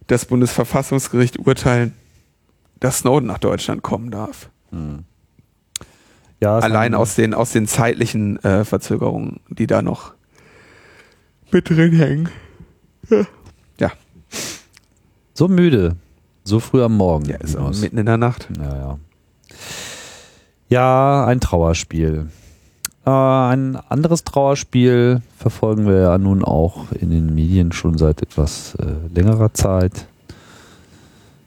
das 0.08 0.26
Bundesverfassungsgericht 0.26 1.40
urteilen, 1.40 1.94
dass 2.80 3.00
Snowden 3.00 3.28
nach 3.28 3.38
Deutschland 3.40 3.84
kommen 3.84 4.10
darf. 4.10 4.50
Ja, 6.42 6.58
Allein 6.60 6.94
aus 6.94 7.16
den, 7.16 7.34
aus 7.34 7.52
den 7.52 7.68
zeitlichen 7.68 8.42
äh, 8.44 8.64
Verzögerungen, 8.64 9.42
die 9.50 9.68
da 9.68 9.82
noch 9.82 10.14
mit 11.52 11.70
drin 11.70 11.94
hängen. 11.94 12.30
Ja, 13.80 13.92
so 15.34 15.48
müde, 15.48 15.96
so 16.44 16.60
früh 16.60 16.84
am 16.84 16.96
Morgen. 16.96 17.26
ja 17.26 17.38
ist 17.38 17.58
auch 17.58 17.74
mitten 17.80 17.98
in 17.98 18.06
der 18.06 18.18
Nacht. 18.18 18.48
Ja, 18.58 18.76
ja. 18.76 19.00
Ja, 20.70 21.26
ein 21.26 21.40
Trauerspiel. 21.40 22.28
Äh, 23.06 23.10
ein 23.10 23.76
anderes 23.76 24.24
Trauerspiel 24.24 25.22
verfolgen 25.38 25.88
wir 25.88 26.00
ja 26.00 26.18
nun 26.18 26.44
auch 26.44 26.92
in 26.92 27.10
den 27.10 27.34
Medien 27.34 27.72
schon 27.72 27.98
seit 27.98 28.22
etwas 28.22 28.76
äh, 28.76 28.86
längerer 29.14 29.54
Zeit. 29.54 30.08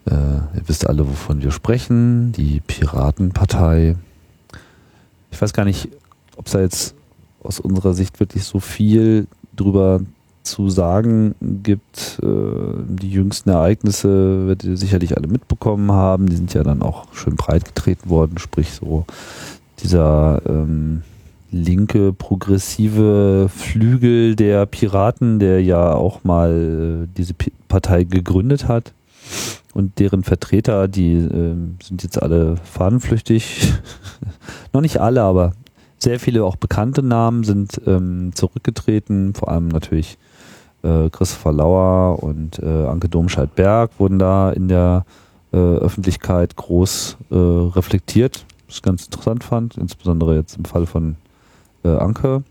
Äh, 0.06 0.14
ihr 0.14 0.62
wisst 0.66 0.88
alle, 0.88 1.08
wovon 1.08 1.42
wir 1.42 1.52
sprechen. 1.52 2.32
Die 2.32 2.60
Piratenpartei. 2.60 3.96
Ich 5.32 5.42
weiß 5.42 5.52
gar 5.52 5.64
nicht, 5.64 5.88
ob 6.36 6.46
es 6.46 6.52
da 6.52 6.60
jetzt 6.60 6.94
aus 7.42 7.58
unserer 7.58 7.94
Sicht 7.94 8.20
wirklich 8.20 8.44
so 8.44 8.60
viel 8.60 9.26
drüber 9.56 10.00
zu 10.42 10.70
sagen 10.70 11.34
gibt. 11.40 12.20
Äh, 12.22 12.26
die 12.86 13.10
jüngsten 13.10 13.50
Ereignisse 13.50 14.46
werdet 14.46 14.64
ihr 14.64 14.76
sicherlich 14.76 15.16
alle 15.16 15.28
mitbekommen 15.28 15.90
haben. 15.92 16.28
Die 16.28 16.36
sind 16.36 16.54
ja 16.54 16.62
dann 16.62 16.82
auch 16.82 17.12
schön 17.14 17.36
breit 17.36 17.64
getreten 17.64 18.10
worden, 18.10 18.38
sprich 18.38 18.72
so 18.72 19.06
dieser 19.82 20.42
ähm, 20.46 21.02
linke 21.50 22.12
progressive 22.12 23.48
Flügel 23.54 24.36
der 24.36 24.66
Piraten, 24.66 25.38
der 25.38 25.62
ja 25.62 25.92
auch 25.94 26.24
mal 26.24 27.04
äh, 27.04 27.08
diese 27.16 27.34
Partei 27.68 28.04
gegründet 28.04 28.68
hat. 28.68 28.92
Und 29.74 29.98
deren 29.98 30.22
Vertreter, 30.22 30.88
die 30.88 31.14
ähm, 31.14 31.76
sind 31.82 32.02
jetzt 32.02 32.20
alle 32.22 32.56
fahnenflüchtig. 32.64 33.72
Noch 34.72 34.80
nicht 34.80 34.98
alle, 34.98 35.22
aber 35.22 35.52
sehr 35.98 36.18
viele 36.18 36.44
auch 36.44 36.56
bekannte 36.56 37.02
Namen 37.02 37.44
sind 37.44 37.80
ähm, 37.86 38.32
zurückgetreten, 38.34 39.34
vor 39.34 39.48
allem 39.48 39.68
natürlich 39.68 40.18
äh, 40.82 41.10
Christopher 41.10 41.52
Lauer 41.52 42.22
und 42.22 42.58
äh, 42.58 42.86
Anke 42.86 43.08
Domscheit-Berg 43.08 43.92
wurden 43.98 44.18
da 44.18 44.50
in 44.50 44.68
der 44.68 45.04
äh, 45.52 45.56
Öffentlichkeit 45.56 46.56
groß 46.56 47.18
äh, 47.30 47.34
reflektiert, 47.34 48.44
was 48.66 48.76
ich 48.76 48.82
ganz 48.82 49.04
interessant 49.04 49.44
fand, 49.44 49.76
insbesondere 49.76 50.34
jetzt 50.34 50.56
im 50.56 50.64
Fall 50.64 50.86
von 50.86 51.16
äh, 51.84 51.88
Anke. 51.88 52.42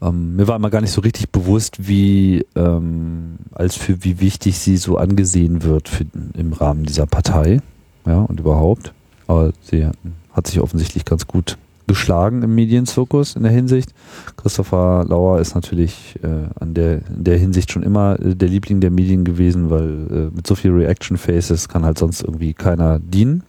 Ähm, 0.00 0.36
mir 0.36 0.48
war 0.48 0.56
immer 0.56 0.70
gar 0.70 0.80
nicht 0.80 0.92
so 0.92 1.00
richtig 1.00 1.30
bewusst, 1.30 1.88
wie 1.88 2.46
ähm, 2.54 3.38
als 3.52 3.76
für 3.76 4.04
wie 4.04 4.20
wichtig 4.20 4.58
sie 4.58 4.76
so 4.76 4.96
angesehen 4.96 5.62
wird 5.62 5.88
für, 5.88 6.06
im 6.34 6.52
Rahmen 6.52 6.84
dieser 6.84 7.06
Partei, 7.06 7.60
ja 8.06 8.20
und 8.22 8.40
überhaupt. 8.40 8.92
Aber 9.28 9.52
sie 9.62 9.88
hat 10.32 10.46
sich 10.46 10.60
offensichtlich 10.60 11.04
ganz 11.04 11.28
gut 11.28 11.56
geschlagen 11.86 12.42
im 12.42 12.54
Medienzirkus 12.54 13.34
in 13.34 13.42
der 13.42 13.52
Hinsicht. 13.52 13.92
Christopher 14.36 15.04
Lauer 15.08 15.40
ist 15.40 15.54
natürlich 15.54 16.16
äh, 16.22 16.48
an 16.60 16.74
der, 16.74 17.06
in 17.08 17.24
der 17.24 17.38
Hinsicht 17.38 17.72
schon 17.72 17.82
immer 17.82 18.20
äh, 18.20 18.36
der 18.36 18.48
Liebling 18.48 18.80
der 18.80 18.90
Medien 18.90 19.24
gewesen, 19.24 19.70
weil 19.70 20.06
äh, 20.10 20.34
mit 20.34 20.46
so 20.46 20.54
viel 20.54 20.70
Reaction 20.70 21.16
Faces 21.16 21.68
kann 21.68 21.84
halt 21.84 21.98
sonst 21.98 22.22
irgendwie 22.22 22.52
keiner 22.54 22.98
dienen. 22.98 23.42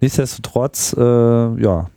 Nichtsdestotrotz, 0.00 0.94
äh, 0.98 1.62
ja, 1.62 1.88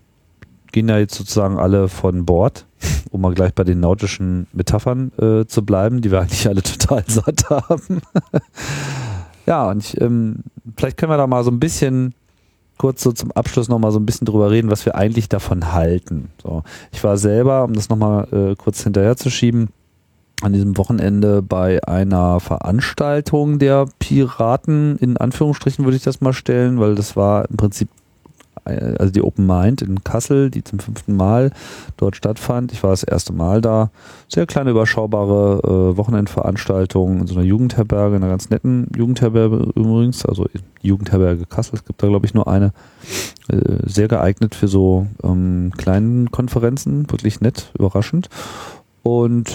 gehen 0.72 0.88
da 0.88 1.00
jetzt 1.00 1.16
sozusagen 1.16 1.58
alle 1.58 1.88
von 1.88 2.26
Bord, 2.26 2.66
um 3.10 3.22
mal 3.22 3.34
gleich 3.34 3.54
bei 3.54 3.64
den 3.64 3.80
nautischen 3.80 4.48
Metaphern 4.54 5.12
äh, 5.18 5.46
zu 5.46 5.66
bleiben, 5.66 6.02
die 6.02 6.12
wir 6.12 6.22
eigentlich 6.22 6.48
alle 6.48 6.62
total 6.62 7.04
satt 7.08 7.50
haben. 7.50 8.02
ja, 9.46 9.70
und 9.70 9.84
ich, 9.84 10.00
ähm, 10.00 10.44
vielleicht 10.78 10.98
können 10.98 11.12
wir 11.12 11.18
da 11.18 11.28
mal 11.28 11.44
so 11.44 11.50
ein 11.50 11.60
bisschen 11.60 12.14
kurz 12.78 13.02
so 13.04 13.12
zum 13.12 13.32
Abschluss 13.32 13.70
nochmal 13.70 13.92
so 13.92 14.00
ein 14.00 14.06
bisschen 14.06 14.26
drüber 14.26 14.52
reden, 14.52 14.72
was 14.72 14.86
wir 14.86 14.96
eigentlich 14.96 15.30
davon 15.30 15.74
halten. 15.74 16.30
So, 16.42 16.64
ich 16.92 17.04
war 17.04 17.18
selber, 17.18 17.64
um 17.64 17.74
das 17.74 17.90
nochmal 17.90 18.28
äh, 18.32 18.56
kurz 18.56 18.84
hinterher 18.84 19.16
zu 19.16 19.30
schieben, 19.30 19.70
an 20.42 20.54
diesem 20.54 20.78
Wochenende 20.78 21.42
bei 21.42 21.82
einer 21.88 22.40
Veranstaltung 22.40 23.60
der 23.60 23.86
Piraten, 24.00 24.98
in 24.98 25.18
Anführungsstrichen 25.18 25.86
würde 25.86 25.98
ich 25.98 26.04
das 26.04 26.22
mal 26.22 26.34
stellen, 26.34 26.80
weil 26.80 26.96
das 26.96 27.16
war 27.16 27.50
im 27.50 27.58
Prinzip 27.58 27.90
also 28.66 29.12
die 29.12 29.22
Open 29.22 29.46
Mind 29.46 29.82
in 29.82 30.04
Kassel, 30.04 30.50
die 30.50 30.64
zum 30.64 30.80
fünften 30.80 31.16
Mal 31.16 31.52
dort 31.98 32.16
stattfand. 32.16 32.72
Ich 32.74 32.84
war 32.84 32.90
das 32.90 33.04
erste 33.04 33.34
Mal 33.34 33.62
da. 33.62 33.92
Sehr 34.28 34.46
kleine, 34.46 34.72
überschaubare 34.72 35.62
äh, 35.64 35.98
Wochenendveranstaltung 35.98 37.22
in 37.22 37.28
so 37.28 37.36
einer 37.36 37.44
Jugendherberge, 37.44 38.16
einer 38.16 38.30
ganz 38.30 38.50
netten 38.50 38.88
Jugendherberge 38.96 39.72
übrigens, 39.76 40.26
also 40.26 40.48
Jugendherberge 40.82 41.46
Kassel, 41.46 41.76
es 41.76 41.86
gibt 41.86 42.02
da 42.02 42.08
glaube 42.08 42.26
ich 42.26 42.34
nur 42.34 42.48
eine. 42.48 42.74
Äh, 43.48 43.78
sehr 43.86 44.08
geeignet 44.08 44.56
für 44.56 44.68
so 44.68 45.08
ähm, 45.24 45.72
kleinen 45.78 46.32
Konferenzen, 46.32 47.10
wirklich 47.12 47.42
nett, 47.42 47.72
überraschend. 47.78 48.30
Und 49.04 49.52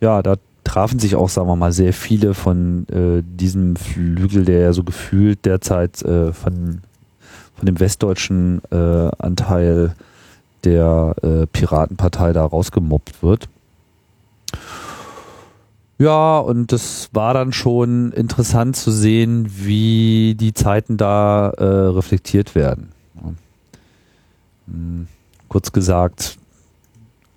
ja, 0.00 0.22
da 0.22 0.36
trafen 0.64 0.98
sich 0.98 1.14
auch, 1.14 1.28
sagen 1.28 1.48
wir 1.48 1.56
mal, 1.56 1.72
sehr 1.72 1.92
viele 1.92 2.34
von 2.34 2.86
äh, 2.88 3.22
diesem 3.24 3.76
Flügel, 3.76 4.44
der 4.44 4.60
ja 4.60 4.72
so 4.72 4.84
gefühlt 4.84 5.44
derzeit 5.44 6.02
äh, 6.02 6.32
von, 6.32 6.80
von 7.60 7.66
dem 7.66 7.78
westdeutschen 7.78 8.62
äh, 8.70 9.10
Anteil 9.18 9.94
der 10.64 11.14
äh, 11.22 11.46
Piratenpartei 11.46 12.32
da 12.32 12.44
rausgemobbt 12.44 13.22
wird. 13.22 13.48
Ja, 15.98 16.38
und 16.38 16.72
das 16.72 17.10
war 17.12 17.34
dann 17.34 17.52
schon 17.52 18.12
interessant 18.12 18.76
zu 18.76 18.90
sehen, 18.90 19.46
wie 19.50 20.34
die 20.40 20.54
Zeiten 20.54 20.96
da 20.96 21.50
äh, 21.50 21.64
reflektiert 21.64 22.54
werden. 22.54 22.92
Hm, 24.66 25.06
Kurz 25.48 25.72
gesagt, 25.72 26.38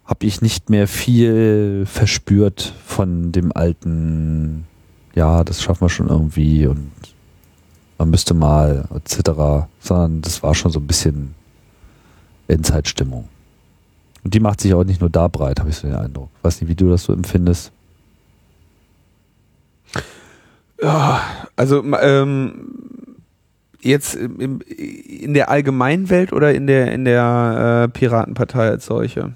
habe 0.06 0.26
ich 0.26 0.42
nicht 0.42 0.70
mehr 0.70 0.88
viel 0.88 1.84
verspürt 1.86 2.74
von 2.86 3.34
dem 3.34 3.52
alten, 3.54 4.66
ja, 5.16 5.44
das 5.44 5.62
schaffen 5.62 5.82
wir 5.82 5.90
schon 5.90 6.08
irgendwie 6.08 6.66
und 6.66 6.92
man 7.98 8.10
müsste 8.10 8.34
mal 8.34 8.86
etc., 8.96 9.68
sondern 9.80 10.22
das 10.22 10.44
war 10.44 10.56
schon 10.56 10.72
so 10.72 10.80
ein 10.80 10.88
bisschen 10.88 11.36
Endzeitstimmung. 12.48 13.28
Und 14.24 14.34
die 14.34 14.40
macht 14.40 14.62
sich 14.62 14.74
auch 14.74 14.84
nicht 14.84 15.02
nur 15.02 15.10
da 15.10 15.28
breit, 15.28 15.60
habe 15.60 15.70
ich 15.70 15.76
so 15.76 15.88
den 15.88 15.96
Eindruck. 15.98 16.30
Weiß 16.42 16.62
nicht, 16.62 16.70
wie 16.70 16.76
du 16.76 16.90
das 16.90 17.04
so 17.04 17.14
empfindest. 17.14 17.72
Ja, 20.82 21.22
also 21.56 21.84
ähm, 22.02 22.74
jetzt 23.82 24.16
in 24.16 25.34
der 25.34 25.50
Allgemeinwelt 25.50 26.34
oder 26.34 26.54
in 26.54 26.68
der 26.68 26.92
in 26.94 27.06
der 27.06 27.86
äh, 27.86 27.92
Piratenpartei 27.92 28.70
als 28.70 28.86
solche? 28.86 29.34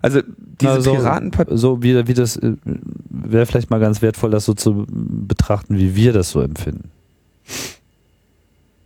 Also 0.00 0.20
diese 0.60 0.72
Also, 0.72 0.94
Piratenpartei. 0.94 1.56
So 1.56 1.82
wie, 1.82 2.06
wie 2.08 2.14
das 2.14 2.36
äh, 2.36 2.54
wäre 2.64 3.46
vielleicht 3.46 3.70
mal 3.70 3.78
ganz 3.78 4.02
wertvoll, 4.02 4.30
das 4.30 4.44
so 4.44 4.54
zu 4.54 4.86
betrachten, 4.88 5.78
wie 5.78 5.94
wir 5.94 6.12
das 6.12 6.30
so 6.30 6.40
empfinden. 6.40 6.90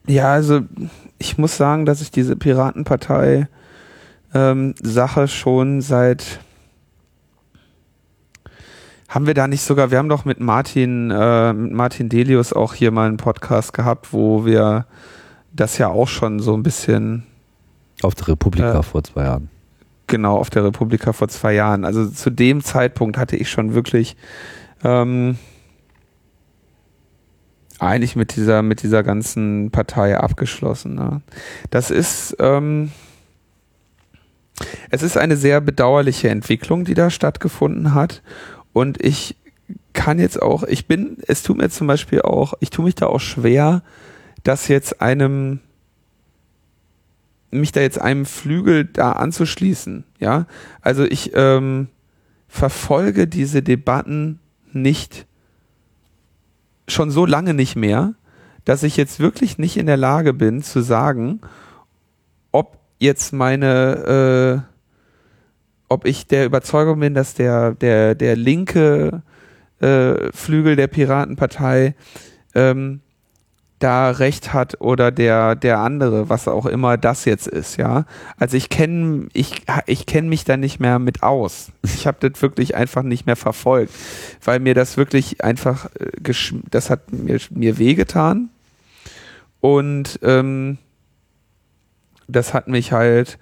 Ja, 0.06 0.32
also 0.32 0.60
ich 1.18 1.38
muss 1.38 1.56
sagen, 1.56 1.84
dass 1.86 2.00
ich 2.00 2.10
diese 2.10 2.36
Piratenpartei 2.36 3.48
ähm, 4.34 4.74
Sache 4.82 5.28
schon 5.28 5.80
seit 5.80 6.40
haben 9.08 9.26
wir 9.26 9.34
da 9.34 9.46
nicht 9.46 9.62
sogar, 9.62 9.90
wir 9.90 9.98
haben 9.98 10.08
doch 10.08 10.24
mit 10.24 10.40
Martin, 10.40 11.10
äh, 11.10 11.52
mit 11.52 11.72
Martin 11.72 12.08
Delius 12.08 12.52
auch 12.52 12.74
hier 12.74 12.90
mal 12.90 13.06
einen 13.06 13.16
Podcast 13.18 13.72
gehabt, 13.72 14.12
wo 14.12 14.44
wir 14.44 14.86
das 15.52 15.78
ja 15.78 15.88
auch 15.88 16.08
schon 16.08 16.40
so 16.40 16.54
ein 16.54 16.62
bisschen 16.62 17.22
Auf 18.02 18.14
der 18.14 18.28
Republika 18.28 18.80
Äh, 18.80 18.82
vor 18.82 19.04
zwei 19.04 19.22
Jahren. 19.24 19.48
genau 20.08 20.36
auf 20.36 20.50
der 20.50 20.64
Republika 20.64 21.12
vor 21.12 21.28
zwei 21.28 21.54
Jahren. 21.54 21.84
Also 21.84 22.06
zu 22.08 22.30
dem 22.30 22.62
Zeitpunkt 22.62 23.16
hatte 23.16 23.36
ich 23.36 23.48
schon 23.48 23.74
wirklich 23.74 24.16
ähm, 24.84 25.38
eigentlich 27.78 28.16
mit 28.16 28.36
dieser 28.36 28.62
mit 28.62 28.82
dieser 28.82 29.02
ganzen 29.02 29.70
Partei 29.70 30.18
abgeschlossen. 30.18 30.94
Ne? 30.94 31.22
Das 31.70 31.90
ist 31.90 32.36
ähm, 32.38 32.90
es 34.90 35.02
ist 35.02 35.16
eine 35.16 35.36
sehr 35.36 35.60
bedauerliche 35.60 36.30
Entwicklung, 36.30 36.84
die 36.84 36.94
da 36.94 37.10
stattgefunden 37.10 37.94
hat. 37.94 38.22
Und 38.72 39.02
ich 39.04 39.36
kann 39.92 40.18
jetzt 40.18 40.40
auch, 40.40 40.62
ich 40.64 40.86
bin, 40.86 41.18
es 41.26 41.42
tut 41.42 41.56
mir 41.58 41.68
zum 41.68 41.86
Beispiel 41.86 42.22
auch, 42.22 42.54
ich 42.60 42.70
tue 42.70 42.84
mich 42.84 42.94
da 42.94 43.06
auch 43.06 43.20
schwer, 43.20 43.82
dass 44.44 44.68
jetzt 44.68 45.00
einem, 45.00 45.60
mich 47.50 47.72
da 47.72 47.80
jetzt 47.80 48.00
einem 48.00 48.26
Flügel 48.26 48.84
da 48.84 49.12
anzuschließen, 49.12 50.04
ja. 50.18 50.46
Also 50.80 51.04
ich 51.04 51.32
ähm, 51.34 51.88
verfolge 52.48 53.26
diese 53.26 53.62
Debatten 53.62 54.38
nicht 54.72 55.26
schon 56.88 57.10
so 57.10 57.26
lange 57.26 57.54
nicht 57.54 57.76
mehr, 57.76 58.14
dass 58.64 58.82
ich 58.82 58.96
jetzt 58.96 59.20
wirklich 59.20 59.58
nicht 59.58 59.76
in 59.76 59.86
der 59.86 59.96
Lage 59.96 60.32
bin 60.32 60.62
zu 60.62 60.80
sagen, 60.80 61.40
ob 62.52 62.78
jetzt 62.98 63.32
meine, 63.32 64.64
äh, 64.66 64.72
ob 65.88 66.04
ich 66.04 66.26
der 66.26 66.46
Überzeugung 66.46 67.00
bin, 67.00 67.14
dass 67.14 67.34
der 67.34 67.72
der 67.74 68.14
der 68.14 68.36
linke 68.36 69.22
äh, 69.80 70.32
Flügel 70.32 70.76
der 70.76 70.88
Piratenpartei 70.88 71.94
ähm, 72.54 73.00
da 73.78 74.10
recht 74.10 74.54
hat 74.54 74.80
oder 74.80 75.10
der 75.10 75.54
der 75.54 75.78
andere, 75.80 76.28
was 76.28 76.48
auch 76.48 76.66
immer 76.66 76.96
das 76.96 77.24
jetzt 77.24 77.46
ist, 77.46 77.76
ja. 77.76 78.06
Also 78.38 78.56
ich 78.56 78.70
kenne 78.70 79.28
ich 79.32 79.62
ich 79.86 80.06
kenne 80.06 80.28
mich 80.28 80.44
da 80.44 80.56
nicht 80.56 80.80
mehr 80.80 80.98
mit 80.98 81.22
aus. 81.22 81.72
Ich 81.82 82.06
habe 82.06 82.28
das 82.28 82.40
wirklich 82.42 82.74
einfach 82.74 83.02
nicht 83.02 83.26
mehr 83.26 83.36
verfolgt, 83.36 83.92
weil 84.44 84.60
mir 84.60 84.74
das 84.74 84.96
wirklich 84.96 85.42
einfach 85.42 85.86
äh, 85.96 86.32
das 86.70 86.90
hat 86.90 87.12
mir 87.12 87.38
mir 87.50 87.78
wehgetan 87.78 88.50
und 89.60 90.18
ähm, 90.22 90.78
das 92.28 92.54
hat 92.54 92.68
mich 92.68 92.92
halt 92.92 93.38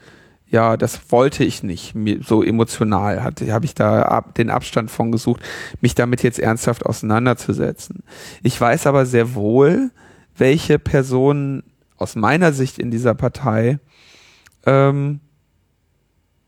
ja, 0.55 0.76
das 0.76 1.11
wollte 1.11 1.43
ich 1.43 1.64
nicht, 1.64 1.97
mir 1.97 2.22
so 2.22 2.43
emotional 2.43 3.24
hatte, 3.24 3.53
habe 3.53 3.64
ich 3.64 3.74
da 3.74 4.03
ab, 4.03 4.37
den 4.37 4.51
Abstand 4.51 4.89
von 4.89 5.11
gesucht, 5.11 5.43
mich 5.80 5.97
damit 5.97 6.22
jetzt 6.22 6.39
ernsthaft 6.39 6.87
auseinanderzusetzen. 6.87 8.05
Ich 8.45 8.61
weiß 8.61 8.87
aber 8.87 9.05
sehr 9.05 9.35
wohl, 9.35 9.91
welche 10.37 10.78
Personen 10.78 11.62
aus 11.97 12.16
meiner 12.16 12.53
Sicht 12.53 12.78
in 12.78 12.91
dieser 12.91 13.14
Partei, 13.14 13.78
ähm, 14.66 15.20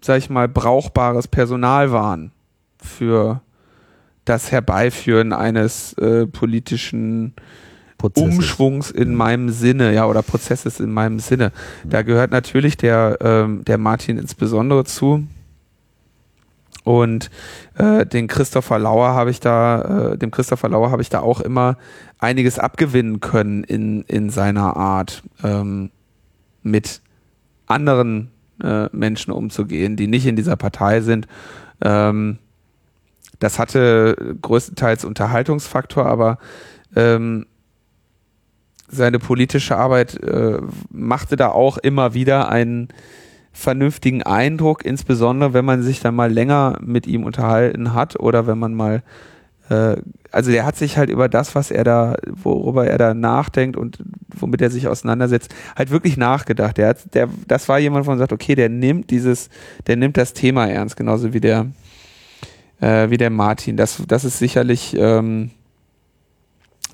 sag 0.00 0.18
ich 0.18 0.30
mal, 0.30 0.48
brauchbares 0.48 1.28
Personal 1.28 1.92
waren 1.92 2.32
für 2.80 3.42
das 4.24 4.50
Herbeiführen 4.50 5.32
eines 5.32 5.92
äh, 5.94 6.26
politischen 6.26 7.34
Prozesses. 7.96 8.34
Umschwungs 8.34 8.90
in 8.90 9.14
meinem 9.14 9.50
Sinne, 9.50 9.94
ja, 9.94 10.06
oder 10.06 10.22
Prozesses 10.22 10.80
in 10.80 10.92
meinem 10.92 11.18
Sinne. 11.18 11.52
Da 11.84 12.02
gehört 12.02 12.30
natürlich 12.30 12.76
der, 12.76 13.18
ähm, 13.20 13.64
der 13.64 13.78
Martin 13.78 14.18
insbesondere 14.18 14.84
zu. 14.84 15.26
Und 16.86 17.30
äh, 17.74 18.06
den 18.06 18.28
Christopher 18.28 18.78
Lauer 18.78 19.08
habe 19.08 19.30
ich 19.30 19.40
da, 19.40 20.12
äh, 20.12 20.18
dem 20.18 20.30
Christopher 20.30 20.68
Lauer 20.68 20.92
habe 20.92 21.02
ich 21.02 21.08
da 21.08 21.18
auch 21.18 21.40
immer 21.40 21.78
einiges 22.20 22.60
abgewinnen 22.60 23.18
können 23.18 23.64
in, 23.64 24.02
in 24.02 24.30
seiner 24.30 24.76
Art, 24.76 25.24
ähm, 25.42 25.90
mit 26.62 27.00
anderen 27.66 28.30
äh, 28.62 28.86
Menschen 28.92 29.32
umzugehen, 29.32 29.96
die 29.96 30.06
nicht 30.06 30.26
in 30.26 30.36
dieser 30.36 30.54
Partei 30.54 31.00
sind. 31.00 31.26
Ähm, 31.80 32.38
das 33.40 33.58
hatte 33.58 34.36
größtenteils 34.40 35.04
Unterhaltungsfaktor, 35.04 36.06
aber 36.06 36.38
ähm, 36.94 37.46
seine 38.86 39.18
politische 39.18 39.76
Arbeit 39.76 40.22
äh, 40.22 40.60
machte 40.90 41.34
da 41.34 41.48
auch 41.48 41.78
immer 41.78 42.14
wieder 42.14 42.48
einen 42.48 42.90
vernünftigen 43.56 44.22
Eindruck, 44.22 44.84
insbesondere 44.84 45.54
wenn 45.54 45.64
man 45.64 45.82
sich 45.82 46.00
dann 46.00 46.14
mal 46.14 46.30
länger 46.30 46.78
mit 46.82 47.06
ihm 47.06 47.24
unterhalten 47.24 47.94
hat 47.94 48.20
oder 48.20 48.46
wenn 48.46 48.58
man 48.58 48.74
mal, 48.74 49.02
äh, 49.70 49.96
also 50.30 50.50
der 50.50 50.66
hat 50.66 50.76
sich 50.76 50.98
halt 50.98 51.08
über 51.08 51.30
das, 51.30 51.54
was 51.54 51.70
er 51.70 51.82
da, 51.82 52.16
worüber 52.26 52.86
er 52.86 52.98
da 52.98 53.14
nachdenkt 53.14 53.78
und 53.78 53.98
womit 54.28 54.60
er 54.60 54.70
sich 54.70 54.88
auseinandersetzt, 54.88 55.54
halt 55.74 55.90
wirklich 55.90 56.18
nachgedacht. 56.18 56.76
Der 56.76 56.88
hat, 56.88 57.14
der, 57.14 57.30
das 57.48 57.66
war 57.70 57.78
jemand, 57.78 58.04
von 58.04 58.18
sagt, 58.18 58.32
okay, 58.32 58.54
der 58.54 58.68
nimmt 58.68 59.10
dieses, 59.10 59.48
der 59.86 59.96
nimmt 59.96 60.18
das 60.18 60.34
Thema 60.34 60.66
ernst, 60.66 60.98
genauso 60.98 61.32
wie 61.32 61.40
der, 61.40 61.66
äh, 62.80 63.08
wie 63.08 63.16
der 63.16 63.30
Martin. 63.30 63.78
Das, 63.78 64.02
das 64.06 64.26
ist 64.26 64.38
sicherlich, 64.38 64.94
ähm, 64.98 65.50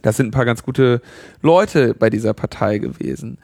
das 0.02 0.16
sind 0.16 0.28
ein 0.28 0.32
paar 0.32 0.44
ganz 0.44 0.62
gute 0.62 1.02
Leute 1.42 1.94
bei 1.94 2.08
dieser 2.08 2.34
Partei 2.34 2.78
gewesen. 2.78 3.38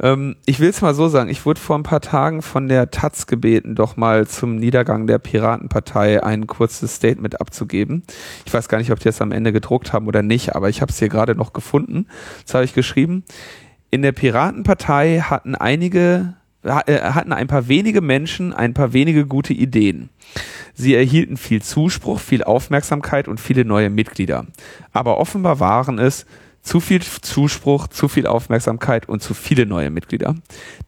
Ähm, 0.00 0.36
ich 0.46 0.60
will 0.60 0.68
es 0.68 0.80
mal 0.80 0.94
so 0.94 1.08
sagen, 1.08 1.28
ich 1.30 1.44
wurde 1.44 1.60
vor 1.60 1.76
ein 1.76 1.82
paar 1.82 2.00
Tagen 2.00 2.42
von 2.42 2.68
der 2.68 2.90
Taz 2.90 3.26
gebeten, 3.26 3.74
doch 3.74 3.96
mal 3.96 4.26
zum 4.26 4.56
Niedergang 4.56 5.06
der 5.06 5.18
Piratenpartei 5.18 6.22
ein 6.22 6.46
kurzes 6.46 6.96
Statement 6.96 7.40
abzugeben. 7.40 8.02
Ich 8.46 8.54
weiß 8.54 8.68
gar 8.68 8.78
nicht, 8.78 8.92
ob 8.92 8.98
die 8.98 9.04
das 9.04 9.20
am 9.20 9.32
Ende 9.32 9.52
gedruckt 9.52 9.92
haben 9.92 10.06
oder 10.06 10.22
nicht, 10.22 10.54
aber 10.54 10.68
ich 10.68 10.80
habe 10.80 10.92
es 10.92 10.98
hier 10.98 11.08
gerade 11.08 11.34
noch 11.34 11.52
gefunden. 11.52 12.06
Das 12.44 12.54
habe 12.54 12.64
ich 12.64 12.74
geschrieben. 12.74 13.24
In 13.90 14.02
der 14.02 14.12
Piratenpartei 14.12 15.20
hatten 15.20 15.54
einige 15.54 16.34
äh, 16.62 17.00
hatten 17.00 17.32
ein 17.32 17.46
paar 17.46 17.68
wenige 17.68 18.00
Menschen 18.00 18.52
ein 18.52 18.74
paar 18.74 18.92
wenige 18.92 19.26
gute 19.26 19.52
Ideen. 19.52 20.10
Sie 20.74 20.94
erhielten 20.94 21.36
viel 21.36 21.62
Zuspruch, 21.62 22.20
viel 22.20 22.44
Aufmerksamkeit 22.44 23.28
und 23.28 23.40
viele 23.40 23.64
neue 23.64 23.90
Mitglieder. 23.90 24.46
Aber 24.92 25.18
offenbar 25.18 25.60
waren 25.60 25.98
es 25.98 26.26
zu 26.68 26.80
viel 26.80 27.00
Zuspruch, 27.00 27.88
zu 27.88 28.08
viel 28.08 28.26
Aufmerksamkeit 28.26 29.08
und 29.08 29.22
zu 29.22 29.32
viele 29.32 29.64
neue 29.64 29.88
Mitglieder. 29.88 30.34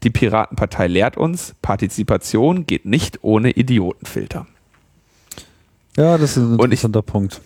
Die 0.02 0.10
Piratenpartei 0.10 0.86
lehrt 0.88 1.16
uns, 1.16 1.54
Partizipation 1.62 2.66
geht 2.66 2.84
nicht 2.84 3.20
ohne 3.22 3.52
Idiotenfilter. 3.52 4.46
Ja, 5.96 6.18
das 6.18 6.36
ist 6.36 6.44
ein 6.44 6.58
interessanter 6.60 6.98
und 6.98 7.06
ich, 7.06 7.12
Punkt. 7.12 7.40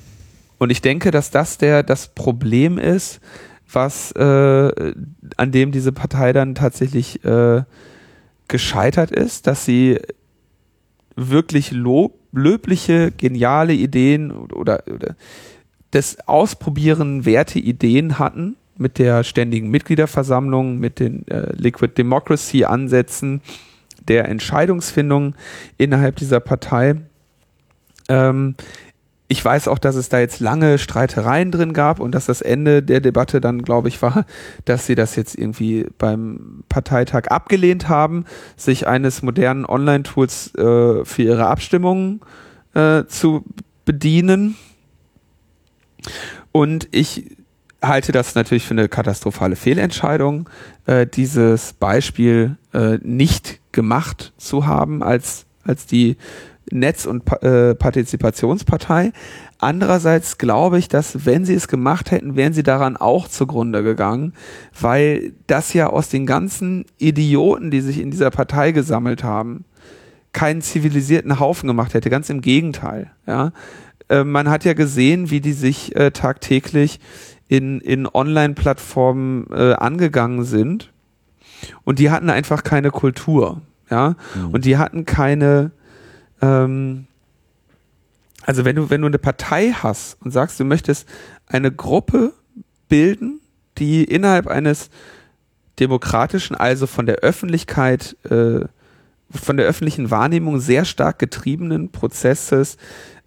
Und 0.58 0.70
ich 0.70 0.82
denke, 0.82 1.12
dass 1.12 1.30
das 1.30 1.58
der 1.58 1.84
das 1.84 2.08
Problem 2.08 2.76
ist, 2.76 3.20
was 3.72 4.10
äh, 4.12 4.94
an 5.36 5.52
dem 5.52 5.70
diese 5.70 5.92
Partei 5.92 6.32
dann 6.32 6.56
tatsächlich 6.56 7.24
äh, 7.24 7.62
gescheitert 8.48 9.12
ist, 9.12 9.46
dass 9.46 9.64
sie 9.64 10.00
wirklich 11.14 11.70
lob, 11.70 12.18
löbliche, 12.32 13.12
geniale 13.12 13.74
Ideen 13.74 14.32
oder, 14.32 14.82
oder 14.92 15.14
das 15.94 16.18
Ausprobieren 16.26 17.24
werte 17.24 17.60
Ideen 17.60 18.18
hatten 18.18 18.56
mit 18.76 18.98
der 18.98 19.22
ständigen 19.22 19.70
Mitgliederversammlung, 19.70 20.78
mit 20.78 20.98
den 20.98 21.26
äh, 21.28 21.52
Liquid 21.54 21.94
Democracy 21.96 22.64
Ansätzen 22.64 23.40
der 24.08 24.28
Entscheidungsfindung 24.28 25.36
innerhalb 25.78 26.16
dieser 26.16 26.40
Partei. 26.40 26.96
Ähm, 28.08 28.56
ich 29.28 29.42
weiß 29.42 29.68
auch, 29.68 29.78
dass 29.78 29.94
es 29.94 30.08
da 30.08 30.18
jetzt 30.18 30.40
lange 30.40 30.78
Streitereien 30.78 31.50
drin 31.50 31.72
gab 31.72 32.00
und 32.00 32.12
dass 32.12 32.26
das 32.26 32.42
Ende 32.42 32.82
der 32.82 33.00
Debatte 33.00 33.40
dann, 33.40 33.62
glaube 33.62 33.88
ich, 33.88 34.02
war, 34.02 34.26
dass 34.64 34.86
sie 34.86 34.96
das 34.96 35.16
jetzt 35.16 35.38
irgendwie 35.38 35.86
beim 35.96 36.64
Parteitag 36.68 37.28
abgelehnt 37.28 37.88
haben, 37.88 38.24
sich 38.56 38.86
eines 38.86 39.22
modernen 39.22 39.64
Online-Tools 39.64 40.54
äh, 40.56 41.04
für 41.04 41.22
ihre 41.22 41.46
Abstimmungen 41.46 42.20
äh, 42.74 43.04
zu 43.06 43.44
bedienen. 43.84 44.56
Und 46.52 46.88
ich 46.90 47.24
halte 47.82 48.12
das 48.12 48.34
natürlich 48.34 48.64
für 48.64 48.74
eine 48.74 48.88
katastrophale 48.88 49.56
Fehlentscheidung, 49.56 50.48
äh, 50.86 51.06
dieses 51.06 51.74
Beispiel 51.74 52.56
äh, 52.72 52.98
nicht 53.02 53.60
gemacht 53.72 54.32
zu 54.36 54.66
haben 54.66 55.02
als, 55.02 55.46
als 55.64 55.86
die 55.86 56.16
Netz- 56.70 57.06
und 57.06 57.30
äh, 57.42 57.74
Partizipationspartei. 57.74 59.12
Andererseits 59.58 60.38
glaube 60.38 60.78
ich, 60.78 60.88
dass 60.88 61.26
wenn 61.26 61.44
sie 61.44 61.54
es 61.54 61.68
gemacht 61.68 62.10
hätten, 62.10 62.36
wären 62.36 62.52
sie 62.52 62.62
daran 62.62 62.96
auch 62.96 63.28
zugrunde 63.28 63.82
gegangen, 63.82 64.32
weil 64.78 65.32
das 65.46 65.72
ja 65.74 65.88
aus 65.88 66.08
den 66.08 66.26
ganzen 66.26 66.86
Idioten, 66.98 67.70
die 67.70 67.80
sich 67.80 68.00
in 68.00 68.10
dieser 68.10 68.30
Partei 68.30 68.72
gesammelt 68.72 69.24
haben, 69.24 69.64
keinen 70.32 70.62
zivilisierten 70.62 71.38
Haufen 71.38 71.68
gemacht 71.68 71.94
hätte. 71.94 72.10
Ganz 72.10 72.28
im 72.28 72.40
Gegenteil. 72.40 73.10
Ja, 73.26 73.52
äh, 74.08 74.24
man 74.24 74.48
hat 74.48 74.64
ja 74.64 74.74
gesehen, 74.74 75.30
wie 75.30 75.40
die 75.40 75.52
sich 75.52 75.94
äh, 75.96 76.10
tagtäglich 76.10 77.00
in, 77.48 77.80
in 77.80 78.06
Online-Plattformen 78.06 79.46
äh, 79.50 79.74
angegangen 79.74 80.44
sind. 80.44 80.92
Und 81.84 81.98
die 81.98 82.10
hatten 82.10 82.30
einfach 82.30 82.62
keine 82.62 82.90
Kultur. 82.90 83.62
Ja, 83.90 84.16
mhm. 84.34 84.50
und 84.50 84.64
die 84.64 84.78
hatten 84.78 85.04
keine, 85.04 85.70
ähm, 86.40 87.06
also 88.42 88.64
wenn 88.64 88.76
du, 88.76 88.88
wenn 88.88 89.02
du 89.02 89.06
eine 89.06 89.18
Partei 89.18 89.72
hast 89.72 90.16
und 90.22 90.30
sagst, 90.30 90.58
du 90.58 90.64
möchtest 90.64 91.06
eine 91.46 91.70
Gruppe 91.70 92.32
bilden, 92.88 93.40
die 93.76 94.04
innerhalb 94.04 94.46
eines 94.46 94.88
demokratischen, 95.78 96.56
also 96.56 96.86
von 96.86 97.06
der 97.06 97.16
Öffentlichkeit, 97.16 98.16
äh, 98.30 98.60
von 99.30 99.56
der 99.56 99.66
öffentlichen 99.66 100.10
Wahrnehmung 100.10 100.60
sehr 100.60 100.84
stark 100.84 101.18
getriebenen 101.18 101.90
Prozesses 101.90 102.76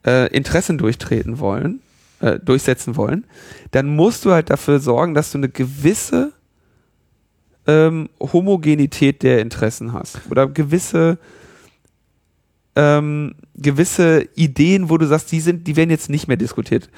äh, 0.07 0.27
Interessen 0.27 0.77
durchtreten 0.77 1.37
wollen, 1.39 1.81
äh, 2.21 2.39
durchsetzen 2.39 2.95
wollen, 2.95 3.25
dann 3.71 3.87
musst 3.95 4.25
du 4.25 4.31
halt 4.31 4.49
dafür 4.49 4.79
sorgen, 4.79 5.13
dass 5.13 5.31
du 5.31 5.37
eine 5.37 5.49
gewisse 5.49 6.31
ähm, 7.67 8.09
Homogenität 8.19 9.21
der 9.21 9.41
Interessen 9.41 9.93
hast 9.93 10.21
oder 10.31 10.47
gewisse 10.47 11.19
ähm, 12.77 13.33
gewisse 13.55 14.29
Ideen, 14.35 14.89
wo 14.89 14.97
du 14.97 15.07
sagst, 15.07 15.31
die 15.31 15.39
sind, 15.39 15.67
die 15.67 15.75
werden 15.75 15.89
jetzt 15.89 16.11
nicht 16.11 16.27
mehr 16.27 16.37
diskutiert. 16.37 16.89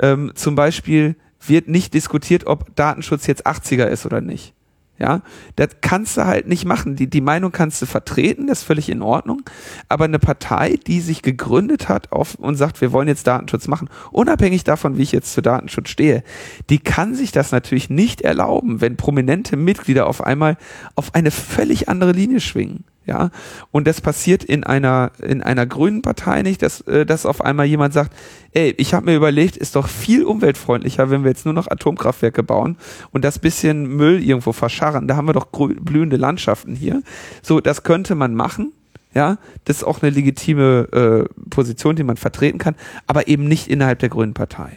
Ähm, 0.00 0.32
zum 0.34 0.56
Beispiel 0.56 1.14
wird 1.46 1.68
nicht 1.68 1.94
diskutiert, 1.94 2.46
ob 2.46 2.74
Datenschutz 2.74 3.28
jetzt 3.28 3.46
80er 3.46 3.86
ist 3.86 4.04
oder 4.04 4.20
nicht. 4.20 4.52
Ja, 4.98 5.22
das 5.54 5.68
kannst 5.80 6.16
du 6.16 6.26
halt 6.26 6.48
nicht 6.48 6.64
machen. 6.64 6.96
Die, 6.96 7.08
die 7.08 7.20
Meinung 7.20 7.52
kannst 7.52 7.80
du 7.80 7.86
vertreten, 7.86 8.48
das 8.48 8.60
ist 8.60 8.64
völlig 8.64 8.88
in 8.88 9.00
Ordnung. 9.00 9.42
Aber 9.88 10.04
eine 10.04 10.18
Partei, 10.18 10.76
die 10.86 11.00
sich 11.00 11.22
gegründet 11.22 11.88
hat 11.88 12.10
auf, 12.10 12.34
und 12.34 12.56
sagt, 12.56 12.80
wir 12.80 12.90
wollen 12.90 13.06
jetzt 13.06 13.26
Datenschutz 13.26 13.68
machen, 13.68 13.88
unabhängig 14.10 14.64
davon, 14.64 14.98
wie 14.98 15.02
ich 15.02 15.12
jetzt 15.12 15.32
zu 15.32 15.40
Datenschutz 15.40 15.90
stehe, 15.90 16.24
die 16.68 16.80
kann 16.80 17.14
sich 17.14 17.30
das 17.30 17.52
natürlich 17.52 17.90
nicht 17.90 18.22
erlauben, 18.22 18.80
wenn 18.80 18.96
prominente 18.96 19.56
Mitglieder 19.56 20.08
auf 20.08 20.24
einmal 20.24 20.56
auf 20.96 21.14
eine 21.14 21.30
völlig 21.30 21.88
andere 21.88 22.12
Linie 22.12 22.40
schwingen. 22.40 22.84
Ja, 23.08 23.30
und 23.70 23.86
das 23.86 24.02
passiert 24.02 24.44
in 24.44 24.64
einer 24.64 25.12
in 25.22 25.42
einer 25.42 25.64
grünen 25.64 26.02
Partei 26.02 26.42
nicht, 26.42 26.60
dass 26.60 26.82
äh, 26.82 27.06
dass 27.06 27.24
auf 27.24 27.42
einmal 27.42 27.64
jemand 27.64 27.94
sagt, 27.94 28.12
ey, 28.52 28.74
ich 28.76 28.92
habe 28.92 29.06
mir 29.06 29.16
überlegt, 29.16 29.56
ist 29.56 29.76
doch 29.76 29.88
viel 29.88 30.24
umweltfreundlicher, 30.24 31.08
wenn 31.08 31.24
wir 31.24 31.30
jetzt 31.30 31.46
nur 31.46 31.54
noch 31.54 31.68
Atomkraftwerke 31.70 32.42
bauen 32.42 32.76
und 33.10 33.24
das 33.24 33.38
bisschen 33.38 33.96
Müll 33.96 34.22
irgendwo 34.22 34.52
verscharren. 34.52 35.08
Da 35.08 35.16
haben 35.16 35.26
wir 35.26 35.32
doch 35.32 35.46
blühende 35.46 36.18
Landschaften 36.18 36.76
hier. 36.76 37.02
So, 37.40 37.62
das 37.62 37.82
könnte 37.82 38.14
man 38.14 38.34
machen. 38.34 38.74
Ja, 39.14 39.38
das 39.64 39.78
ist 39.78 39.84
auch 39.84 40.02
eine 40.02 40.10
legitime 40.10 40.88
äh, 40.92 41.48
Position, 41.48 41.96
die 41.96 42.04
man 42.04 42.18
vertreten 42.18 42.58
kann, 42.58 42.74
aber 43.06 43.26
eben 43.26 43.48
nicht 43.48 43.68
innerhalb 43.68 44.00
der 44.00 44.10
Grünen 44.10 44.34
Partei. 44.34 44.76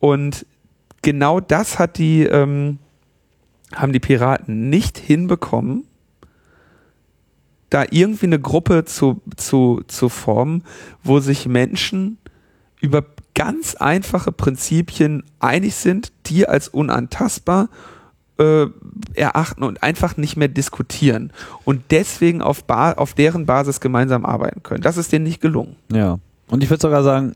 Und 0.00 0.44
genau 1.00 1.40
das 1.40 1.78
hat 1.78 1.96
die 1.96 2.24
ähm, 2.24 2.78
haben 3.74 3.94
die 3.94 4.00
Piraten 4.00 4.68
nicht 4.68 4.98
hinbekommen 4.98 5.87
da 7.70 7.84
irgendwie 7.90 8.26
eine 8.26 8.40
Gruppe 8.40 8.84
zu, 8.84 9.20
zu, 9.36 9.82
zu 9.86 10.08
formen, 10.08 10.64
wo 11.02 11.20
sich 11.20 11.46
Menschen 11.46 12.18
über 12.80 13.04
ganz 13.34 13.74
einfache 13.74 14.32
Prinzipien 14.32 15.22
einig 15.38 15.74
sind, 15.76 16.12
die 16.26 16.48
als 16.48 16.68
unantastbar 16.68 17.68
äh, 18.38 18.66
erachten 19.14 19.62
und 19.62 19.82
einfach 19.82 20.16
nicht 20.16 20.36
mehr 20.36 20.48
diskutieren 20.48 21.32
und 21.64 21.82
deswegen 21.90 22.40
auf, 22.40 22.64
ba 22.64 22.92
auf 22.92 23.14
deren 23.14 23.46
Basis 23.46 23.80
gemeinsam 23.80 24.24
arbeiten 24.24 24.62
können. 24.62 24.82
Das 24.82 24.96
ist 24.96 25.12
denen 25.12 25.24
nicht 25.24 25.40
gelungen. 25.40 25.76
Ja. 25.92 26.18
Und 26.48 26.62
ich 26.62 26.70
würde 26.70 26.80
sogar 26.80 27.02
sagen, 27.02 27.34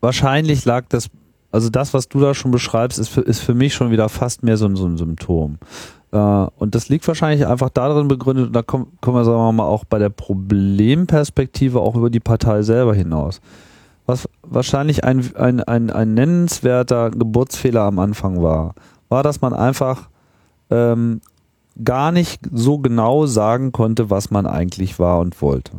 wahrscheinlich 0.00 0.64
lag 0.64 0.84
das, 0.88 1.08
also 1.52 1.68
das, 1.68 1.94
was 1.94 2.08
du 2.08 2.18
da 2.18 2.34
schon 2.34 2.50
beschreibst, 2.50 2.98
ist 2.98 3.08
für, 3.08 3.20
ist 3.20 3.40
für 3.40 3.54
mich 3.54 3.74
schon 3.74 3.90
wieder 3.90 4.08
fast 4.08 4.42
mehr 4.42 4.56
so, 4.56 4.74
so 4.74 4.86
ein 4.86 4.96
Symptom. 4.96 5.58
Äh, 6.10 6.18
und 6.18 6.74
das 6.74 6.88
liegt 6.88 7.06
wahrscheinlich 7.06 7.46
einfach 7.46 7.68
darin 7.68 8.08
begründet, 8.08 8.48
und 8.48 8.52
da 8.54 8.62
kommen, 8.62 8.98
kommen 9.00 9.18
wir, 9.18 9.24
sagen 9.24 9.38
wir 9.38 9.52
mal, 9.52 9.64
auch 9.66 9.84
bei 9.84 9.98
der 9.98 10.08
Problemperspektive 10.08 11.78
auch 11.80 11.94
über 11.94 12.10
die 12.10 12.20
Partei 12.20 12.62
selber 12.62 12.94
hinaus. 12.94 13.40
Was 14.06 14.28
wahrscheinlich 14.42 15.04
ein, 15.04 15.30
ein, 15.36 15.62
ein, 15.62 15.90
ein 15.90 16.14
nennenswerter 16.14 17.10
Geburtsfehler 17.10 17.82
am 17.82 17.98
Anfang 17.98 18.42
war, 18.42 18.74
war, 19.08 19.22
dass 19.22 19.42
man 19.42 19.52
einfach 19.52 20.08
ähm, 20.70 21.20
gar 21.84 22.12
nicht 22.12 22.40
so 22.50 22.78
genau 22.78 23.26
sagen 23.26 23.72
konnte, 23.72 24.10
was 24.10 24.30
man 24.30 24.46
eigentlich 24.46 24.98
war 24.98 25.20
und 25.20 25.40
wollte. 25.40 25.72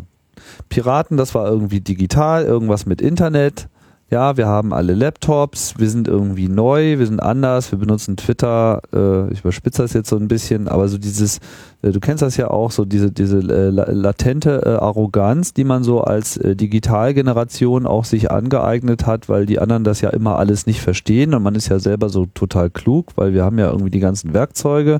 Piraten, 0.69 1.17
das 1.17 1.35
war 1.35 1.47
irgendwie 1.47 1.81
digital, 1.81 2.43
irgendwas 2.45 2.85
mit 2.85 3.01
Internet, 3.01 3.69
ja, 4.13 4.37
wir 4.37 4.45
haben 4.45 4.73
alle 4.73 4.93
Laptops, 4.93 5.73
wir 5.79 5.89
sind 5.89 6.07
irgendwie 6.07 6.47
neu, 6.47 6.99
wir 6.99 7.07
sind 7.07 7.19
anders, 7.19 7.71
wir 7.71 7.79
benutzen 7.79 8.15
Twitter, 8.15 8.79
äh, 8.93 9.33
ich 9.33 9.39
überspitze 9.39 9.81
das 9.81 9.93
jetzt 9.93 10.07
so 10.07 10.17
ein 10.17 10.27
bisschen, 10.27 10.67
aber 10.67 10.87
so 10.87 10.99
dieses, 10.99 11.39
äh, 11.81 11.89
du 11.89 11.99
kennst 11.99 12.21
das 12.21 12.37
ja 12.37 12.51
auch, 12.51 12.69
so 12.69 12.85
diese, 12.85 13.11
diese 13.11 13.39
äh, 13.39 13.71
latente 13.71 14.61
äh, 14.67 14.69
Arroganz, 14.69 15.55
die 15.55 15.63
man 15.63 15.83
so 15.83 16.01
als 16.01 16.37
äh, 16.37 16.55
Digitalgeneration 16.55 17.87
auch 17.87 18.05
sich 18.05 18.29
angeeignet 18.29 19.07
hat, 19.07 19.29
weil 19.29 19.47
die 19.47 19.57
anderen 19.57 19.83
das 19.83 20.01
ja 20.01 20.11
immer 20.11 20.37
alles 20.37 20.67
nicht 20.67 20.81
verstehen 20.81 21.33
und 21.33 21.41
man 21.41 21.55
ist 21.55 21.69
ja 21.69 21.79
selber 21.79 22.09
so 22.09 22.27
total 22.27 22.69
klug, 22.69 23.13
weil 23.15 23.33
wir 23.33 23.43
haben 23.43 23.57
ja 23.57 23.71
irgendwie 23.71 23.89
die 23.89 23.99
ganzen 23.99 24.35
Werkzeuge 24.35 24.99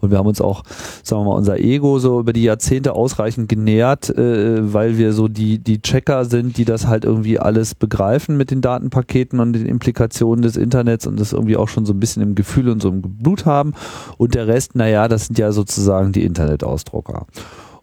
und 0.00 0.10
wir 0.10 0.18
haben 0.18 0.26
uns 0.26 0.42
auch, 0.42 0.64
sagen 1.02 1.22
wir 1.22 1.30
mal, 1.30 1.36
unser 1.36 1.58
Ego 1.58 1.98
so 1.98 2.20
über 2.20 2.34
die 2.34 2.42
Jahrzehnte 2.42 2.92
ausreichend 2.92 3.48
genährt, 3.48 4.10
äh, 4.10 4.74
weil 4.74 4.98
wir 4.98 5.14
so 5.14 5.28
die, 5.28 5.58
die 5.58 5.80
Checker 5.80 6.26
sind, 6.26 6.58
die 6.58 6.66
das 6.66 6.86
halt 6.86 7.06
irgendwie 7.06 7.38
alles 7.38 7.74
begreifen 7.74 8.36
mit 8.36 8.49
den 8.50 8.60
Datenpaketen 8.60 9.40
und 9.40 9.52
den 9.52 9.66
Implikationen 9.66 10.42
des 10.42 10.56
Internets 10.56 11.06
und 11.06 11.18
das 11.18 11.32
irgendwie 11.32 11.56
auch 11.56 11.68
schon 11.68 11.86
so 11.86 11.92
ein 11.92 12.00
bisschen 12.00 12.22
im 12.22 12.34
Gefühl 12.34 12.68
und 12.68 12.82
so 12.82 12.88
im 12.88 13.02
Blut 13.02 13.46
haben. 13.46 13.74
Und 14.18 14.34
der 14.34 14.46
Rest, 14.46 14.74
naja, 14.74 15.08
das 15.08 15.26
sind 15.26 15.38
ja 15.38 15.52
sozusagen 15.52 16.12
die 16.12 16.24
Internetausdrucker. 16.24 17.26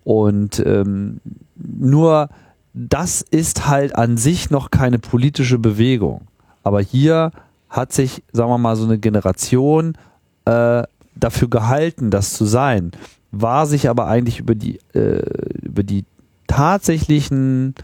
Und 0.04 0.64
ähm, 0.66 1.20
nur 1.56 2.30
das 2.74 3.22
ist 3.22 3.68
halt 3.68 3.96
an 3.96 4.18
sich 4.18 4.52
noch 4.52 4.72
keine 4.72 5.00
politische 5.00 5.58
Bewegung. 5.58 6.22
Aber 6.64 6.82
hier 6.82 7.32
hat 7.70 7.92
sich, 7.92 8.24
sagen 8.32 8.50
wir 8.50 8.58
mal, 8.58 8.76
so 8.76 8.86
eine 8.86 9.00
Generation 9.00 9.98
äh, 10.46 10.84
dafür 11.16 11.50
gehalten, 11.50 12.12
das 12.12 12.34
zu 12.34 12.46
sein, 12.46 12.92
war 13.32 13.66
sich 13.66 13.90
aber 13.90 14.08
eigentlich 14.08 14.40
über 14.40 14.56
die, 14.56 14.80
äh, 14.94 15.22
über 15.62 15.84
die 15.84 16.06
tatsächlichen 16.48 17.76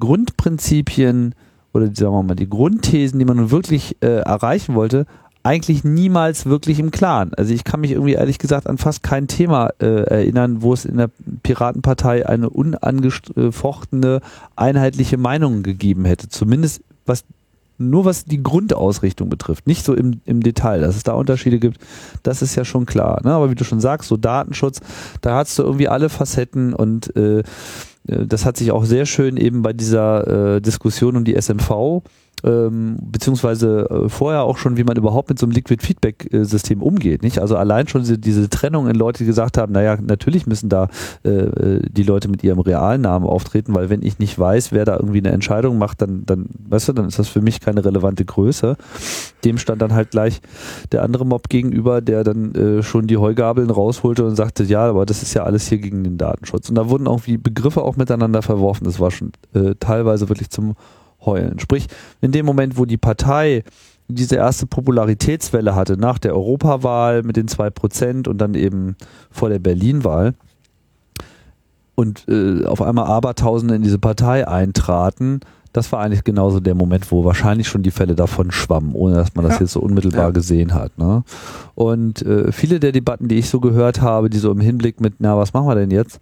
Grundprinzipien 0.00 1.34
oder 1.72 1.86
sagen 1.86 2.12
wir 2.12 2.22
mal 2.22 2.34
die 2.34 2.48
Grundthesen, 2.48 3.18
die 3.18 3.24
man 3.24 3.36
nun 3.36 3.50
wirklich 3.50 3.96
äh, 4.00 4.20
erreichen 4.20 4.74
wollte, 4.74 5.06
eigentlich 5.46 5.84
niemals 5.84 6.46
wirklich 6.46 6.80
im 6.80 6.90
Klaren. 6.90 7.32
Also 7.34 7.54
ich 7.54 7.62
kann 7.62 7.80
mich 7.80 7.92
irgendwie 7.92 8.14
ehrlich 8.14 8.38
gesagt 8.38 8.66
an 8.66 8.78
fast 8.78 9.04
kein 9.04 9.28
Thema 9.28 9.70
äh, 9.80 10.02
erinnern, 10.02 10.60
wo 10.60 10.72
es 10.72 10.84
in 10.84 10.96
der 10.96 11.08
Piratenpartei 11.44 12.26
eine 12.26 12.50
unangefochtene 12.50 14.22
einheitliche 14.56 15.18
Meinung 15.18 15.62
gegeben 15.62 16.04
hätte. 16.04 16.28
Zumindest 16.28 16.82
was 17.04 17.24
nur 17.78 18.04
was 18.04 18.24
die 18.24 18.42
Grundausrichtung 18.42 19.28
betrifft, 19.28 19.66
nicht 19.66 19.84
so 19.84 19.94
im, 19.94 20.20
im 20.24 20.42
Detail, 20.42 20.80
dass 20.80 20.96
es 20.96 21.02
da 21.02 21.12
Unterschiede 21.12 21.58
gibt, 21.58 21.78
das 22.22 22.42
ist 22.42 22.54
ja 22.56 22.64
schon 22.64 22.86
klar. 22.86 23.20
Ne? 23.22 23.32
Aber 23.32 23.50
wie 23.50 23.54
du 23.54 23.64
schon 23.64 23.80
sagst, 23.80 24.08
so 24.08 24.16
Datenschutz, 24.16 24.80
da 25.20 25.36
hast 25.36 25.58
du 25.58 25.62
irgendwie 25.62 25.88
alle 25.88 26.08
Facetten 26.08 26.72
und 26.72 27.14
äh, 27.16 27.42
das 28.06 28.44
hat 28.44 28.56
sich 28.56 28.70
auch 28.70 28.84
sehr 28.84 29.06
schön 29.06 29.36
eben 29.36 29.62
bei 29.62 29.72
dieser 29.72 30.56
äh, 30.56 30.60
Diskussion 30.60 31.16
um 31.16 31.24
die 31.24 31.34
SMV 31.40 32.02
ähm, 32.44 32.98
beziehungsweise 33.00 33.88
äh, 33.90 34.08
vorher 34.08 34.42
auch 34.42 34.58
schon, 34.58 34.76
wie 34.76 34.84
man 34.84 34.96
überhaupt 34.96 35.28
mit 35.28 35.38
so 35.38 35.46
einem 35.46 35.52
Liquid 35.52 35.82
Feedback 35.84 36.28
System 36.32 36.82
umgeht, 36.82 37.22
nicht? 37.22 37.38
Also 37.38 37.56
allein 37.56 37.88
schon 37.88 38.02
diese, 38.02 38.18
diese 38.18 38.48
Trennung 38.48 38.88
in 38.88 38.94
Leute, 38.94 39.18
die 39.18 39.26
gesagt 39.26 39.58
haben, 39.58 39.72
naja, 39.72 39.96
natürlich 40.00 40.46
müssen 40.46 40.68
da 40.68 40.88
äh, 41.24 41.30
äh, 41.30 41.82
die 41.90 42.02
Leute 42.02 42.28
mit 42.28 42.44
ihrem 42.44 42.60
realen 42.60 43.00
Namen 43.02 43.26
auftreten, 43.26 43.74
weil 43.74 43.90
wenn 43.90 44.02
ich 44.02 44.18
nicht 44.18 44.38
weiß, 44.38 44.72
wer 44.72 44.84
da 44.84 44.96
irgendwie 44.96 45.18
eine 45.18 45.30
Entscheidung 45.30 45.78
macht, 45.78 46.02
dann, 46.02 46.24
dann, 46.26 46.46
weißt 46.68 46.88
du, 46.88 46.92
dann 46.92 47.06
ist 47.06 47.18
das 47.18 47.28
für 47.28 47.40
mich 47.40 47.60
keine 47.60 47.84
relevante 47.84 48.24
Größe. 48.24 48.76
Dem 49.44 49.58
stand 49.58 49.82
dann 49.82 49.94
halt 49.94 50.10
gleich 50.10 50.40
der 50.92 51.02
andere 51.02 51.24
Mob 51.24 51.48
gegenüber, 51.48 52.00
der 52.00 52.24
dann 52.24 52.54
äh, 52.54 52.82
schon 52.82 53.06
die 53.06 53.16
Heugabeln 53.16 53.70
rausholte 53.70 54.24
und 54.24 54.36
sagte, 54.36 54.64
ja, 54.64 54.88
aber 54.88 55.06
das 55.06 55.22
ist 55.22 55.34
ja 55.34 55.44
alles 55.44 55.68
hier 55.68 55.78
gegen 55.78 56.04
den 56.04 56.18
Datenschutz. 56.18 56.68
Und 56.68 56.74
da 56.74 56.88
wurden 56.88 57.06
auch 57.06 57.26
wie 57.26 57.36
Begriffe 57.36 57.82
auch 57.82 57.96
miteinander 57.96 58.42
verworfen. 58.42 58.84
Das 58.84 59.00
war 59.00 59.10
schon 59.10 59.32
äh, 59.54 59.74
teilweise 59.78 60.28
wirklich 60.28 60.50
zum 60.50 60.74
heulen. 61.20 61.58
Sprich, 61.58 61.86
in 62.20 62.32
dem 62.32 62.46
Moment, 62.46 62.76
wo 62.78 62.84
die 62.84 62.96
Partei 62.96 63.64
diese 64.08 64.36
erste 64.36 64.66
Popularitätswelle 64.66 65.74
hatte 65.74 65.96
nach 65.96 66.18
der 66.18 66.34
Europawahl 66.34 67.22
mit 67.22 67.36
den 67.36 67.48
zwei 67.48 67.70
Prozent 67.70 68.28
und 68.28 68.38
dann 68.38 68.54
eben 68.54 68.96
vor 69.30 69.48
der 69.48 69.58
Berlin-Wahl 69.58 70.34
und 71.96 72.28
äh, 72.28 72.64
auf 72.64 72.82
einmal 72.82 73.06
Abertausende 73.06 73.74
in 73.74 73.82
diese 73.82 73.98
Partei 73.98 74.46
eintraten, 74.46 75.40
das 75.72 75.92
war 75.92 76.00
eigentlich 76.00 76.24
genauso 76.24 76.60
der 76.60 76.74
Moment, 76.74 77.10
wo 77.10 77.24
wahrscheinlich 77.24 77.68
schon 77.68 77.82
die 77.82 77.90
Fälle 77.90 78.14
davon 78.14 78.50
schwammen, 78.50 78.94
ohne 78.94 79.16
dass 79.16 79.34
man 79.34 79.44
das 79.44 79.56
ja. 79.56 79.62
jetzt 79.62 79.72
so 79.72 79.80
unmittelbar 79.80 80.26
ja. 80.26 80.30
gesehen 80.30 80.72
hat. 80.72 80.96
Ne? 80.98 81.22
Und 81.74 82.22
äh, 82.22 82.50
viele 82.52 82.80
der 82.80 82.92
Debatten, 82.92 83.28
die 83.28 83.36
ich 83.36 83.50
so 83.50 83.60
gehört 83.60 84.00
habe, 84.00 84.30
die 84.30 84.38
so 84.38 84.50
im 84.50 84.60
Hinblick 84.60 85.00
mit, 85.00 85.14
na, 85.18 85.36
was 85.36 85.52
machen 85.52 85.66
wir 85.66 85.74
denn 85.74 85.90
jetzt, 85.90 86.20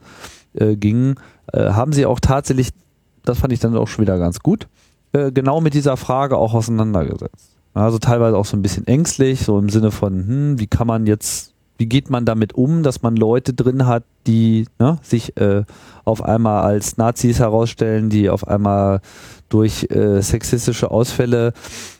äh, 0.55 0.75
gingen, 0.75 1.17
äh, 1.53 1.71
haben 1.71 1.93
sie 1.93 2.07
auch 2.07 2.19
tatsächlich, 2.19 2.71
das 3.25 3.39
fand 3.39 3.53
ich 3.53 3.61
dann 3.61 3.77
auch 3.77 3.89
schon 3.89 4.03
wieder 4.03 4.19
ganz 4.19 4.41
gut, 4.41 4.69
äh, 5.15 5.33
genau 5.33 5.61
mit 5.61 5.75
dieser 5.75 5.97
Frage 5.97 6.37
auch 6.37 6.55
auseinandergesetzt. 6.55 7.53
Also 7.73 7.99
teilweise 7.99 8.37
auch 8.37 8.45
so 8.45 8.57
ein 8.57 8.63
bisschen 8.63 8.87
ängstlich, 8.87 9.41
so 9.41 9.59
im 9.59 9.69
Sinne 9.69 9.91
von, 9.91 10.13
hm, 10.13 10.61
wie 10.61 10.67
kann 10.67 10.87
man 10.87 11.07
jetzt, 11.07 11.55
wie 11.79 11.87
geht 11.87 12.11
man 12.11 12.25
damit 12.25 12.55
um, 12.55 12.83
dass 12.83 13.03
man 13.03 13.17
Leute 13.17 13.53
drin 13.53 13.87
hat, 13.87 14.05
die 14.27 14.67
ne, 14.79 14.99
sich 15.03 15.37
äh, 15.37 15.65
auf 16.05 16.23
einmal 16.23 16.63
als 16.65 16.97
Nazis 16.97 17.39
herausstellen, 17.39 18.11
die 18.11 18.29
auf 18.29 18.47
einmal 18.47 19.01
durch 19.49 19.89
äh, 19.91 20.21
sexistische 20.21 20.91
Ausfälle 20.91 21.53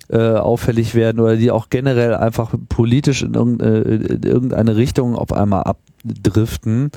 äh, 0.09 0.35
auffällig 0.35 0.95
werden 0.95 1.21
oder 1.21 1.37
die 1.37 1.51
auch 1.51 1.71
generell 1.71 2.15
einfach 2.15 2.55
politisch 2.69 3.23
in, 3.23 3.35
in 3.35 4.23
irgendeine 4.23 4.77
Richtung 4.77 5.17
auf 5.17 5.33
einmal 5.33 5.63
abdriften 5.63 6.91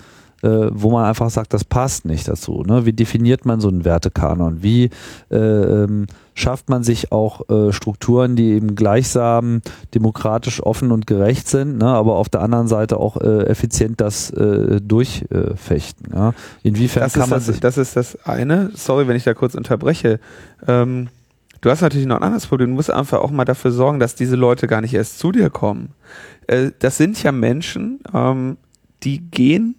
äh, 0.43 0.69
wo 0.71 0.91
man 0.91 1.05
einfach 1.05 1.29
sagt, 1.29 1.53
das 1.53 1.63
passt 1.63 2.05
nicht 2.05 2.27
dazu. 2.27 2.63
Ne? 2.63 2.85
Wie 2.85 2.93
definiert 2.93 3.45
man 3.45 3.59
so 3.59 3.69
einen 3.69 3.85
Wertekanon? 3.85 4.61
Wie 4.61 4.89
äh, 5.31 5.37
ähm, 5.37 6.05
schafft 6.35 6.69
man 6.69 6.83
sich 6.83 7.11
auch 7.11 7.49
äh, 7.49 7.73
Strukturen, 7.73 8.35
die 8.35 8.51
eben 8.51 8.75
gleichsam 8.75 9.61
demokratisch 9.95 10.61
offen 10.61 10.91
und 10.91 11.07
gerecht 11.07 11.47
sind, 11.47 11.79
ne? 11.79 11.87
aber 11.87 12.15
auf 12.15 12.29
der 12.29 12.41
anderen 12.41 12.67
Seite 12.67 12.97
auch 12.97 13.17
äh, 13.17 13.45
effizient 13.47 13.99
das 13.99 14.29
äh, 14.29 14.79
durchfechten? 14.79 16.13
Ja? 16.13 16.33
Inwiefern 16.61 17.03
das 17.03 17.13
kann 17.13 17.29
man 17.29 17.39
das, 17.39 17.47
sich 17.47 17.59
das 17.59 17.77
ist 17.77 17.95
das 17.95 18.23
eine. 18.25 18.71
Sorry, 18.75 19.07
wenn 19.07 19.15
ich 19.15 19.23
da 19.23 19.33
kurz 19.33 19.55
unterbreche. 19.55 20.19
Ähm, 20.67 21.07
du 21.61 21.71
hast 21.71 21.81
natürlich 21.81 22.05
noch 22.05 22.17
ein 22.17 22.23
anderes 22.23 22.45
Problem. 22.45 22.69
Du 22.69 22.75
musst 22.75 22.91
einfach 22.91 23.19
auch 23.19 23.31
mal 23.31 23.45
dafür 23.45 23.71
sorgen, 23.71 23.99
dass 23.99 24.13
diese 24.13 24.35
Leute 24.35 24.67
gar 24.67 24.81
nicht 24.81 24.93
erst 24.93 25.17
zu 25.17 25.31
dir 25.31 25.49
kommen. 25.49 25.95
Äh, 26.45 26.71
das 26.77 26.97
sind 26.97 27.21
ja 27.23 27.31
Menschen, 27.31 28.01
ähm, 28.13 28.57
die 29.03 29.19
gehen 29.19 29.76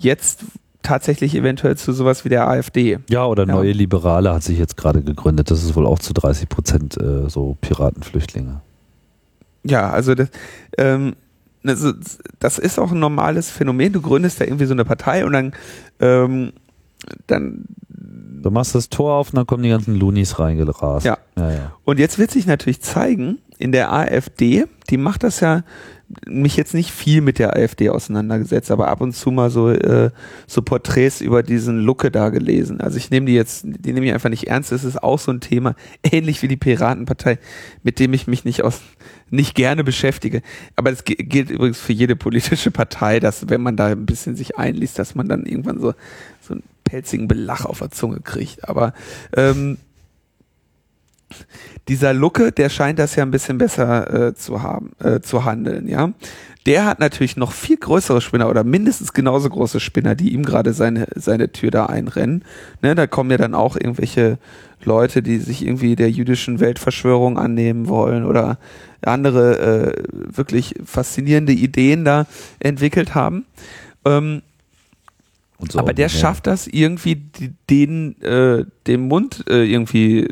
jetzt 0.00 0.44
tatsächlich 0.82 1.34
eventuell 1.34 1.76
zu 1.76 1.92
sowas 1.92 2.24
wie 2.24 2.30
der 2.30 2.48
AfD. 2.48 2.98
Ja, 3.08 3.26
oder 3.26 3.46
Ja. 3.46 3.54
Neue 3.54 3.72
Liberale 3.72 4.32
hat 4.32 4.42
sich 4.42 4.58
jetzt 4.58 4.76
gerade 4.76 5.02
gegründet. 5.02 5.50
Das 5.50 5.62
ist 5.62 5.76
wohl 5.76 5.86
auch 5.86 5.98
zu 5.98 6.12
30 6.14 6.48
Prozent 6.48 6.96
äh, 7.00 7.28
so 7.28 7.56
Piratenflüchtlinge. 7.60 8.60
Ja, 9.62 9.90
also 9.90 10.14
das, 10.14 10.30
ähm, 10.78 11.14
also 11.64 11.92
das 12.38 12.58
ist 12.58 12.78
auch 12.78 12.92
ein 12.92 12.98
normales 12.98 13.50
Phänomen. 13.50 13.92
Du 13.92 14.00
gründest 14.00 14.40
da 14.40 14.44
irgendwie 14.44 14.64
so 14.64 14.72
eine 14.72 14.84
Partei 14.84 15.26
und 15.26 15.32
dann, 15.32 15.52
ähm, 16.00 16.52
dann 17.26 17.66
Du 18.42 18.50
machst 18.50 18.74
das 18.74 18.88
Tor 18.88 19.16
auf 19.16 19.30
und 19.30 19.36
dann 19.36 19.46
kommen 19.46 19.62
die 19.62 19.68
ganzen 19.68 19.96
Loonies 19.96 20.38
reingerast. 20.38 21.04
Ja. 21.04 21.18
ja, 21.36 21.52
ja. 21.52 21.72
Und 21.84 21.98
jetzt 21.98 22.18
wird 22.18 22.30
sich 22.30 22.46
natürlich 22.46 22.80
zeigen, 22.80 23.38
in 23.58 23.70
der 23.70 23.92
AfD, 23.92 24.64
die 24.88 24.96
macht 24.96 25.22
das 25.22 25.40
ja, 25.40 25.62
mich 26.26 26.56
jetzt 26.56 26.74
nicht 26.74 26.90
viel 26.90 27.20
mit 27.20 27.38
der 27.38 27.56
AfD 27.56 27.88
auseinandergesetzt, 27.90 28.70
aber 28.70 28.88
ab 28.88 29.00
und 29.00 29.14
zu 29.14 29.30
mal 29.30 29.50
so, 29.50 29.70
äh, 29.70 30.10
so 30.46 30.62
Porträts 30.62 31.20
über 31.20 31.42
diesen 31.42 31.78
Lucke 31.80 32.10
da 32.10 32.30
gelesen. 32.30 32.80
Also 32.80 32.96
ich 32.96 33.10
nehme 33.10 33.26
die 33.26 33.34
jetzt, 33.34 33.64
die 33.64 33.92
nehme 33.92 34.06
ich 34.06 34.12
einfach 34.12 34.28
nicht 34.30 34.48
ernst. 34.48 34.72
Es 34.72 34.82
ist 34.84 35.02
auch 35.02 35.18
so 35.18 35.30
ein 35.30 35.40
Thema, 35.40 35.74
ähnlich 36.02 36.42
wie 36.42 36.48
die 36.48 36.56
Piratenpartei, 36.56 37.38
mit 37.82 37.98
dem 38.00 38.12
ich 38.12 38.26
mich 38.26 38.44
nicht 38.44 38.62
aus, 38.64 38.80
nicht 39.30 39.54
gerne 39.54 39.84
beschäftige. 39.84 40.42
Aber 40.74 40.90
das 40.90 41.04
gi- 41.04 41.14
gilt 41.14 41.50
übrigens 41.50 41.78
für 41.78 41.92
jede 41.92 42.16
politische 42.16 42.70
Partei, 42.72 43.20
dass 43.20 43.48
wenn 43.48 43.60
man 43.62 43.76
da 43.76 43.86
ein 43.86 44.06
bisschen 44.06 44.34
sich 44.34 44.58
einliest, 44.58 44.98
dass 44.98 45.14
man 45.14 45.28
dann 45.28 45.46
irgendwann 45.46 45.78
so, 45.80 45.94
so 46.40 46.54
einen 46.54 46.62
pelzigen 46.82 47.28
Belach 47.28 47.64
auf 47.64 47.78
der 47.78 47.90
Zunge 47.92 48.20
kriegt. 48.20 48.68
Aber 48.68 48.94
ähm, 49.36 49.78
dieser 51.88 52.12
Lucke, 52.14 52.52
der 52.52 52.68
scheint 52.68 52.98
das 52.98 53.16
ja 53.16 53.24
ein 53.24 53.30
bisschen 53.30 53.58
besser 53.58 54.28
äh, 54.28 54.34
zu 54.34 54.62
haben, 54.62 54.92
äh, 55.02 55.20
zu 55.20 55.44
handeln, 55.44 55.88
ja. 55.88 56.12
Der 56.66 56.84
hat 56.84 57.00
natürlich 57.00 57.38
noch 57.38 57.52
viel 57.52 57.78
größere 57.78 58.20
Spinner 58.20 58.50
oder 58.50 58.64
mindestens 58.64 59.14
genauso 59.14 59.48
große 59.48 59.80
Spinner, 59.80 60.14
die 60.14 60.34
ihm 60.34 60.44
gerade 60.44 60.74
seine, 60.74 61.06
seine 61.14 61.52
Tür 61.52 61.70
da 61.70 61.86
einrennen. 61.86 62.44
Ne, 62.82 62.94
da 62.94 63.06
kommen 63.06 63.30
ja 63.30 63.38
dann 63.38 63.54
auch 63.54 63.76
irgendwelche 63.76 64.38
Leute, 64.84 65.22
die 65.22 65.38
sich 65.38 65.64
irgendwie 65.64 65.96
der 65.96 66.10
jüdischen 66.10 66.60
Weltverschwörung 66.60 67.38
annehmen 67.38 67.88
wollen 67.88 68.26
oder 68.26 68.58
andere 69.02 69.58
äh, 69.58 70.02
wirklich 70.12 70.74
faszinierende 70.84 71.52
Ideen 71.52 72.04
da 72.04 72.26
entwickelt 72.60 73.14
haben. 73.14 73.46
Ähm, 74.04 74.42
so 75.68 75.78
aber 75.78 75.92
der 75.92 76.08
schafft 76.08 76.46
das 76.46 76.66
irgendwie, 76.66 77.22
den, 77.68 78.20
äh, 78.22 78.64
den 78.86 79.08
Mund 79.08 79.44
äh, 79.48 79.64
irgendwie 79.64 80.28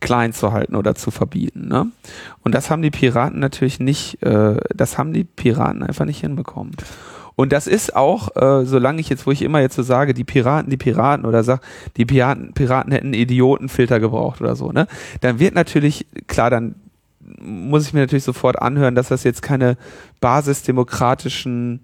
klein 0.00 0.32
zu 0.32 0.52
halten 0.52 0.76
oder 0.76 0.94
zu 0.94 1.10
verbieten. 1.10 1.68
Ne? 1.68 1.90
Und 2.42 2.54
das 2.54 2.70
haben 2.70 2.82
die 2.82 2.90
Piraten 2.90 3.40
natürlich 3.40 3.80
nicht, 3.80 4.22
äh, 4.22 4.56
das 4.74 4.98
haben 4.98 5.12
die 5.12 5.24
Piraten 5.24 5.82
einfach 5.82 6.04
nicht 6.04 6.20
hinbekommen. 6.20 6.72
Und 7.34 7.52
das 7.52 7.68
ist 7.68 7.94
auch, 7.94 8.34
äh, 8.34 8.64
solange 8.64 9.00
ich 9.00 9.08
jetzt, 9.08 9.26
wo 9.26 9.30
ich 9.30 9.42
immer 9.42 9.60
jetzt 9.60 9.76
so 9.76 9.82
sage, 9.82 10.12
die 10.12 10.24
Piraten, 10.24 10.70
die 10.70 10.76
Piraten 10.76 11.24
oder 11.24 11.44
sag, 11.44 11.60
die 11.96 12.04
Piraten, 12.04 12.52
Piraten 12.52 12.90
hätten 12.90 13.14
Idiotenfilter 13.14 14.00
gebraucht 14.00 14.40
oder 14.40 14.56
so, 14.56 14.72
ne? 14.72 14.88
Dann 15.20 15.38
wird 15.38 15.54
natürlich, 15.54 16.06
klar, 16.26 16.50
dann 16.50 16.74
muss 17.40 17.86
ich 17.86 17.92
mir 17.92 18.00
natürlich 18.00 18.24
sofort 18.24 18.60
anhören, 18.60 18.96
dass 18.96 19.08
das 19.08 19.22
jetzt 19.22 19.42
keine 19.42 19.76
basisdemokratischen 20.20 21.80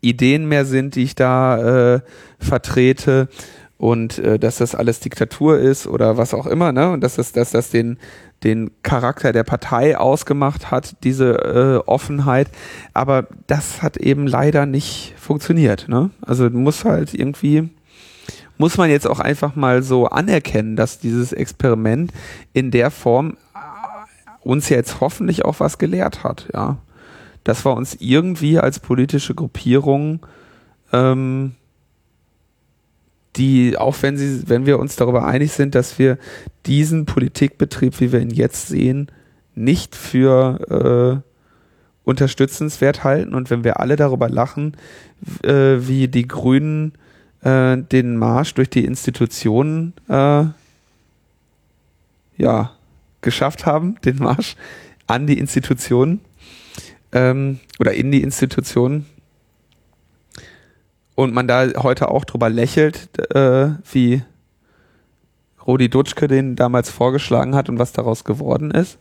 Ideen 0.00 0.48
mehr 0.48 0.64
sind, 0.64 0.96
die 0.96 1.04
ich 1.04 1.14
da 1.14 1.94
äh, 1.94 2.00
vertrete 2.40 3.28
und 3.82 4.18
äh, 4.18 4.38
dass 4.38 4.58
das 4.58 4.76
alles 4.76 5.00
Diktatur 5.00 5.58
ist 5.58 5.88
oder 5.88 6.16
was 6.16 6.34
auch 6.34 6.46
immer, 6.46 6.70
ne? 6.70 6.92
Und 6.92 7.00
dass 7.00 7.16
das, 7.16 7.32
dass 7.32 7.50
das 7.50 7.70
den 7.70 7.98
den 8.44 8.70
Charakter 8.82 9.32
der 9.32 9.42
Partei 9.42 9.96
ausgemacht 9.96 10.70
hat, 10.70 10.96
diese 11.02 11.82
äh, 11.84 11.88
Offenheit. 11.88 12.48
Aber 12.94 13.26
das 13.48 13.82
hat 13.82 13.96
eben 13.96 14.26
leider 14.26 14.66
nicht 14.66 15.14
funktioniert. 15.16 15.88
Ne? 15.88 16.10
Also 16.22 16.50
muss 16.50 16.84
halt 16.84 17.14
irgendwie, 17.14 17.70
muss 18.58 18.78
man 18.78 18.90
jetzt 18.90 19.06
auch 19.06 19.20
einfach 19.20 19.54
mal 19.54 19.82
so 19.82 20.06
anerkennen, 20.06 20.74
dass 20.74 20.98
dieses 20.98 21.32
Experiment 21.32 22.12
in 22.52 22.72
der 22.72 22.90
Form 22.90 23.36
äh, 23.54 23.58
uns 24.42 24.68
jetzt 24.68 25.00
hoffentlich 25.00 25.44
auch 25.44 25.60
was 25.60 25.78
gelehrt 25.78 26.24
hat. 26.24 26.48
Ja, 26.52 26.78
dass 27.44 27.64
wir 27.64 27.74
uns 27.74 27.96
irgendwie 28.00 28.58
als 28.58 28.80
politische 28.80 29.36
Gruppierung 29.36 30.26
ähm, 30.92 31.54
die, 33.36 33.78
auch 33.78 33.96
wenn 34.02 34.16
sie, 34.16 34.48
wenn 34.48 34.66
wir 34.66 34.78
uns 34.78 34.96
darüber 34.96 35.24
einig 35.24 35.52
sind, 35.52 35.74
dass 35.74 35.98
wir 35.98 36.18
diesen 36.66 37.06
Politikbetrieb, 37.06 38.00
wie 38.00 38.12
wir 38.12 38.20
ihn 38.20 38.30
jetzt 38.30 38.68
sehen, 38.68 39.10
nicht 39.54 39.96
für 39.96 41.22
äh, 41.24 41.28
unterstützenswert 42.04 43.04
halten. 43.04 43.34
Und 43.34 43.50
wenn 43.50 43.64
wir 43.64 43.80
alle 43.80 43.96
darüber 43.96 44.28
lachen, 44.28 44.76
äh, 45.44 45.78
wie 45.78 46.08
die 46.08 46.28
Grünen 46.28 46.92
äh, 47.42 47.78
den 47.78 48.16
Marsch 48.16 48.54
durch 48.54 48.70
die 48.70 48.84
Institutionen 48.84 49.94
äh, 50.08 50.44
ja 52.36 52.72
geschafft 53.20 53.66
haben, 53.66 53.96
den 54.04 54.16
Marsch 54.16 54.56
an 55.06 55.26
die 55.26 55.38
Institutionen 55.38 56.20
ähm, 57.12 57.60
oder 57.78 57.94
in 57.94 58.10
die 58.10 58.22
Institutionen 58.22 59.06
und 61.14 61.34
man 61.34 61.46
da 61.46 61.66
heute 61.78 62.08
auch 62.10 62.24
drüber 62.24 62.48
lächelt, 62.48 63.08
äh, 63.34 63.70
wie 63.90 64.22
Rudi 65.66 65.88
Dutschke 65.88 66.28
den 66.28 66.56
damals 66.56 66.90
vorgeschlagen 66.90 67.54
hat 67.54 67.68
und 67.68 67.78
was 67.78 67.92
daraus 67.92 68.24
geworden 68.24 68.70
ist. 68.70 68.98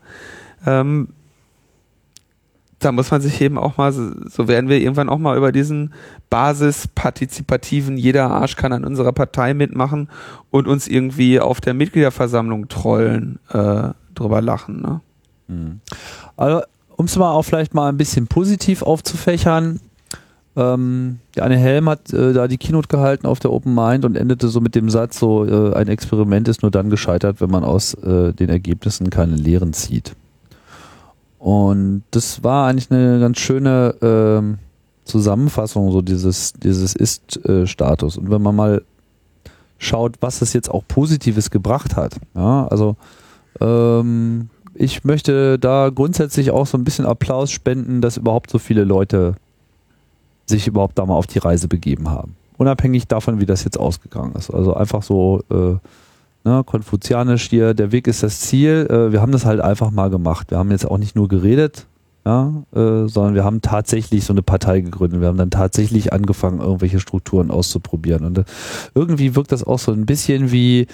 Ähm, 0.65 1.09
da 2.79 2.91
muss 2.91 3.11
man 3.11 3.21
sich 3.21 3.39
eben 3.41 3.57
auch 3.57 3.77
mal, 3.77 3.91
so 3.91 4.47
werden 4.47 4.69
wir 4.69 4.79
irgendwann 4.79 5.09
auch 5.09 5.19
mal 5.19 5.37
über 5.37 5.51
diesen 5.51 5.93
basispartizipativen, 6.29 7.95
jeder 7.95 8.31
Arsch 8.31 8.55
kann 8.55 8.73
an 8.73 8.83
unserer 8.83 9.11
Partei 9.11 9.53
mitmachen 9.53 10.09
und 10.49 10.67
uns 10.67 10.87
irgendwie 10.87 11.39
auf 11.39 11.61
der 11.61 11.75
Mitgliederversammlung 11.75 12.67
trollen, 12.69 13.39
äh, 13.49 13.89
drüber 14.15 14.41
lachen. 14.41 14.81
Ne? 14.81 15.01
Also, 16.37 16.63
um 16.89 17.05
es 17.05 17.15
mal 17.17 17.31
auch 17.31 17.43
vielleicht 17.43 17.73
mal 17.73 17.89
ein 17.89 17.97
bisschen 17.97 18.27
positiv 18.27 18.81
aufzufächern, 18.81 19.79
ähm, 20.55 21.19
der 21.35 21.45
Anne 21.45 21.57
Helm 21.57 21.89
hat 21.89 22.11
äh, 22.13 22.33
da 22.33 22.47
die 22.47 22.57
Keynote 22.57 22.89
gehalten 22.89 23.25
auf 23.25 23.39
der 23.39 23.53
Open 23.53 23.73
Mind 23.73 24.03
und 24.03 24.17
endete 24.17 24.49
so 24.49 24.59
mit 24.59 24.75
dem 24.75 24.89
Satz, 24.89 25.19
so 25.19 25.45
äh, 25.45 25.73
ein 25.73 25.87
Experiment 25.87 26.47
ist 26.47 26.61
nur 26.61 26.71
dann 26.71 26.89
gescheitert, 26.89 27.39
wenn 27.39 27.49
man 27.49 27.63
aus 27.63 27.93
äh, 27.93 28.33
den 28.33 28.49
Ergebnissen 28.49 29.09
keine 29.09 29.35
Lehren 29.35 29.73
zieht. 29.73 30.15
Und 31.39 32.03
das 32.11 32.43
war 32.43 32.67
eigentlich 32.67 32.91
eine 32.91 33.19
ganz 33.19 33.39
schöne 33.39 33.95
ähm, 34.01 34.59
Zusammenfassung 35.05 35.91
so 35.91 36.01
dieses, 36.01 36.53
dieses 36.53 36.95
Ist-Status. 36.95 38.17
Und 38.17 38.29
wenn 38.29 38.41
man 38.41 38.55
mal 38.55 38.83
schaut, 39.77 40.15
was 40.19 40.41
es 40.41 40.53
jetzt 40.53 40.69
auch 40.69 40.83
Positives 40.87 41.49
gebracht 41.49 41.95
hat, 41.95 42.17
ja, 42.35 42.67
also 42.67 42.95
ähm, 43.59 44.49
ich 44.73 45.03
möchte 45.03 45.57
da 45.57 45.89
grundsätzlich 45.89 46.51
auch 46.51 46.67
so 46.67 46.77
ein 46.77 46.83
bisschen 46.83 47.05
Applaus 47.05 47.51
spenden, 47.51 48.01
dass 48.01 48.17
überhaupt 48.17 48.51
so 48.51 48.59
viele 48.59 48.83
Leute 48.83 49.35
sich 50.51 50.67
überhaupt 50.67 50.99
da 50.99 51.05
mal 51.05 51.15
auf 51.15 51.27
die 51.27 51.39
Reise 51.39 51.67
begeben 51.67 52.09
haben. 52.09 52.35
Unabhängig 52.57 53.07
davon, 53.07 53.39
wie 53.39 53.47
das 53.47 53.63
jetzt 53.63 53.79
ausgegangen 53.79 54.35
ist. 54.35 54.51
Also 54.51 54.75
einfach 54.75 55.01
so 55.01 55.41
äh, 55.49 55.77
ne, 56.47 56.63
konfuzianisch 56.63 57.49
hier, 57.49 57.73
der 57.73 57.91
Weg 57.91 58.07
ist 58.07 58.23
das 58.23 58.39
Ziel. 58.41 58.87
Äh, 58.89 59.11
wir 59.11 59.21
haben 59.21 59.31
das 59.31 59.45
halt 59.45 59.61
einfach 59.61 59.91
mal 59.91 60.09
gemacht. 60.09 60.51
Wir 60.51 60.59
haben 60.59 60.71
jetzt 60.71 60.85
auch 60.85 60.97
nicht 60.97 61.15
nur 61.15 61.27
geredet, 61.27 61.87
ja, 62.25 62.51
äh, 62.73 63.07
sondern 63.07 63.33
wir 63.33 63.43
haben 63.43 63.61
tatsächlich 63.61 64.25
so 64.25 64.33
eine 64.33 64.43
Partei 64.43 64.81
gegründet. 64.81 65.21
Wir 65.21 65.27
haben 65.27 65.37
dann 65.37 65.49
tatsächlich 65.49 66.13
angefangen, 66.13 66.59
irgendwelche 66.59 66.99
Strukturen 66.99 67.49
auszuprobieren. 67.49 68.25
Und 68.25 68.37
äh, 68.39 68.43
irgendwie 68.93 69.35
wirkt 69.35 69.51
das 69.51 69.63
auch 69.63 69.79
so 69.79 69.91
ein 69.91 70.05
bisschen 70.05 70.51
wie 70.51 70.87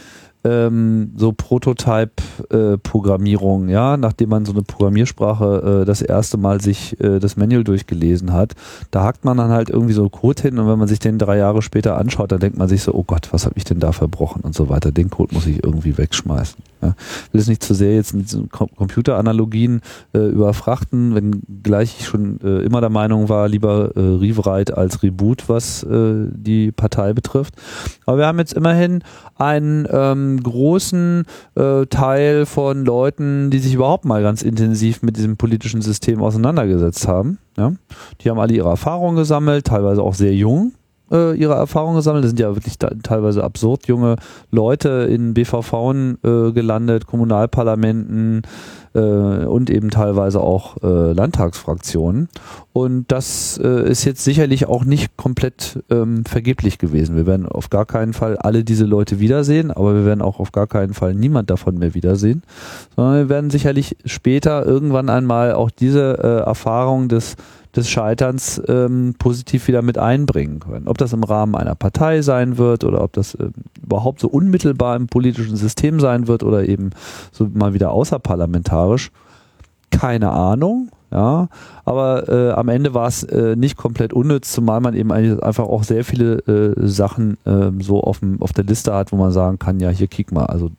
ähm, 0.48 1.12
so 1.18 1.34
Prototype-Programmierung, 1.34 3.68
ja, 3.70 3.98
nachdem 3.98 4.30
man 4.30 4.46
so 4.46 4.54
eine 4.54 4.62
Programmiersprache 4.62 5.82
äh, 5.82 5.86
das 5.86 6.02
erste 6.02 6.38
Mal 6.38 6.62
sich 6.62 6.98
äh, 7.02 7.20
das 7.20 7.36
Manual 7.38 7.64
durchgelesen 7.64 8.34
hat, 8.34 8.56
da 8.92 9.04
hakt 9.04 9.26
man 9.26 9.38
dann 9.38 9.52
halt 9.52 9.70
irgendwie 9.70 9.94
so 9.94 10.10
Code 10.10 10.42
hin 10.42 10.58
und 10.58 10.68
wenn 10.68 10.80
man 10.80 10.88
sich 10.88 10.98
den 11.00 11.18
drei 11.18 11.38
Jahre 11.38 11.62
später 11.62 11.98
anschaut, 11.98 12.32
dann 12.32 12.40
denkt 12.40 12.58
man 12.58 12.70
sich 12.70 12.84
so, 12.84 12.94
oh 12.94 13.04
Gott, 13.04 13.28
was 13.32 13.46
habe 13.46 13.56
ich 13.58 13.66
denn 13.66 13.80
da 13.80 13.92
verbrochen 13.92 14.44
und 14.44 14.56
so 14.56 14.70
weiter. 14.70 14.92
Den 14.92 15.10
Code 15.10 15.34
muss 15.34 15.48
ich 15.48 15.64
irgendwie 15.64 15.98
wegschmeißen. 15.98 16.62
Ja. 16.82 16.96
Will 17.32 17.42
es 17.42 17.48
nicht 17.48 17.64
zu 17.64 17.74
sehr 17.74 17.96
jetzt 17.96 18.14
mit 18.14 18.36
Computeranalogien 18.52 19.82
äh, 20.14 20.20
überfrachten, 20.20 21.16
wenngleich 21.16 21.96
ich 22.00 22.06
schon 22.06 22.40
äh, 22.42 22.60
immer 22.60 22.82
der 22.82 22.90
Meinung 22.90 23.30
war, 23.30 23.48
lieber 23.48 23.92
äh, 23.96 24.00
Rewrite 24.00 24.78
als 24.78 25.02
Reboot, 25.02 25.50
was 25.50 25.84
äh, 25.84 26.28
die 26.32 26.72
Partei 26.72 27.14
betrifft. 27.14 27.56
Aber 28.06 28.20
wir 28.20 28.28
haben 28.28 28.40
jetzt 28.40 28.54
immerhin 28.54 29.04
einen 29.36 29.88
ähm, 29.92 30.42
großen 30.42 31.26
äh, 31.56 31.86
Teil 31.88 32.46
von 32.46 32.86
Leuten, 32.86 33.50
die 33.50 33.60
sich 33.60 33.74
überhaupt 33.74 34.06
mal 34.06 34.22
ganz 34.22 34.42
intensiv 34.42 35.02
mit 35.02 35.18
diesem 35.18 35.38
politischen 35.38 35.82
System 35.82 36.22
auseinandergesetzt 36.22 37.08
haben. 37.08 37.40
Ja? 37.58 37.74
Die 38.22 38.30
haben 38.30 38.40
alle 38.40 38.54
ihre 38.54 38.70
Erfahrungen 38.70 39.16
gesammelt, 39.16 39.66
teilweise 39.66 40.04
auch 40.04 40.14
sehr 40.14 40.34
jung 40.34 40.74
äh, 41.12 41.36
ihre 41.36 41.54
Erfahrungen 41.54 41.96
gesammelt. 41.96 42.24
Das 42.24 42.32
sind 42.32 42.40
ja 42.40 42.56
wirklich 42.56 42.78
teilweise 42.78 43.44
absurd 43.44 43.88
junge 43.88 44.16
Leute 44.52 45.08
in 45.10 45.34
BVV 45.34 45.74
äh, 46.24 46.52
gelandet, 46.52 47.08
Kommunalparlamenten 47.08 48.44
äh, 48.94 49.00
und 49.00 49.70
eben 49.70 49.90
teilweise 49.90 50.42
auch 50.42 50.78
äh, 50.84 51.14
Landtagsfraktionen. 51.14 52.30
Und 52.74 53.12
das 53.12 53.60
äh, 53.64 53.90
ist 53.90 54.06
jetzt 54.06 54.24
sicherlich 54.24 54.68
auch 54.68 54.86
nicht 54.86 55.18
komplett 55.18 55.84
ähm, 55.90 56.26
vergeblich 56.26 56.78
gewesen. 56.78 57.16
Wir 57.16 57.26
werden 57.26 57.48
auf 57.48 57.70
gar 57.70 57.86
keinen 57.86 58.14
Fall 58.14 58.38
alle 58.38 58.64
diese 58.64 58.86
Leute 58.86 59.20
wiedersehen, 59.20 59.72
aber 59.72 59.96
wir 59.96 60.06
werden 60.06 60.22
auch 60.22 60.40
auf 60.40 60.52
gar 60.52 60.68
keinen 60.68 60.94
Fall 60.94 61.14
niemand 61.14 61.50
davon 61.50 61.78
mehr 61.78 61.94
wiedersehen, 61.94 62.44
sondern 62.96 63.16
wir 63.16 63.30
werden 63.30 63.50
sicherlich 63.50 63.98
später 64.06 64.66
irgendwann 64.66 65.10
einmal 65.10 65.54
auch 65.54 65.72
diese 65.72 66.18
äh, 66.22 66.48
Erfahrung 66.48 67.08
des 67.08 67.36
des 67.78 67.90
Scheiterns 67.90 68.62
ähm, 68.68 69.16
positiv 69.18 69.68
wieder 69.68 69.82
mit 69.82 69.98
einbringen 69.98 70.60
können. 70.60 70.88
Ob 70.88 70.98
das 70.98 71.14
im 71.14 71.24
Rahmen 71.24 71.56
einer 71.56 71.76
Partei 71.76 72.22
sein 72.22 72.58
wird 72.58 72.84
oder 72.84 73.04
ob 73.04 73.14
das 73.14 73.36
äh, 73.36 73.50
überhaupt 73.82 74.20
so 74.20 74.28
unmittelbar 74.28 74.96
im 74.96 75.08
politischen 75.08 75.56
System 75.56 76.00
sein 76.00 76.28
wird 76.28 76.44
oder 76.44 76.68
eben 76.68 76.90
so 77.32 77.48
mal 77.54 77.74
wieder 77.74 77.92
außerparlamentarisch, 77.92 79.12
keine 79.92 80.32
Ahnung. 80.32 80.90
Ja, 81.10 81.48
aber 81.86 82.28
äh, 82.28 82.52
am 82.52 82.68
Ende 82.68 82.94
war 82.94 83.08
es 83.08 83.24
äh, 83.24 83.56
nicht 83.56 83.78
komplett 83.78 84.12
unnütz, 84.12 84.52
zumal 84.52 84.82
man 84.82 84.94
eben 84.94 85.14
einfach 85.14 85.64
auch 85.64 85.84
sehr 85.84 86.04
viele 86.04 86.40
äh, 86.40 86.86
Sachen 86.86 87.38
äh, 87.46 87.72
so 87.82 88.02
auf, 88.02 88.20
auf 88.42 88.52
der 88.52 88.66
Liste 88.66 88.94
hat, 88.94 89.14
wo 89.14 89.16
man 89.16 89.32
sagen 89.32 89.58
kann, 89.58 89.80
ja, 89.80 89.90
hier 89.90 90.08
kick 90.08 90.34
mal, 90.34 90.48
also 90.48 90.70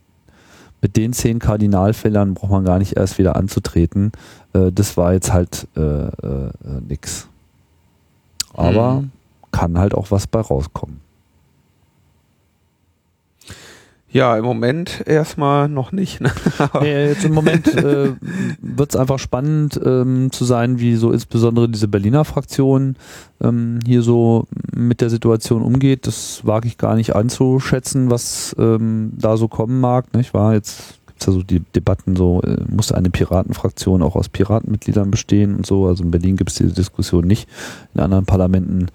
mit 0.81 0.97
den 0.97 1.13
zehn 1.13 1.39
Kardinalfällern 1.39 2.35
braucht 2.35 2.51
man 2.51 2.65
gar 2.65 2.79
nicht 2.79 2.97
erst 2.97 3.19
wieder 3.19 3.37
anzutreten. 3.37 4.13
Äh, 4.53 4.73
das 4.73 4.97
war 4.97 5.13
jetzt 5.13 5.33
halt 5.33 5.67
äh, 5.77 5.81
äh, 5.81 6.47
äh 6.47 6.81
nix. 6.89 7.29
Aber 8.55 9.03
mhm. 9.03 9.11
kann 9.51 9.79
halt 9.79 9.95
auch 9.95 10.11
was 10.11 10.27
bei 10.27 10.41
rauskommen. 10.41 11.01
Ja, 14.11 14.39
im 14.39 14.45
Moment 14.45 15.03
erstmal 15.07 15.69
noch 15.69 15.93
nicht. 15.93 16.23
Ne? 16.23 16.33
nee, 16.81 17.09
jetzt 17.09 17.27
im 17.27 17.35
Moment 17.35 17.67
äh, 17.75 18.13
wird 18.61 18.91
es 18.91 18.97
einfach 18.97 19.19
spannend 19.19 19.79
ähm, 19.85 20.33
zu 20.33 20.47
sein, 20.47 20.81
wie 20.81 20.97
so 20.97 21.13
insbesondere 21.13 21.69
diese 21.69 21.89
Berliner 21.89 22.25
Fraktion 22.25 22.97
ähm, 23.43 23.81
hier 23.85 24.01
so 24.01 24.47
mit 24.75 25.03
der 25.03 25.11
Situation 25.11 25.61
umgeht. 25.61 26.07
Das 26.07 26.47
wage 26.47 26.69
ich 26.69 26.79
gar 26.79 26.95
nicht 26.95 27.15
anzuschätzen, 27.15 28.11
was 28.11 28.57
ähm, 28.59 29.13
da 29.19 29.37
so 29.37 29.47
kommen 29.47 29.79
mag. 29.79 30.15
Nicht 30.15 30.33
wahr? 30.33 30.55
Jetzt 30.55 30.95
gibt 31.07 31.21
es 31.21 31.27
ja 31.27 31.33
so 31.35 31.43
die 31.43 31.61
Debatten, 31.61 32.17
so 32.17 32.41
äh, 32.41 32.65
muss 32.67 32.93
eine 32.93 33.11
Piratenfraktion 33.11 34.03
auch 34.03 34.17
aus 34.17 34.31
Piratenmitgliedern 34.31 35.11
bestehen 35.11 35.55
und 35.55 35.67
so. 35.67 35.87
Also 35.87 36.03
in 36.03 36.11
Berlin 36.11 36.37
gibt 36.37 36.49
es 36.49 36.57
diese 36.57 36.73
Diskussion 36.73 37.27
nicht, 37.27 37.47
in 37.95 38.01
anderen 38.01 38.25
Parlamenten 38.25 38.87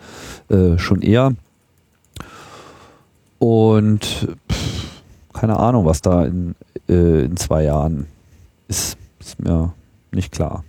äh, 0.49 0.79
schon 0.79 1.03
eher. 1.03 1.35
Und 3.37 4.27
pff, 4.51 4.72
keine 5.33 5.57
Ahnung, 5.57 5.85
was 5.85 6.01
da 6.01 6.25
in, 6.25 6.55
äh, 6.87 7.25
in 7.25 7.37
zwei 7.37 7.63
Jahren 7.63 8.07
ist. 8.67 8.97
Ist 9.19 9.39
mir 9.39 9.73
nicht 10.11 10.31
klar. 10.31 10.63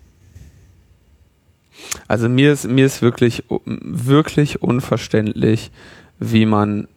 Also 2.08 2.28
mir 2.28 2.52
ist, 2.52 2.68
mir 2.68 2.86
ist 2.86 3.02
wirklich, 3.02 3.44
wirklich 3.64 4.62
unverständlich, 4.62 5.70
wie 6.18 6.46
man 6.46 6.88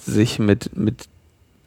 sich 0.00 0.38
mit, 0.38 0.76
mit 0.76 1.08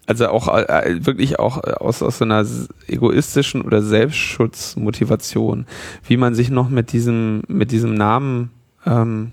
also 0.08 0.28
auch 0.30 0.48
äh, 0.48 1.06
wirklich 1.06 1.40
auch 1.40 1.64
aus, 1.64 2.02
aus 2.02 2.18
so 2.18 2.26
einer 2.26 2.46
egoistischen 2.88 3.62
oder 3.62 3.82
Selbstschutzmotivation, 3.82 5.66
wie 6.08 6.18
man 6.18 6.36
sich 6.36 6.50
noch 6.50 6.70
mit 6.70 6.92
diesem, 6.92 7.44
mit 7.48 7.72
diesem 7.72 7.94
Namen 7.94 8.52
ähm, 8.86 9.32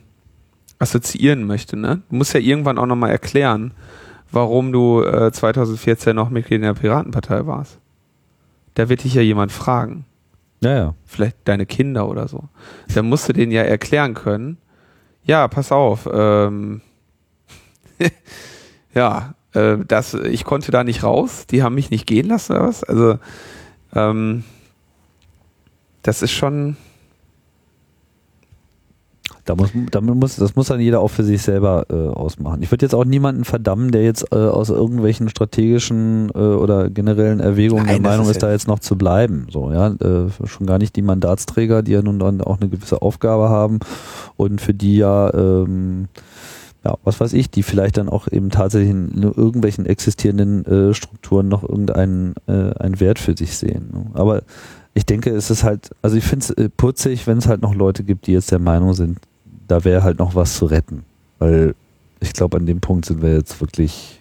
assoziieren 0.79 1.45
möchte. 1.45 1.77
Ne? 1.77 2.03
Du 2.09 2.17
musst 2.17 2.35
ja 2.35 2.41
irgendwann 2.41 2.79
auch 2.79 2.87
nochmal 2.87 3.11
erklären, 3.11 3.73
warum 4.31 4.73
du 4.73 5.03
äh, 5.03 5.33
2014 5.33 6.15
noch 6.15 6.31
Mitglied 6.31 6.57
in 6.57 6.63
der 6.63 6.75
Piratenpartei 6.75 7.47
warst. 7.47 7.79
Da 8.75 8.89
wird 8.89 9.05
dich 9.05 9.15
ja 9.15 9.23
jemand 9.23 9.53
fragen. 9.53 10.05
Ja, 10.61 10.77
ja. 10.77 10.95
Vielleicht 11.05 11.37
deine 11.45 11.67
Kinder 11.67 12.09
oder 12.09 12.29
so. 12.29 12.49
Da 12.95 13.03
musst 13.03 13.29
du 13.29 13.33
denen 13.33 13.53
ja 13.53 13.63
erklären 13.63 14.15
können. 14.15 14.59
Ja, 15.25 15.49
pass 15.49 15.73
auf. 15.73 16.09
Ähm, 16.13 16.81
ja, 18.95 19.35
äh, 19.53 19.79
das, 19.87 20.15
ich 20.15 20.45
konnte 20.45 20.71
da 20.71 20.85
nicht 20.85 21.03
raus. 21.03 21.47
Die 21.47 21.63
haben 21.63 21.75
mich 21.75 21.91
nicht 21.91 22.07
gehen 22.07 22.29
lassen 22.29 22.53
oder 22.53 22.69
was. 22.69 22.85
Also, 22.85 23.19
ähm, 23.95 24.45
das 26.03 26.23
ist 26.23 26.33
schon 26.33 26.77
da 29.49 29.55
muss, 29.55 29.71
da 29.91 30.01
muss, 30.03 30.37
das 30.37 30.57
muss 30.57 30.67
dann 30.67 30.81
jeder 30.81 31.01
auch 31.01 31.09
für 31.09 31.25
sich 31.25 31.41
selber 31.41 31.87
äh, 31.91 31.95
ausmachen. 31.95 32.63
Ich 32.63 32.71
würde 32.71 32.85
jetzt 32.85 32.95
auch 32.95 33.07
niemanden 33.07 33.45
verdammen, 33.45 33.91
der 33.91 34.03
jetzt 34.03 34.31
äh, 34.31 34.37
aus 34.37 34.69
irgendwelchen 34.69 35.31
strategischen 35.31 36.31
äh, 36.35 36.39
oder 36.39 36.91
generellen 36.91 37.41
Erwägungen 37.41 37.87
Nein, 37.87 38.03
der 38.03 38.11
Meinung 38.13 38.29
ist, 38.29 38.43
da 38.43 38.51
jetzt 38.51 38.69
noch 38.69 38.81
zu 38.81 38.97
bleiben. 38.97 39.47
So, 39.51 39.73
ja, 39.73 39.89
äh, 39.89 40.29
schon 40.45 40.67
gar 40.67 40.79
nicht 40.79 40.97
die 40.97 41.03
Mandatsträger, 41.03 41.83
die 41.83 41.93
ja 41.93 42.03
nun 42.03 42.19
dann 42.19 42.43
auch 42.43 42.61
eine 42.61 42.69
gewisse 42.69 43.01
Aufgabe 43.01 43.49
haben 43.49 43.79
und 44.37 44.61
für 44.61 44.75
die 44.75 44.99
ja, 44.99 45.33
ähm, 45.33 46.09
ja, 46.85 46.97
was 47.03 47.19
weiß 47.19 47.33
ich, 47.33 47.51
die 47.51 47.63
vielleicht 47.63 47.97
dann 47.97 48.09
auch 48.11 48.29
eben 48.31 48.51
tatsächlich 48.51 48.91
in 48.91 49.23
irgendwelchen 49.23 49.87
existierenden 49.87 50.65
äh, 50.67 50.95
Strukturen 50.95 51.49
noch 51.49 51.63
irgendeinen 51.63 52.35
äh, 52.47 52.75
einen 52.79 53.01
Wert 53.01 53.19
für 53.19 53.37
sich 53.37 53.57
sehen. 53.57 53.91
Ne? 53.93 54.11
Aber 54.13 54.43
ich 54.99 55.07
denke, 55.07 55.31
es 55.31 55.49
ist 55.51 55.65
halt, 55.65 55.91
also 56.03 56.17
ich 56.17 56.25
finde 56.25 56.45
es 56.45 56.51
äh, 56.51 56.69
putzig, 56.69 57.27
wenn 57.27 57.39
es 57.39 57.47
halt 57.47 57.63
noch 57.63 57.75
Leute 57.75 58.05
gibt, 58.05 58.27
die 58.27 58.33
jetzt 58.33 58.51
der 58.51 58.59
Meinung 58.59 58.95
sind, 58.95 59.19
da 59.69 59.85
wäre 59.85 60.03
halt 60.03 60.19
noch 60.19 60.35
was 60.35 60.57
zu 60.57 60.67
retten. 60.67 61.05
Weil 61.39 61.75
ich 62.21 62.33
glaube, 62.33 62.57
an 62.57 62.67
dem 62.67 62.81
Punkt 62.81 63.07
sind 63.07 63.23
wir 63.23 63.35
jetzt 63.35 63.61
wirklich 63.61 64.21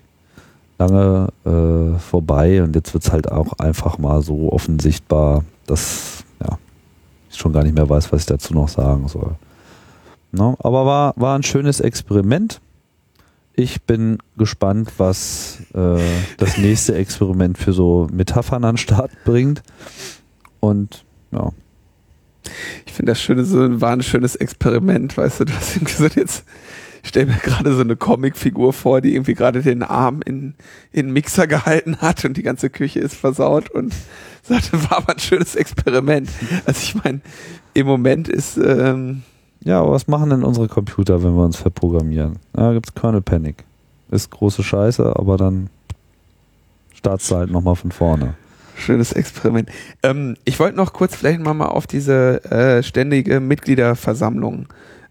lange 0.77 1.29
äh, 1.45 1.97
vorbei 1.97 2.61
und 2.61 2.75
jetzt 2.75 2.93
wird 2.93 3.03
es 3.03 3.11
halt 3.11 3.31
auch 3.31 3.53
einfach 3.53 3.97
mal 3.97 4.21
so 4.21 4.51
offensichtbar, 4.51 5.43
dass 5.65 6.23
ja, 6.39 6.57
ich 7.29 7.37
schon 7.37 7.53
gar 7.53 7.63
nicht 7.63 7.75
mehr 7.75 7.89
weiß, 7.89 8.11
was 8.11 8.21
ich 8.21 8.27
dazu 8.27 8.53
noch 8.53 8.67
sagen 8.67 9.07
soll. 9.07 9.35
No, 10.31 10.51
ne? 10.51 10.57
aber 10.59 10.85
war, 10.85 11.13
war 11.15 11.37
ein 11.37 11.43
schönes 11.43 11.79
Experiment. 11.79 12.61
Ich 13.53 13.81
bin 13.81 14.19
gespannt, 14.37 14.91
was 14.97 15.61
äh, 15.73 15.99
das 16.37 16.59
nächste 16.59 16.93
Experiment 16.93 17.57
für 17.57 17.73
so 17.73 18.07
Metaphern 18.11 18.63
an 18.63 18.77
Start 18.77 19.11
bringt. 19.25 19.63
Und 20.59 21.05
ja, 21.31 21.51
ich 22.85 22.93
finde 22.93 23.11
das 23.11 23.21
schöne, 23.21 23.43
so 23.45 23.81
war 23.81 23.91
ein 23.91 24.03
schönes 24.03 24.35
Experiment, 24.35 25.17
weißt 25.17 25.41
du, 25.41 25.45
du 25.45 25.53
hast 25.53 25.75
irgendwie 25.75 25.93
so 25.93 26.05
jetzt, 26.05 26.43
ich 27.03 27.09
stell 27.09 27.25
mir 27.25 27.35
gerade 27.35 27.73
so 27.73 27.81
eine 27.81 27.95
Comicfigur 27.95 28.73
vor, 28.73 29.01
die 29.01 29.13
irgendwie 29.13 29.33
gerade 29.33 29.61
den 29.61 29.83
Arm 29.83 30.21
in, 30.25 30.55
in 30.91 31.11
Mixer 31.11 31.47
gehalten 31.47 31.97
hat 31.97 32.25
und 32.25 32.37
die 32.37 32.43
ganze 32.43 32.69
Küche 32.69 32.99
ist 32.99 33.15
versaut 33.15 33.69
und 33.69 33.93
sagte, 34.43 34.81
war 34.89 34.97
aber 34.97 35.13
ein 35.13 35.19
schönes 35.19 35.55
Experiment. 35.55 36.29
Also 36.65 36.79
ich 36.81 36.95
meine, 37.03 37.21
im 37.73 37.85
Moment 37.87 38.27
ist, 38.27 38.57
ähm, 38.57 39.23
ja, 39.63 39.81
aber 39.81 39.91
was 39.91 40.07
machen 40.07 40.29
denn 40.29 40.43
unsere 40.43 40.67
Computer, 40.67 41.23
wenn 41.23 41.35
wir 41.35 41.43
uns 41.43 41.57
verprogrammieren? 41.57 42.37
Da 42.53 42.73
gibt's 42.73 42.93
Kernel 42.93 43.21
Panic. 43.21 43.65
Ist 44.09 44.31
große 44.31 44.63
Scheiße, 44.63 45.15
aber 45.15 45.35
dann 45.35 45.69
startst 46.93 47.29
du 47.29 47.35
halt 47.35 47.51
nochmal 47.51 47.75
von 47.75 47.91
vorne. 47.91 48.35
Schönes 48.78 49.11
Experiment. 49.11 49.69
Ähm, 50.03 50.38
ich 50.45 50.59
wollte 50.59 50.78
noch 50.78 50.93
kurz 50.93 51.15
vielleicht 51.15 51.39
mal, 51.39 51.65
auf 51.65 51.88
diese 51.88 52.43
äh, 52.45 52.84
ständige 52.84 53.39
Mitgliederversammlung 53.39 54.67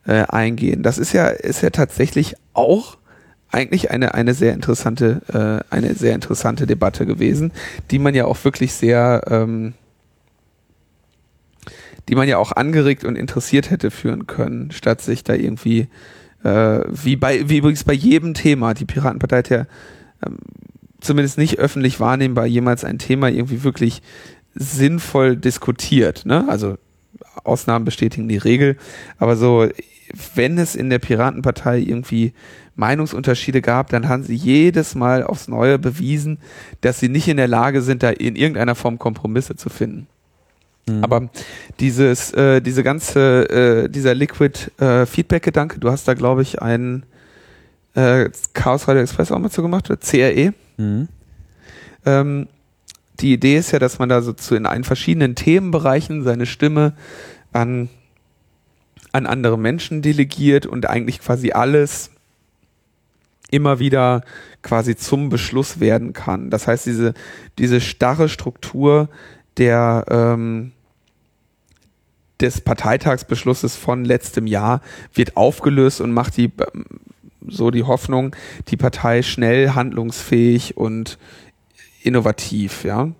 äh, 0.07 0.23
eingehen. 0.29 0.83
Das 0.83 0.99
ist 0.99 1.13
ja, 1.13 1.27
ist 1.27 1.63
ja 1.63 1.71
tatsächlich 1.71 2.37
auch 2.53 2.97
eigentlich 3.51 3.91
eine, 3.91 4.15
eine 4.15 4.35
sehr 4.35 4.53
interessante, 4.53 5.65
äh, 5.71 5.75
eine 5.75 5.95
sehr 5.95 6.15
interessante 6.15 6.67
Debatte 6.67 7.07
gewesen, 7.07 7.53
die 7.91 7.99
man 7.99 8.15
ja 8.15 8.25
auch 8.27 8.43
wirklich 8.45 8.73
sehr, 8.73 9.23
ähm, 9.29 9.75
die 12.09 12.15
man 12.15 12.29
ja 12.29 12.39
auch 12.39 12.53
angeregt 12.53 13.05
und 13.05 13.17
interessiert 13.17 13.71
hätte 13.71 13.91
führen 13.91 14.27
können, 14.27 14.71
statt 14.71 15.01
sich 15.01 15.25
da 15.25 15.35
irgendwie, 15.35 15.89
äh, 16.45 16.81
wie 16.89 17.17
bei, 17.17 17.49
wie 17.49 17.59
übrigens 17.59 17.85
bei 17.85 17.95
jedem 17.95 18.35
Thema, 18.35 18.75
die 18.75 18.85
Piratenpartei 18.85 19.39
hat 19.39 19.49
ja 19.49 19.67
ähm, 20.25 20.39
zumindest 21.01 21.39
nicht 21.39 21.59
öffentlich 21.59 22.01
wahrnehmbar 22.01 22.47
jemals 22.47 22.85
ein 22.85 22.99
Thema 22.99 23.29
irgendwie 23.29 23.63
wirklich 23.65 24.03
sinnvoll 24.55 25.37
diskutiert. 25.37 26.25
Ne? 26.27 26.47
Also 26.49 26.77
Ausnahmen 27.45 27.85
bestätigen 27.85 28.29
die 28.29 28.39
Regel, 28.39 28.77
aber 29.19 29.37
so 29.37 29.69
wenn 30.35 30.59
es 30.59 30.75
in 30.75 30.91
der 30.91 30.99
Piratenpartei 30.99 31.79
irgendwie 31.79 32.33
Meinungsunterschiede 32.77 33.63
gab, 33.63 33.91
dann 33.91 34.09
haben 34.09 34.23
sie 34.23 34.35
jedes 34.35 34.95
Mal 34.95 35.23
aufs 35.23 35.49
Neue 35.49 35.79
bewiesen, 35.79 36.39
dass 36.81 37.01
sie 37.01 37.09
nicht 37.09 37.29
in 37.29 37.39
der 37.39 37.49
Lage 37.49 37.83
sind, 37.83 38.03
da 38.03 38.11
in 38.11 38.37
irgendeiner 38.37 38.75
Form 38.75 38.99
Kompromisse 38.99 39.57
zu 39.57 39.69
finden. 39.69 40.07
Mhm. 40.89 41.03
Aber 41.03 41.29
dieses, 41.81 42.33
äh, 42.33 42.61
diese 42.61 42.83
ganze, 42.83 43.49
äh, 43.51 43.89
dieser 43.89 44.15
Liquid 44.15 44.71
äh, 44.79 45.07
Feedback-Gedanke, 45.07 45.81
du 45.81 45.91
hast 45.91 46.07
da, 46.07 46.15
glaube 46.15 46.43
ich, 46.43 46.63
einen 46.63 47.05
äh, 47.95 48.31
Chaos 48.53 48.87
Radio 48.87 49.03
Express 49.03 49.33
auch 49.33 49.39
mal 49.39 49.51
zu 49.51 49.63
gemacht, 49.63 49.91
oder 49.91 49.99
CRE. 49.99 50.53
Mhm. 50.77 51.09
Ähm, 52.05 52.49
die 53.21 53.33
Idee 53.33 53.57
ist 53.57 53.73
ja, 53.73 53.79
dass 53.79 53.99
man 53.99 54.09
da 54.09 54.23
so 54.23 54.33
zu 54.33 54.55
in 54.55 54.85
verschiedenen 54.85 55.35
Themenbereichen 55.35 56.23
seine 56.23 56.47
Stimme 56.47 56.93
an, 57.53 57.89
an 59.13 59.27
andere 59.27 59.59
Menschen 59.59 60.03
delegiert 60.03 60.67
und 60.67 60.89
eigentlich 60.89 61.21
quasi 61.21 61.53
alles 61.53 62.11
immer 63.51 63.79
wieder 63.79 64.23
quasi 64.63 64.97
zum 64.97 65.29
Beschluss 65.29 65.81
werden 65.81 66.13
kann. 66.13 66.51
Das 66.51 66.67
heißt, 66.67 66.87
diese, 66.87 67.15
diese 67.59 67.81
starre 67.81 68.29
Struktur 68.29 69.09
der, 69.57 70.05
ähm, 70.09 70.73
des 72.41 72.61
Parteitagsbeschlusses 72.61 73.77
von 73.77 74.05
letztem 74.05 74.47
Jahr 74.47 74.83
wird 75.15 75.37
aufgelöst 75.37 76.01
und 76.01 76.13
macht 76.13 76.37
die 76.37 76.53
so 77.49 77.71
die 77.71 77.85
Hoffnung, 77.85 78.35
die 78.69 78.77
Partei 78.77 79.23
schnell 79.23 79.71
handlungsfähig 79.71 80.77
und 80.77 81.19
innovativ, 82.03 82.85
ja. 82.85 83.11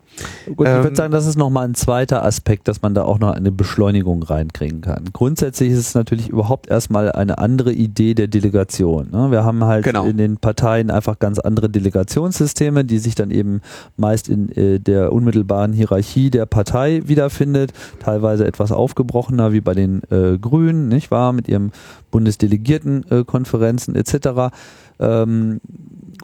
Gut, 0.47 0.67
ich 0.67 0.73
würde 0.73 0.89
ähm, 0.89 0.95
sagen, 0.95 1.13
das 1.13 1.27
ist 1.27 1.37
nochmal 1.37 1.67
ein 1.67 1.75
zweiter 1.75 2.25
Aspekt, 2.25 2.69
dass 2.69 2.81
man 2.81 2.95
da 2.95 3.05
auch 3.05 3.19
noch 3.19 3.35
eine 3.35 3.53
Beschleunigung 3.53 4.23
reinkriegen 4.23 4.81
kann. 4.81 5.05
Grundsätzlich 5.13 5.71
ist 5.73 5.79
es 5.79 5.95
natürlich 5.95 6.29
überhaupt 6.29 6.71
erstmal 6.71 7.13
eine 7.13 7.39
andere 7.39 7.73
Idee 7.73 8.15
der 8.15 8.29
Delegation. 8.29 9.11
Ne? 9.11 9.31
Wir 9.31 9.45
haben 9.45 9.65
halt 9.65 9.85
genau. 9.85 10.07
in 10.07 10.17
den 10.17 10.39
Parteien 10.39 10.91
einfach 10.91 11.19
ganz 11.19 11.39
andere 11.39 11.69
Delegationssysteme, 11.69 12.85
die 12.85 12.99
sich 12.99 13.15
dann 13.15 13.31
eben 13.31 13.61
meist 13.97 14.29
in 14.29 14.51
äh, 14.53 14.79
der 14.81 15.13
unmittelbaren 15.13 15.73
Hierarchie 15.73 16.31
der 16.31 16.47
Partei 16.47 17.03
wiederfindet, 17.05 17.73
teilweise 18.01 18.47
etwas 18.47 18.73
aufgebrochener 18.73 19.53
wie 19.53 19.61
bei 19.61 19.75
den 19.75 20.03
äh, 20.11 20.39
Grünen, 20.39 20.89
nicht 20.89 21.11
wahr, 21.11 21.33
mit 21.33 21.49
ihrem 21.49 21.73
Bundesdelegiertenkonferenzen 22.17 23.95
äh, 23.95 23.99
etc. 23.99 24.55
Ähm, 24.99 25.61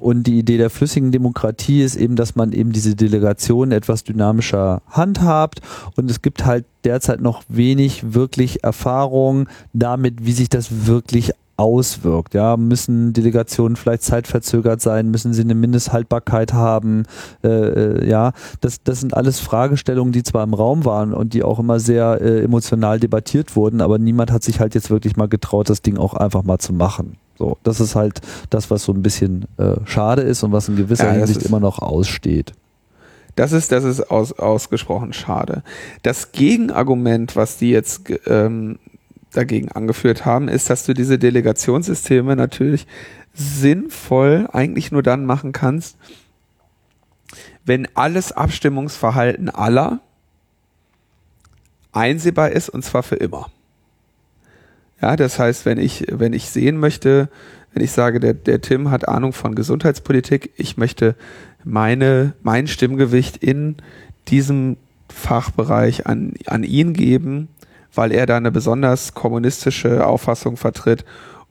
und 0.00 0.26
die 0.26 0.38
Idee 0.38 0.56
der 0.56 0.70
flüssigen 0.70 1.12
Demokratie 1.12 1.82
ist 1.82 1.96
eben, 1.96 2.16
dass 2.16 2.34
man 2.34 2.52
eben 2.52 2.72
diese 2.72 2.96
Delegation 2.96 3.72
etwas 3.72 4.04
dynamischer 4.04 4.80
handhabt. 4.88 5.60
Und 5.96 6.10
es 6.10 6.22
gibt 6.22 6.46
halt 6.46 6.64
derzeit 6.84 7.20
noch 7.20 7.42
wenig 7.48 8.14
wirklich 8.14 8.64
Erfahrung 8.64 9.48
damit, 9.74 10.24
wie 10.24 10.32
sich 10.32 10.48
das 10.48 10.86
wirklich 10.86 11.32
auswirkt. 11.56 12.34
Ja, 12.34 12.56
müssen 12.56 13.12
Delegationen 13.12 13.76
vielleicht 13.76 14.02
zeitverzögert 14.02 14.80
sein? 14.80 15.10
Müssen 15.10 15.32
sie 15.32 15.42
eine 15.42 15.54
Mindesthaltbarkeit 15.54 16.52
haben? 16.52 17.04
Äh, 17.44 17.48
äh, 17.48 18.08
ja, 18.08 18.32
das, 18.60 18.82
das 18.82 19.00
sind 19.00 19.14
alles 19.14 19.40
Fragestellungen, 19.40 20.12
die 20.12 20.22
zwar 20.22 20.44
im 20.44 20.54
Raum 20.54 20.84
waren 20.84 21.12
und 21.12 21.34
die 21.34 21.42
auch 21.42 21.58
immer 21.58 21.80
sehr 21.80 22.20
äh, 22.20 22.42
emotional 22.42 22.98
debattiert 22.98 23.56
wurden, 23.56 23.80
aber 23.80 23.98
niemand 23.98 24.32
hat 24.32 24.42
sich 24.42 24.60
halt 24.60 24.74
jetzt 24.74 24.90
wirklich 24.90 25.16
mal 25.16 25.28
getraut, 25.28 25.70
das 25.70 25.82
Ding 25.82 25.98
auch 25.98 26.14
einfach 26.14 26.42
mal 26.42 26.58
zu 26.58 26.72
machen. 26.72 27.16
So, 27.38 27.56
das 27.62 27.80
ist 27.80 27.94
halt 27.94 28.20
das, 28.50 28.70
was 28.70 28.84
so 28.84 28.92
ein 28.92 29.02
bisschen 29.02 29.46
äh, 29.56 29.76
schade 29.84 30.22
ist 30.22 30.42
und 30.42 30.52
was 30.52 30.68
in 30.68 30.76
gewisser 30.76 31.06
ja, 31.06 31.12
Hinsicht 31.12 31.42
immer 31.42 31.60
noch 31.60 31.80
aussteht. 31.80 32.52
Das 33.34 33.52
ist, 33.52 33.72
das 33.72 33.84
ist 33.84 34.10
aus, 34.10 34.32
ausgesprochen 34.32 35.12
schade. 35.12 35.62
Das 36.02 36.32
Gegenargument, 36.32 37.34
was 37.34 37.56
die 37.56 37.70
jetzt 37.70 38.02
ähm, 38.26 38.78
dagegen 39.32 39.70
angeführt 39.70 40.24
haben, 40.24 40.48
ist, 40.48 40.70
dass 40.70 40.84
du 40.84 40.94
diese 40.94 41.18
Delegationssysteme 41.18 42.36
natürlich 42.36 42.86
sinnvoll 43.34 44.48
eigentlich 44.52 44.92
nur 44.92 45.02
dann 45.02 45.24
machen 45.24 45.52
kannst, 45.52 45.96
wenn 47.64 47.88
alles 47.94 48.32
Abstimmungsverhalten 48.32 49.48
aller 49.48 50.00
einsehbar 51.92 52.50
ist 52.50 52.68
und 52.68 52.84
zwar 52.84 53.02
für 53.02 53.16
immer. 53.16 53.50
Ja, 55.00 55.16
das 55.16 55.38
heißt, 55.38 55.66
wenn 55.66 55.78
ich, 55.78 56.06
wenn 56.10 56.32
ich 56.32 56.48
sehen 56.48 56.78
möchte, 56.78 57.28
wenn 57.72 57.82
ich 57.82 57.92
sage, 57.92 58.20
der, 58.20 58.34
der 58.34 58.60
Tim 58.60 58.90
hat 58.90 59.08
Ahnung 59.08 59.32
von 59.32 59.54
Gesundheitspolitik, 59.54 60.52
ich 60.56 60.76
möchte 60.76 61.16
meine, 61.64 62.34
mein 62.42 62.66
Stimmgewicht 62.66 63.36
in 63.38 63.76
diesem 64.28 64.76
Fachbereich 65.08 66.06
an, 66.06 66.34
an 66.46 66.64
ihn 66.64 66.92
geben, 66.92 67.48
weil 67.94 68.12
er 68.12 68.26
da 68.26 68.36
eine 68.36 68.50
besonders 68.50 69.14
kommunistische 69.14 70.06
Auffassung 70.06 70.56
vertritt. 70.56 71.04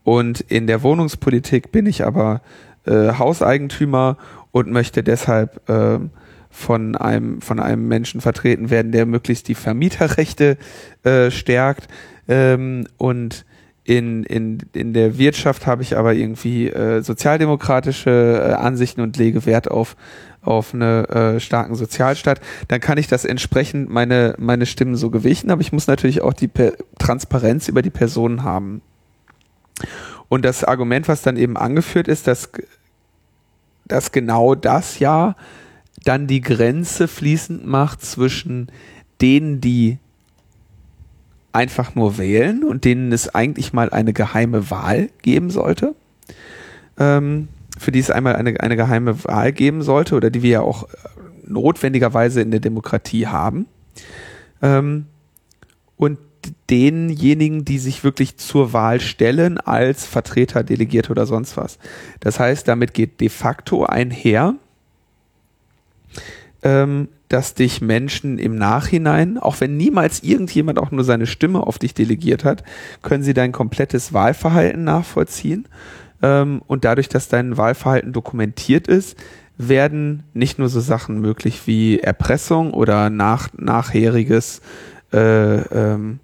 Und 0.04 0.42
in 0.42 0.68
der 0.68 0.84
Wohnungspolitik 0.84 1.72
bin 1.72 1.86
ich 1.86 2.06
aber 2.06 2.42
äh, 2.86 3.14
Hauseigentümer 3.14 4.18
und 4.52 4.72
möchte 4.72 5.04
deshalb 5.04 5.70
äh, 5.70 6.00
von 6.50 6.98
einem 6.98 7.42
von 7.42 7.60
einem 7.60 7.88
Menschen 7.88 8.20
vertreten 8.20 8.70
werden, 8.70 8.92
der 8.92 9.06
möglichst 9.06 9.48
die 9.48 9.56
Vermieterrechte 9.56 10.58
äh, 11.04 11.32
stärkt. 11.32 11.88
Ähm, 12.28 12.88
und 12.98 13.46
in, 13.84 14.24
in, 14.24 14.60
in 14.74 14.94
der 14.94 15.18
Wirtschaft 15.18 15.66
habe 15.66 15.82
ich 15.82 15.98
aber 15.98 16.14
irgendwie 16.14 16.70
äh, 16.70 17.02
sozialdemokratische 17.02 18.50
äh, 18.50 18.54
Ansichten 18.54 19.02
und 19.02 19.18
lege 19.18 19.46
Wert 19.46 19.72
auf, 19.72 19.96
auf 20.42 20.74
eine 20.74 21.08
äh, 21.10 21.40
starken 21.40 21.76
Sozialstaat, 21.76 22.42
dann 22.68 22.80
kann 22.80 22.98
ich 22.98 23.08
das 23.08 23.26
entsprechend 23.26 23.90
meine, 23.90 24.36
meine 24.40 24.66
Stimmen 24.66 24.96
so 24.96 25.10
gewichten, 25.10 25.52
aber 25.52 25.62
ich 25.62 25.72
muss 25.72 25.88
natürlich 25.88 26.22
auch 26.22 26.34
die 26.34 26.48
per 26.48 26.74
Transparenz 26.98 27.68
über 27.68 27.82
die 27.82 27.92
Personen 27.92 28.44
haben. 28.44 28.82
Und 30.30 30.46
das 30.46 30.64
Argument, 30.64 31.08
was 31.08 31.22
dann 31.22 31.38
eben 31.38 31.58
angeführt 31.58 32.08
ist, 32.08 32.28
dass, 32.28 32.50
dass 33.86 34.12
genau 34.12 34.56
das 34.56 35.00
ja 35.00 35.36
dann 36.04 36.26
die 36.26 36.42
Grenze 36.42 37.08
fließend 37.08 37.66
macht 37.68 38.04
zwischen 38.04 38.72
denen, 39.22 39.62
die 39.62 40.00
einfach 41.54 41.96
nur 41.96 42.18
wählen 42.18 42.64
und 42.64 42.86
denen 42.86 43.12
es 43.12 43.34
eigentlich 43.36 43.74
mal 43.74 43.90
eine 43.90 44.14
geheime 44.14 44.72
Wahl 44.72 45.10
geben 45.22 45.50
sollte, 45.50 45.96
ähm, 46.98 47.50
für 47.78 47.92
die 47.92 48.00
es 48.00 48.12
einmal 48.12 48.36
eine, 48.36 48.60
eine 48.60 48.76
geheime 48.76 49.24
Wahl 49.24 49.52
geben 49.52 49.82
sollte 49.82 50.16
oder 50.16 50.30
die 50.30 50.44
wir 50.44 50.50
ja 50.50 50.62
auch 50.62 50.84
äh, 50.84 50.88
notwendigerweise 51.48 52.42
in 52.42 52.52
der 52.52 52.60
Demokratie 52.60 53.28
haben. 53.28 53.66
Ähm, 54.62 55.06
und 55.98 56.18
denjenigen, 56.70 57.66
die 57.66 57.78
sich 57.78 58.04
wirklich 58.04 58.38
zur 58.38 58.74
Wahl 58.74 59.00
stellen 59.00 59.58
als 59.60 60.06
Vertreter, 60.06 60.64
Delegierte 60.64 61.12
oder 61.12 61.26
sonst 61.26 61.58
was. 61.58 61.78
Das 62.20 62.40
heißt, 62.40 62.68
damit 62.68 62.94
geht 62.94 63.20
de 63.22 63.30
facto 63.30 63.86
einher, 63.86 64.56
ähm, 66.64 67.10
dass 67.30 67.54
dich 67.54 67.82
Menschen 67.82 68.40
im 68.40 68.56
Nachhinein, 68.56 69.38
auch 69.38 69.62
wenn 69.62 69.78
niemals 69.78 70.22
irgendjemand 70.22 70.80
auch 70.80 70.92
nur 70.92 71.04
seine 71.04 71.28
Stimme 71.28 71.66
auf 71.66 71.80
dich 71.80 71.94
delegiert 71.94 72.44
hat, 72.44 72.64
können 73.02 73.24
sie 73.24 73.34
dein 73.34 73.52
komplettes 73.52 74.12
Wahlverhalten 74.12 74.84
nachvollziehen. 74.84 75.68
Ähm, 76.22 76.62
und 76.68 76.86
dadurch, 76.86 77.10
dass 77.10 77.28
dein 77.28 77.58
Wahlverhalten 77.58 78.14
dokumentiert 78.14 78.88
ist, 78.88 79.18
werden 79.58 80.24
nicht 80.34 80.60
nur 80.60 80.70
so 80.70 80.80
Sachen 80.80 81.20
möglich 81.20 81.68
wie 81.68 82.00
Erpressung 82.00 82.74
oder 82.74 83.10
nach, 83.10 83.50
nachheriges 83.58 84.62
äh, 85.14 85.62
ähm, 85.62 86.20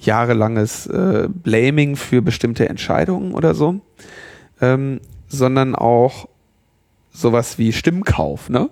jahrelanges 0.00 0.86
äh, 0.86 1.28
Blaming 1.28 1.96
für 1.96 2.22
bestimmte 2.22 2.68
Entscheidungen 2.68 3.32
oder 3.32 3.54
so, 3.54 3.80
ähm, 4.60 5.00
sondern 5.28 5.74
auch 5.74 6.28
sowas 7.12 7.58
wie 7.58 7.72
Stimmkauf, 7.72 8.50
ne? 8.50 8.70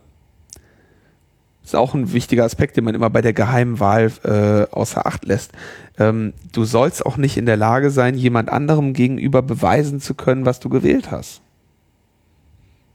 Ist 1.73 1.79
auch 1.79 1.95
ein 1.95 2.13
wichtiger 2.13 2.45
Aspekt, 2.45 2.77
den 2.77 2.85
man 2.85 2.95
immer 2.95 3.11
bei 3.11 3.23
der 3.23 3.33
geheimen 3.33 3.81
Wahl 3.81 4.13
äh, 4.25 4.71
außer 4.75 5.07
Acht 5.07 5.25
lässt. 5.25 5.53
Ähm, 5.99 6.35
du 6.53 6.65
sollst 6.65 7.05
auch 7.07 7.17
nicht 7.17 7.37
in 7.37 7.47
der 7.47 7.57
Lage 7.57 7.91
sein, 7.91 8.15
jemand 8.15 8.51
anderem 8.51 8.93
gegenüber 8.93 9.43
beweisen 9.43 10.01
zu 10.01 10.15
können, 10.15 10.45
was 10.45 10.61
du 10.61 10.69
gewählt 10.69 11.11
hast. 11.11 11.41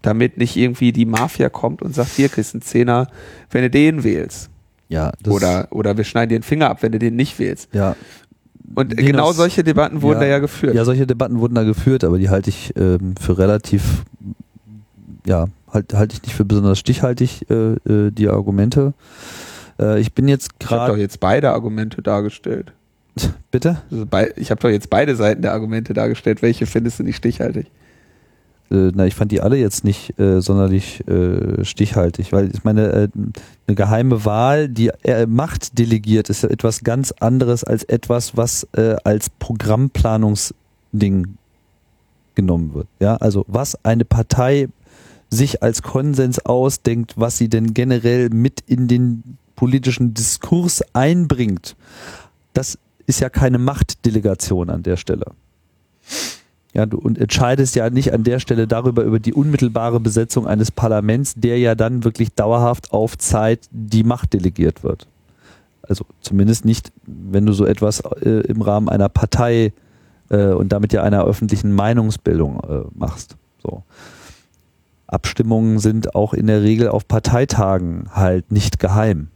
Damit 0.03 0.37
nicht 0.37 0.55
irgendwie 0.55 0.91
die 0.91 1.05
Mafia 1.05 1.49
kommt 1.49 1.81
und 1.81 1.95
sagt, 1.95 2.11
hier 2.11 2.29
kriegst 2.29 2.53
du 2.53 2.57
einen 2.57 2.61
Zehner, 2.61 3.07
wenn 3.49 3.63
du 3.63 3.69
den 3.69 4.03
wählst. 4.03 4.49
Ja. 4.89 5.11
oder, 5.27 5.67
oder 5.71 5.97
wir 5.97 6.05
schneiden 6.05 6.29
dir 6.29 6.39
den 6.39 6.43
Finger 6.43 6.69
ab, 6.69 6.81
wenn 6.81 6.93
du 6.93 6.99
den 6.99 7.15
nicht 7.15 7.39
wählst. 7.39 7.73
Ja. 7.73 7.95
Und 8.75 8.91
Linus, 8.91 9.05
genau 9.05 9.31
solche 9.31 9.63
Debatten 9.63 10.01
wurden 10.01 10.21
ja, 10.21 10.25
da 10.25 10.31
ja 10.31 10.39
geführt. 10.39 10.75
Ja, 10.75 10.85
solche 10.85 11.07
Debatten 11.07 11.39
wurden 11.39 11.55
da 11.55 11.63
geführt, 11.63 12.03
aber 12.03 12.19
die 12.19 12.29
halte 12.29 12.49
ich 12.49 12.73
ähm, 12.77 13.15
für 13.19 13.37
relativ 13.37 14.03
ja, 15.27 15.47
halte 15.71 15.97
halt 15.97 16.13
ich 16.13 16.21
nicht 16.23 16.33
für 16.33 16.45
besonders 16.45 16.79
stichhaltig, 16.79 17.45
äh, 17.49 17.73
äh, 17.73 18.11
die 18.11 18.29
Argumente. 18.29 18.93
Äh, 19.79 19.99
ich 19.99 20.13
bin 20.13 20.27
jetzt 20.27 20.59
gerade. 20.59 20.75
Ich 20.75 20.81
habe 20.81 20.91
doch 20.93 20.97
jetzt 20.97 21.19
beide 21.19 21.51
Argumente 21.51 22.01
dargestellt. 22.01 22.73
Bitte? 23.51 23.81
Also 23.91 24.05
bei, 24.05 24.31
ich 24.37 24.51
habe 24.51 24.61
doch 24.61 24.69
jetzt 24.69 24.89
beide 24.89 25.15
Seiten 25.15 25.41
der 25.41 25.53
Argumente 25.53 25.93
dargestellt. 25.93 26.41
Welche 26.41 26.65
findest 26.65 26.99
du 26.99 27.03
nicht 27.03 27.17
stichhaltig? 27.17 27.67
äh, 28.69 28.91
na, 28.93 29.05
ich 29.05 29.15
fand 29.15 29.31
die 29.31 29.41
alle 29.41 29.57
jetzt 29.57 29.83
nicht 29.83 30.19
äh, 30.19 30.41
sonderlich 30.41 31.07
äh, 31.07 31.63
stichhaltig, 31.65 32.31
weil 32.31 32.51
ich 32.53 32.63
meine, 32.63 33.09
eine 33.67 33.75
geheime 33.75 34.25
Wahl, 34.25 34.69
die 34.69 34.91
Macht 35.27 35.77
delegiert, 35.77 36.29
ist 36.29 36.43
ja 36.43 36.49
etwas 36.49 36.83
ganz 36.83 37.13
anderes 37.19 37.63
als 37.63 37.83
etwas, 37.83 38.37
was 38.37 38.67
als 39.03 39.29
Programmplanungsding 39.29 41.37
genommen 42.35 42.73
wird. 42.73 42.87
Ja, 42.99 43.17
also 43.17 43.43
was 43.47 43.83
eine 43.83 44.05
Partei 44.05 44.69
sich 45.29 45.61
als 45.63 45.81
Konsens 45.81 46.39
ausdenkt, 46.45 47.13
was 47.17 47.37
sie 47.37 47.49
denn 47.49 47.73
generell 47.73 48.29
mit 48.29 48.61
in 48.65 48.87
den 48.87 49.37
politischen 49.55 50.13
Diskurs 50.13 50.83
einbringt, 50.93 51.75
das 52.53 52.77
ist 53.05 53.19
ja 53.19 53.29
keine 53.29 53.57
Machtdelegation 53.57 54.69
an 54.69 54.83
der 54.83 54.97
Stelle. 54.97 55.31
Ja, 56.73 56.85
du 56.85 56.97
und 56.97 57.17
entscheidest 57.17 57.75
ja 57.75 57.89
nicht 57.89 58.13
an 58.13 58.23
der 58.23 58.39
Stelle 58.39 58.67
darüber 58.67 59.03
über 59.03 59.19
die 59.19 59.33
unmittelbare 59.33 59.99
Besetzung 59.99 60.45
eines 60.45 60.71
Parlaments, 60.71 61.33
der 61.35 61.57
ja 61.57 61.75
dann 61.75 62.03
wirklich 62.03 62.33
dauerhaft 62.33 62.91
auf 62.91 63.17
Zeit 63.17 63.67
die 63.71 64.03
Macht 64.03 64.33
delegiert 64.33 64.83
wird. 64.83 65.07
Also 65.81 66.05
zumindest 66.21 66.65
nicht, 66.65 66.91
wenn 67.05 67.45
du 67.45 67.53
so 67.53 67.65
etwas 67.65 68.01
äh, 68.21 68.41
im 68.47 68.61
Rahmen 68.61 68.89
einer 68.89 69.09
Partei 69.09 69.73
äh, 70.29 70.47
und 70.49 70.71
damit 70.71 70.93
ja 70.93 71.01
einer 71.01 71.23
öffentlichen 71.23 71.71
Meinungsbildung 71.71 72.59
äh, 72.59 72.83
machst. 72.93 73.37
So. 73.63 73.83
Abstimmungen 75.07 75.79
sind 75.79 76.15
auch 76.15 76.33
in 76.33 76.47
der 76.47 76.61
Regel 76.61 76.89
auf 76.89 77.07
Parteitagen 77.07 78.09
halt 78.13 78.51
nicht 78.51 78.79
geheim 78.79 79.29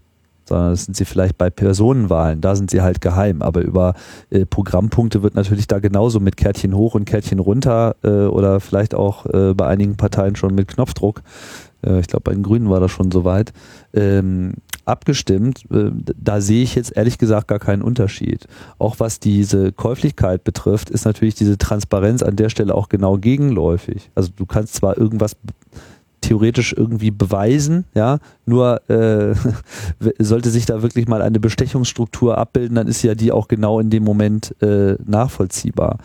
sondern 0.51 0.71
das 0.71 0.83
sind 0.83 0.97
sie 0.97 1.05
vielleicht 1.05 1.37
bei 1.37 1.49
Personenwahlen, 1.49 2.41
da 2.41 2.57
sind 2.57 2.71
sie 2.71 2.81
halt 2.81 2.99
geheim. 2.99 3.41
Aber 3.41 3.61
über 3.61 3.93
äh, 4.31 4.45
Programmpunkte 4.45 5.23
wird 5.23 5.33
natürlich 5.33 5.65
da 5.65 5.79
genauso 5.79 6.19
mit 6.19 6.35
Kärtchen 6.35 6.75
hoch 6.75 6.93
und 6.93 7.05
Kärtchen 7.05 7.39
runter 7.39 7.95
äh, 8.03 8.25
oder 8.25 8.59
vielleicht 8.59 8.93
auch 8.93 9.25
äh, 9.27 9.53
bei 9.53 9.67
einigen 9.67 9.95
Parteien 9.95 10.35
schon 10.35 10.53
mit 10.53 10.67
Knopfdruck. 10.67 11.21
Äh, 11.85 12.01
ich 12.01 12.07
glaube, 12.07 12.23
bei 12.23 12.33
den 12.33 12.43
Grünen 12.43 12.69
war 12.69 12.81
das 12.81 12.91
schon 12.91 13.11
soweit. 13.11 13.53
Ähm, 13.93 14.55
abgestimmt, 14.91 15.63
äh, 15.71 15.89
da 16.15 16.41
sehe 16.41 16.61
ich 16.63 16.75
jetzt 16.75 16.95
ehrlich 16.95 17.17
gesagt 17.17 17.47
gar 17.47 17.59
keinen 17.59 17.81
Unterschied. 17.81 18.47
Auch 18.77 18.99
was 18.99 19.19
diese 19.19 19.71
Käuflichkeit 19.71 20.43
betrifft, 20.43 20.89
ist 20.89 21.05
natürlich 21.05 21.35
diese 21.35 21.57
Transparenz 21.57 22.21
an 22.21 22.35
der 22.35 22.49
Stelle 22.49 22.75
auch 22.75 22.89
genau 22.89 23.17
gegenläufig. 23.17 24.11
Also 24.13 24.29
du 24.35 24.45
kannst 24.45 24.75
zwar 24.75 24.97
irgendwas 24.97 25.35
theoretisch 26.21 26.73
irgendwie 26.77 27.11
beweisen, 27.11 27.85
ja, 27.95 28.19
nur 28.45 28.87
äh, 28.89 29.33
sollte 30.19 30.51
sich 30.51 30.65
da 30.65 30.81
wirklich 30.83 31.07
mal 31.07 31.21
eine 31.21 31.39
Bestechungsstruktur 31.39 32.37
abbilden, 32.37 32.75
dann 32.75 32.87
ist 32.87 33.01
ja 33.01 33.15
die 33.15 33.31
auch 33.31 33.47
genau 33.47 33.79
in 33.79 33.89
dem 33.89 34.03
Moment 34.03 34.55
äh, 34.61 34.95
nachvollziehbar. 35.03 35.97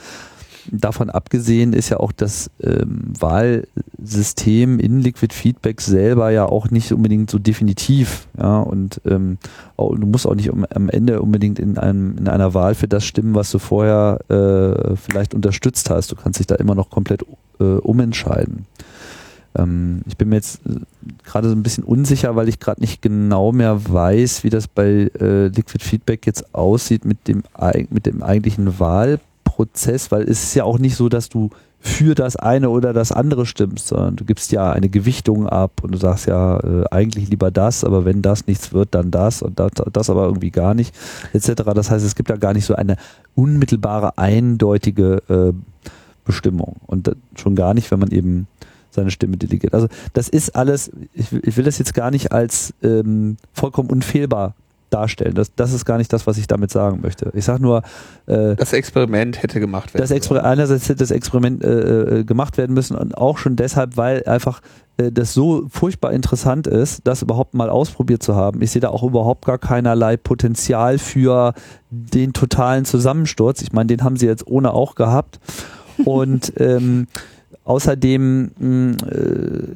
Davon 0.71 1.11
abgesehen 1.11 1.73
ist 1.73 1.89
ja 1.89 1.99
auch 1.99 2.13
das 2.13 2.51
ähm, 2.63 3.13
Wahlsystem 3.19 4.79
in 4.79 5.01
Liquid 5.01 5.35
Feedback 5.35 5.81
selber 5.81 6.31
ja 6.31 6.47
auch 6.47 6.71
nicht 6.71 6.93
unbedingt 6.93 7.31
so 7.31 7.39
definitiv, 7.39 8.27
ja, 8.39 8.61
und 8.61 9.01
ähm, 9.07 9.39
auch, 9.77 9.95
du 9.95 10.07
musst 10.07 10.27
auch 10.27 10.35
nicht 10.35 10.51
um, 10.51 10.65
am 10.69 10.89
Ende 10.89 11.23
unbedingt 11.23 11.59
in 11.59 11.79
einem 11.79 12.17
in 12.19 12.29
einer 12.29 12.55
Wahl 12.55 12.75
für 12.75 12.89
das 12.89 13.05
stimmen, 13.05 13.35
was 13.35 13.51
du 13.51 13.59
vorher 13.59 14.19
äh, 14.29 14.97
vielleicht 14.97 15.35
unterstützt 15.35 15.91
hast. 15.91 16.11
Du 16.13 16.17
kannst 16.17 16.39
dich 16.41 16.47
da 16.47 16.57
immer 16.57 16.75
noch 16.75 16.91
komplett 16.91 17.25
äh, 17.61 17.65
umentscheiden. 17.65 18.67
Ähm, 19.57 20.03
ich 20.07 20.17
bin 20.17 20.29
mir 20.29 20.37
jetzt 20.37 20.61
äh, 20.67 20.81
gerade 21.25 21.49
so 21.49 21.55
ein 21.55 21.63
bisschen 21.63 21.85
unsicher, 21.85 22.37
weil 22.37 22.49
ich 22.49 22.61
gerade 22.61 22.81
nicht 22.81 23.03
genau 23.03 23.53
mehr 23.53 23.93
weiß, 23.93 24.45
wie 24.45 24.51
das 24.51 24.69
bei 24.69 25.11
äh, 25.19 25.47
Liquid 25.49 25.83
Feedback 25.83 26.27
jetzt 26.27 26.55
aussieht 26.55 27.05
mit 27.05 27.29
dem, 27.29 27.43
mit 27.91 28.07
dem 28.07 28.23
eigentlichen 28.23 28.79
Wahlprozess, 29.57 30.11
weil 30.11 30.23
es 30.23 30.43
ist 30.43 30.55
ja 30.55 30.65
auch 30.65 30.79
nicht 30.79 30.97
so, 30.97 31.09
dass 31.09 31.29
du 31.29 31.51
für 31.79 32.15
das 32.15 32.37
eine 32.37 32.71
oder 32.71 32.93
das 32.93 33.13
andere 33.13 33.47
stimmst, 33.47 33.89
sondern 33.89 34.17
du 34.17 34.25
gibst 34.25 34.51
ja 34.51 34.73
eine 34.73 34.89
Gewichtung 34.89 35.47
ab 35.47 35.83
und 35.83 35.93
du 35.93 35.99
sagst 35.99 36.27
ja 36.27 36.59
äh, 36.59 36.85
eigentlich 36.91 37.29
lieber 37.29 37.51
das, 37.51 37.85
aber 37.85 38.05
wenn 38.05 38.23
das 38.23 38.47
nichts 38.47 38.73
wird, 38.73 38.95
dann 38.95 39.11
das 39.11 39.43
und 39.43 39.61
das, 39.61 39.73
das 39.93 40.11
aber 40.11 40.25
irgendwie 40.25 40.51
gar 40.51 40.75
nicht, 40.75 40.95
etc. 41.33 41.63
Das 41.75 41.91
heißt, 41.91 42.05
es 42.05 42.15
gibt 42.15 42.29
ja 42.29 42.37
gar 42.37 42.55
nicht 42.55 42.65
so 42.65 42.75
eine 42.75 42.97
unmittelbare, 43.35 44.19
eindeutige 44.19 45.23
äh, 45.29 45.53
Bestimmung 46.25 46.77
und 46.87 47.15
schon 47.37 47.55
gar 47.55 47.73
nicht, 47.73 47.91
wenn 47.91 48.01
man 48.01 48.11
eben 48.11 48.49
seine 48.91 49.11
Stimme 49.11 49.37
delegiert. 49.37 49.75
Also 49.75 49.87
das 50.13 50.29
ist 50.29 50.57
alles, 50.57 50.91
ich, 51.13 51.33
ich 51.33 51.57
will 51.57 51.65
das 51.65 51.79
jetzt 51.79 51.95
gar 51.95 52.11
nicht 52.11 52.33
als 52.33 52.75
ähm, 52.83 53.37
vollkommen 53.53 53.91
unfehlbar 53.91 54.55
darstellen. 54.91 55.35
Das, 55.35 55.55
das 55.55 55.73
ist 55.73 55.85
gar 55.85 55.99
nicht 55.99 56.13
das, 56.13 56.27
was 56.27 56.39
ich 56.39 56.47
damit 56.47 56.71
sagen 56.71 57.01
möchte. 57.03 57.31
Ich 57.35 57.45
sage 57.45 57.63
nur, 57.63 57.83
äh, 58.27 58.55
das 58.57 58.73
Experiment 58.73 59.43
hätte 59.43 59.61
gemacht 59.61 59.95
werden. 59.95 60.03
Das 60.03 60.11
Exper 60.11 60.45
einerseits 60.45 60.89
hätte 60.89 60.99
das 60.99 61.11
Experiment 61.11 61.65
äh, 61.65 62.21
äh, 62.21 62.25
gemacht 62.25 62.59
werden 62.59 62.75
müssen 62.75 62.97
und 62.97 63.17
auch 63.17 63.39
schon 63.39 63.57
deshalb, 63.57 63.97
weil 63.97 64.25
einfach 64.25 64.61
äh, 64.97 65.11
das 65.11 65.35
so 65.35 65.67
furchtbar 65.71 66.13
interessant 66.13 66.67
ist, 66.67 67.01
das 67.05 67.23
überhaupt 67.23 67.55
mal 67.55 67.71
ausprobiert 67.71 68.23
zu 68.23 68.37
haben. 68.37 68.63
Ich 68.63 68.71
sehe 68.71 68.81
da 68.81 68.91
auch 68.91 69.03
überhaupt 69.03 69.45
gar 69.45 69.59
keinerlei 69.59 70.17
Potenzial 70.17 70.99
für 70.99 71.55
den 71.91 72.33
totalen 72.33 72.85
Zusammensturz. 72.85 73.63
Ich 73.63 73.73
meine, 73.73 73.89
den 73.89 74.03
haben 74.05 74.17
sie 74.17 74.27
jetzt 74.27 74.47
ohne 74.47 74.73
auch 74.73 74.95
gehabt. 74.95 75.41
Und 76.05 76.53
ähm, 76.61 77.07
Außerdem 77.67 78.53
mh, 78.59 78.97
äh, 79.09 79.75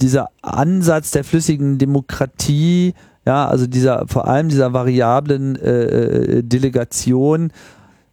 dieser 0.00 0.30
Ansatz 0.42 1.10
der 1.10 1.24
flüssigen 1.24 1.78
Demokratie, 1.78 2.94
ja, 3.26 3.46
also 3.46 3.66
dieser 3.66 4.06
vor 4.08 4.28
allem 4.28 4.48
dieser 4.48 4.72
variablen 4.72 5.56
äh, 5.56 6.38
äh 6.38 6.42
Delegation 6.42 7.52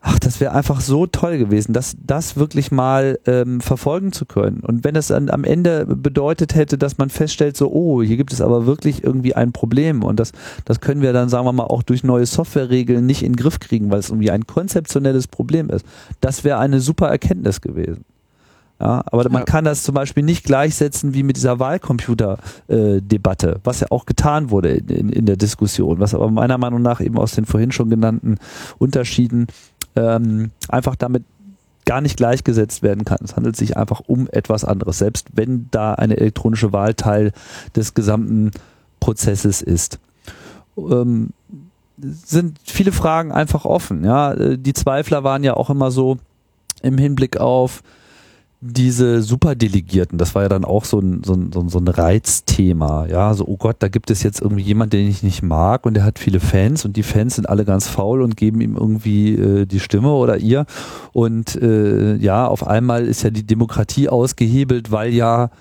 ach, 0.08 0.20
das 0.20 0.40
wäre 0.40 0.54
einfach 0.54 0.80
so 0.80 1.06
toll 1.06 1.38
gewesen, 1.38 1.74
das, 1.74 1.98
das 2.02 2.38
wirklich 2.38 2.72
mal 2.72 3.20
ähm, 3.26 3.60
verfolgen 3.60 4.14
zu 4.14 4.26
können. 4.26 4.62
Und 4.62 4.84
wenn 4.84 4.96
es 4.96 5.08
dann 5.08 5.30
am 5.30 5.44
Ende 5.44 5.86
bedeutet 5.86 6.56
hätte, 6.56 6.78
dass 6.78 6.98
man 6.98 7.10
feststellt, 7.10 7.58
so, 7.58 7.70
oh, 7.72 8.02
hier 8.02 8.16
gibt 8.16 8.32
es 8.32 8.40
aber 8.40 8.66
wirklich 8.66 9.04
irgendwie 9.04 9.36
ein 9.36 9.52
Problem 9.52 10.04
und 10.04 10.20
das, 10.20 10.32
das 10.66 10.80
können 10.80 11.02
wir 11.02 11.14
dann, 11.14 11.30
sagen 11.30 11.46
wir 11.46 11.52
mal, 11.52 11.66
auch 11.66 11.84
durch 11.84 12.04
neue 12.04 12.26
Softwareregeln 12.26 13.06
nicht 13.06 13.24
in 13.24 13.34
den 13.34 13.38
Griff 13.38 13.60
kriegen, 13.60 13.92
weil 13.92 14.00
es 14.00 14.10
irgendwie 14.10 14.32
ein 14.32 14.48
konzeptionelles 14.48 15.28
Problem 15.28 15.70
ist. 15.70 15.86
Das 16.22 16.44
wäre 16.44 16.60
eine 16.60 16.80
super 16.80 17.10
Erkenntnis 17.10 17.60
gewesen. 17.60 18.06
Ja, 18.80 19.04
aber 19.08 19.28
man 19.30 19.46
kann 19.46 19.66
das 19.66 19.82
zum 19.82 19.96
Beispiel 19.96 20.22
nicht 20.22 20.44
gleichsetzen 20.44 21.16
wie 21.16 21.24
mit 21.24 21.36
dieser 21.36 21.60
Wahlcomputer-Debatte, 21.60 23.50
äh, 23.50 23.60
was 23.64 23.80
ja 23.80 23.88
auch 23.90 24.06
getan 24.06 24.52
wurde 24.52 24.70
in, 24.70 24.88
in, 24.90 25.10
in, 25.10 25.26
der 25.26 25.36
Diskussion, 25.36 26.00
was 26.00 26.14
aber 26.14 26.30
meiner 26.30 26.60
Meinung 26.60 26.84
nach 26.84 27.02
eben 27.02 27.18
aus 27.18 27.32
den 27.32 27.46
vorhin 27.46 27.72
schon 27.72 27.90
genannten 27.90 28.38
Unterschieden 28.78 29.48
ähm, 29.96 30.52
einfach 30.70 30.96
damit 30.96 31.24
gar 31.86 32.02
nicht 32.02 32.18
gleichgesetzt 32.18 32.84
werden 32.84 33.04
kann. 33.04 33.20
Es 33.24 33.36
handelt 33.36 33.56
sich 33.56 33.78
einfach 33.78 34.02
um 34.06 34.28
etwas 34.32 34.64
anderes, 34.64 35.00
selbst 35.00 35.30
wenn 35.34 35.70
da 35.72 35.94
eine 35.94 36.18
elektronische 36.18 36.72
Wahl 36.72 36.94
Teil 36.94 37.32
des 37.76 37.96
gesamten 37.96 38.52
Prozesses 39.00 39.64
ist. 39.64 39.98
Ähm, 40.78 41.30
sind 41.98 42.60
viele 42.64 42.92
Fragen 42.92 43.32
einfach 43.32 43.66
offen. 43.66 44.04
Ja, 44.04 44.36
die 44.36 44.74
Zweifler 44.74 45.24
waren 45.24 45.44
ja 45.44 45.56
auch 45.56 45.72
immer 45.72 45.90
so 45.90 46.18
im 46.84 47.00
Hinblick 47.00 47.38
auf 47.38 47.82
diese 48.60 49.22
Superdelegierten, 49.22 50.18
das 50.18 50.34
war 50.34 50.42
ja 50.42 50.50
dann 50.50 50.66
auch 50.66 50.84
so 50.84 51.00
ein, 51.00 51.22
so 51.24 51.34
ein, 51.34 51.52
so 51.52 51.78
ein 51.78 51.88
Reizthema. 51.88 53.06
Ja, 53.06 53.34
so, 53.36 53.46
oh 53.48 53.58
Gott, 53.58 53.78
da 53.80 53.88
gibt 53.88 54.10
es 54.10 54.24
jetzt 54.24 54.42
irgendwie 54.42 54.64
jemand, 54.64 54.94
den 54.94 55.08
ich 55.08 55.22
nicht 55.22 55.44
mag 55.44 55.86
und 55.86 55.94
der 55.94 56.04
hat 56.04 56.18
viele 56.18 56.40
Fans 56.40 56.84
und 56.84 56.98
die 56.98 57.04
Fans 57.04 57.36
sind 57.36 57.48
alle 57.48 57.66
ganz 57.66 57.88
faul 57.88 58.22
und 58.22 58.36
geben 58.36 58.60
ihm 58.62 58.76
irgendwie 58.76 59.36
äh, 59.36 59.66
die 59.68 59.80
Stimme 59.80 60.12
oder 60.12 60.38
ihr. 60.38 60.66
Und 61.14 61.56
äh, 61.56 62.16
ja, 62.16 62.48
auf 62.48 62.66
einmal 62.66 63.06
ist 63.06 63.22
ja 63.22 63.30
die 63.30 63.46
Demokratie 63.46 64.10
ausgehebelt, 64.10 64.92
weil 64.92 65.14
ja 65.14 65.52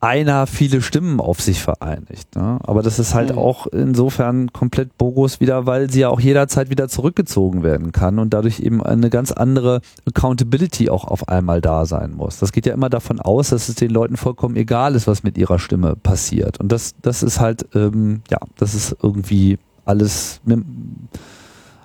einer 0.00 0.46
viele 0.46 0.80
Stimmen 0.80 1.20
auf 1.20 1.42
sich 1.42 1.60
vereinigt. 1.60 2.34
Ne? 2.34 2.58
Aber 2.62 2.82
das 2.82 2.98
ist 2.98 3.14
halt 3.14 3.32
mhm. 3.32 3.38
auch 3.38 3.66
insofern 3.66 4.50
komplett 4.50 4.96
bogus 4.96 5.40
wieder, 5.40 5.66
weil 5.66 5.90
sie 5.90 6.00
ja 6.00 6.08
auch 6.08 6.20
jederzeit 6.20 6.70
wieder 6.70 6.88
zurückgezogen 6.88 7.62
werden 7.62 7.92
kann 7.92 8.18
und 8.18 8.32
dadurch 8.32 8.60
eben 8.60 8.82
eine 8.82 9.10
ganz 9.10 9.30
andere 9.30 9.82
Accountability 10.06 10.88
auch 10.88 11.04
auf 11.04 11.28
einmal 11.28 11.60
da 11.60 11.84
sein 11.84 12.14
muss. 12.14 12.38
Das 12.38 12.52
geht 12.52 12.64
ja 12.64 12.72
immer 12.72 12.88
davon 12.88 13.20
aus, 13.20 13.50
dass 13.50 13.68
es 13.68 13.74
den 13.74 13.90
Leuten 13.90 14.16
vollkommen 14.16 14.56
egal 14.56 14.94
ist, 14.94 15.06
was 15.06 15.22
mit 15.22 15.36
ihrer 15.36 15.58
Stimme 15.58 15.96
passiert. 15.96 16.58
Und 16.60 16.72
das, 16.72 16.94
das 17.02 17.22
ist 17.22 17.38
halt, 17.38 17.66
ähm, 17.74 18.22
ja, 18.30 18.38
das 18.56 18.74
ist 18.74 18.96
irgendwie 19.02 19.58
alles, 19.84 20.40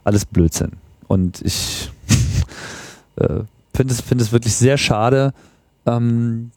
alles 0.06 0.26
Blödsinn. 0.26 0.72
Und 1.10 1.42
ich 1.42 1.92
äh, 3.18 3.42
finde 3.74 3.94
es, 3.94 4.00
finde 4.00 4.24
es 4.24 4.32
wirklich 4.32 4.56
sehr 4.56 4.78
schade, 4.78 5.34
ähm, 5.86 6.52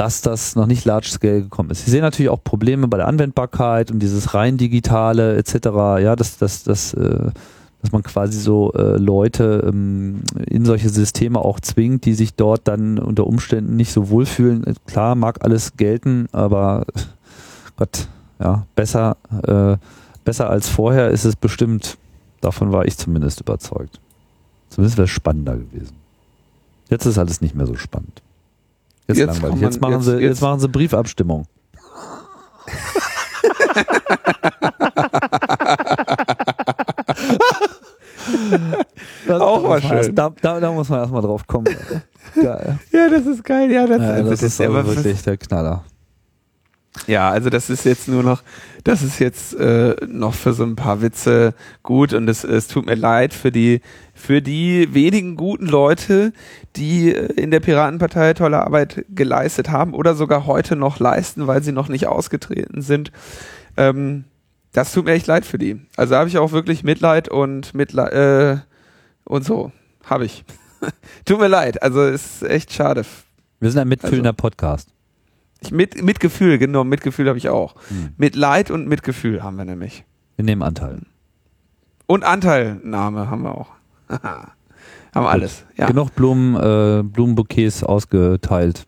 dass 0.00 0.22
das 0.22 0.56
noch 0.56 0.64
nicht 0.64 0.86
large 0.86 1.10
scale 1.10 1.42
gekommen 1.42 1.68
ist. 1.68 1.84
Sie 1.84 1.90
sehen 1.90 2.00
natürlich 2.00 2.30
auch 2.30 2.42
Probleme 2.42 2.88
bei 2.88 2.96
der 2.96 3.06
Anwendbarkeit 3.06 3.90
und 3.90 3.98
dieses 3.98 4.32
rein 4.32 4.56
digitale 4.56 5.36
etc. 5.36 5.66
Ja, 6.00 6.16
dass 6.16 6.38
dass 6.38 6.64
dass 6.64 6.94
äh, 6.94 7.30
dass 7.82 7.92
man 7.92 8.02
quasi 8.02 8.38
so 8.38 8.72
äh, 8.72 8.96
Leute 8.96 9.62
ähm, 9.68 10.22
in 10.46 10.64
solche 10.64 10.88
Systeme 10.88 11.38
auch 11.38 11.60
zwingt, 11.60 12.06
die 12.06 12.14
sich 12.14 12.34
dort 12.34 12.66
dann 12.66 12.98
unter 12.98 13.26
Umständen 13.26 13.76
nicht 13.76 13.92
so 13.92 14.08
wohlfühlen. 14.08 14.64
Klar, 14.86 15.16
mag 15.16 15.44
alles 15.44 15.76
gelten, 15.76 16.28
aber 16.32 16.86
Gott, 17.76 18.08
ja, 18.38 18.64
besser, 18.74 19.18
äh, 19.42 19.76
besser 20.24 20.48
als 20.48 20.66
vorher 20.70 21.10
ist 21.10 21.26
es 21.26 21.36
bestimmt. 21.36 21.98
Davon 22.40 22.72
war 22.72 22.86
ich 22.86 22.96
zumindest 22.96 23.42
überzeugt. 23.42 24.00
Zumindest 24.70 24.96
wäre 24.96 25.04
es 25.04 25.10
spannender 25.10 25.58
gewesen. 25.58 25.96
Jetzt 26.88 27.04
ist 27.04 27.18
alles 27.18 27.42
nicht 27.42 27.54
mehr 27.54 27.66
so 27.66 27.74
spannend. 27.74 28.22
Jetzt, 29.16 29.18
Jetzt 29.18 29.42
man- 29.42 29.60
Jetzt 29.60 29.80
machen 29.80 29.94
jetzt- 29.94 30.04
sie, 30.04 30.18
jetzt, 30.18 30.40
machen 30.40 30.60
sie 30.60 30.68
Briefabstimmung. 30.68 31.46
Das- 39.26 39.40
Auch 39.40 39.62
mal 39.62 39.80
das 39.80 39.88
schön. 40.06 40.14
Da, 40.14 40.30
da, 40.40 40.60
da 40.60 40.72
muss 40.72 40.88
man 40.88 41.00
erstmal 41.00 41.22
drauf 41.22 41.46
kommen. 41.46 41.66
Geil. 42.34 42.78
Ja, 42.92 43.08
das 43.08 43.26
ist 43.26 43.44
geil. 43.44 43.70
Ja, 43.70 43.86
das, 43.86 44.00
Ja, 44.00 44.08
also 44.10 44.30
das 44.30 44.42
ist 44.42 44.60
aber 44.60 44.80
aber- 44.80 44.96
wirklich 44.96 45.22
der 45.22 45.36
Knaller. 45.36 45.84
Ja, 47.06 47.30
also 47.30 47.50
das 47.50 47.70
ist 47.70 47.84
jetzt 47.84 48.08
nur 48.08 48.22
noch, 48.22 48.42
das 48.84 49.02
ist 49.02 49.18
jetzt 49.18 49.54
äh, 49.54 49.94
noch 50.06 50.34
für 50.34 50.52
so 50.52 50.64
ein 50.64 50.76
paar 50.76 51.02
Witze 51.02 51.54
gut 51.82 52.12
und 52.14 52.28
es, 52.28 52.44
es 52.44 52.66
tut 52.68 52.86
mir 52.86 52.94
leid 52.94 53.34
für 53.34 53.52
die 53.52 53.80
für 54.14 54.42
die 54.42 54.92
wenigen 54.94 55.36
guten 55.36 55.66
Leute, 55.66 56.32
die 56.76 57.14
äh, 57.14 57.32
in 57.34 57.50
der 57.50 57.60
Piratenpartei 57.60 58.34
tolle 58.34 58.62
Arbeit 58.64 59.04
geleistet 59.10 59.70
haben 59.70 59.94
oder 59.94 60.14
sogar 60.14 60.46
heute 60.46 60.76
noch 60.76 60.98
leisten, 60.98 61.46
weil 61.46 61.62
sie 61.62 61.72
noch 61.72 61.88
nicht 61.88 62.06
ausgetreten 62.06 62.82
sind. 62.82 63.12
Ähm, 63.76 64.24
das 64.72 64.92
tut 64.92 65.04
mir 65.06 65.12
echt 65.12 65.26
leid 65.26 65.44
für 65.44 65.58
die. 65.58 65.80
Also 65.96 66.14
habe 66.16 66.28
ich 66.28 66.38
auch 66.38 66.52
wirklich 66.52 66.84
Mitleid 66.84 67.28
und 67.28 67.74
Mitleid 67.74 68.12
äh, 68.12 68.58
und 69.24 69.44
so 69.44 69.72
habe 70.04 70.24
ich. 70.24 70.44
tut 71.24 71.40
mir 71.40 71.48
leid. 71.48 71.82
Also 71.82 72.04
ist 72.06 72.42
echt 72.42 72.72
schade. 72.72 73.04
Wir 73.58 73.70
sind 73.70 73.80
ein 73.80 73.88
mitfühlender 73.88 74.30
Also- 74.30 74.36
Podcast. 74.36 74.88
Ich, 75.62 75.70
mit, 75.72 76.02
Mitgefühl, 76.02 76.58
genau, 76.58 76.84
Mitgefühl 76.84 77.28
habe 77.28 77.38
ich 77.38 77.48
auch. 77.48 77.74
Hm. 77.88 78.10
Mitleid 78.16 78.70
und 78.70 78.88
Mitgefühl 78.88 79.42
haben 79.42 79.56
wir 79.56 79.64
nämlich. 79.64 80.04
Wir 80.36 80.44
nehmen 80.44 80.62
Anteil. 80.62 81.00
Und 82.06 82.24
Anteilnahme 82.24 83.30
haben 83.30 83.42
wir 83.42 83.54
auch. 83.54 83.68
haben 84.08 85.26
alles. 85.26 85.64
Ja. 85.76 85.86
Genug 85.86 86.14
Blumen, 86.14 86.56
äh, 86.56 87.02
Blumenbouquets 87.02 87.84
ausgeteilt. 87.84 88.86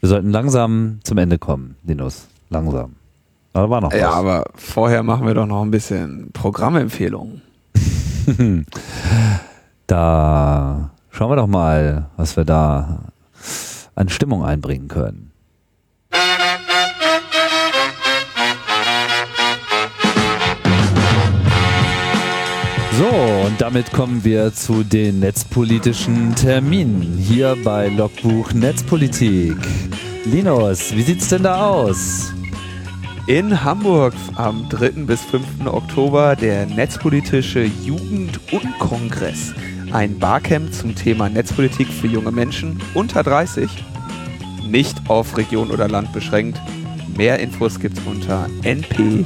Wir 0.00 0.08
sollten 0.08 0.30
langsam 0.30 1.00
zum 1.02 1.18
Ende 1.18 1.38
kommen, 1.38 1.76
Linus. 1.84 2.28
Langsam. 2.50 2.96
Aber 3.52 3.64
da 3.64 3.70
war 3.70 3.80
noch 3.80 3.92
Ja, 3.92 4.08
was. 4.10 4.14
aber 4.16 4.44
vorher 4.54 5.02
machen 5.02 5.26
wir 5.26 5.34
doch 5.34 5.46
noch 5.46 5.62
ein 5.62 5.70
bisschen 5.70 6.30
Programmempfehlungen. 6.32 7.42
Da 9.86 10.90
schauen 11.10 11.30
wir 11.30 11.36
doch 11.36 11.48
mal, 11.48 12.10
was 12.16 12.36
wir 12.36 12.44
da 12.44 13.06
an 13.96 14.08
Stimmung 14.08 14.44
einbringen 14.44 14.86
können. 14.86 15.29
So, 23.00 23.06
und 23.46 23.58
damit 23.58 23.90
kommen 23.92 24.24
wir 24.24 24.52
zu 24.52 24.84
den 24.84 25.20
netzpolitischen 25.20 26.34
Terminen 26.34 27.16
hier 27.16 27.56
bei 27.64 27.88
Logbuch 27.88 28.52
Netzpolitik. 28.52 29.56
Linus, 30.26 30.94
wie 30.94 31.00
sieht's 31.00 31.28
denn 31.28 31.44
da 31.44 31.66
aus? 31.66 32.34
In 33.26 33.64
Hamburg 33.64 34.12
am 34.34 34.68
3. 34.68 35.06
bis 35.06 35.22
5. 35.22 35.64
Oktober 35.64 36.36
der 36.36 36.66
Netzpolitische 36.66 37.64
Jugend- 37.64 38.38
und 38.52 38.78
Kongress. 38.78 39.54
Ein 39.92 40.18
Barcamp 40.18 40.70
zum 40.74 40.94
Thema 40.94 41.30
Netzpolitik 41.30 41.88
für 41.88 42.06
junge 42.06 42.32
Menschen 42.32 42.82
unter 42.92 43.22
30. 43.22 43.82
Nicht 44.68 45.08
auf 45.08 45.38
Region 45.38 45.70
oder 45.70 45.88
Land 45.88 46.12
beschränkt. 46.12 46.60
Mehr 47.16 47.38
Infos 47.38 47.80
gibt's 47.80 48.02
unter 48.04 48.46
npjk.de. 48.62 49.24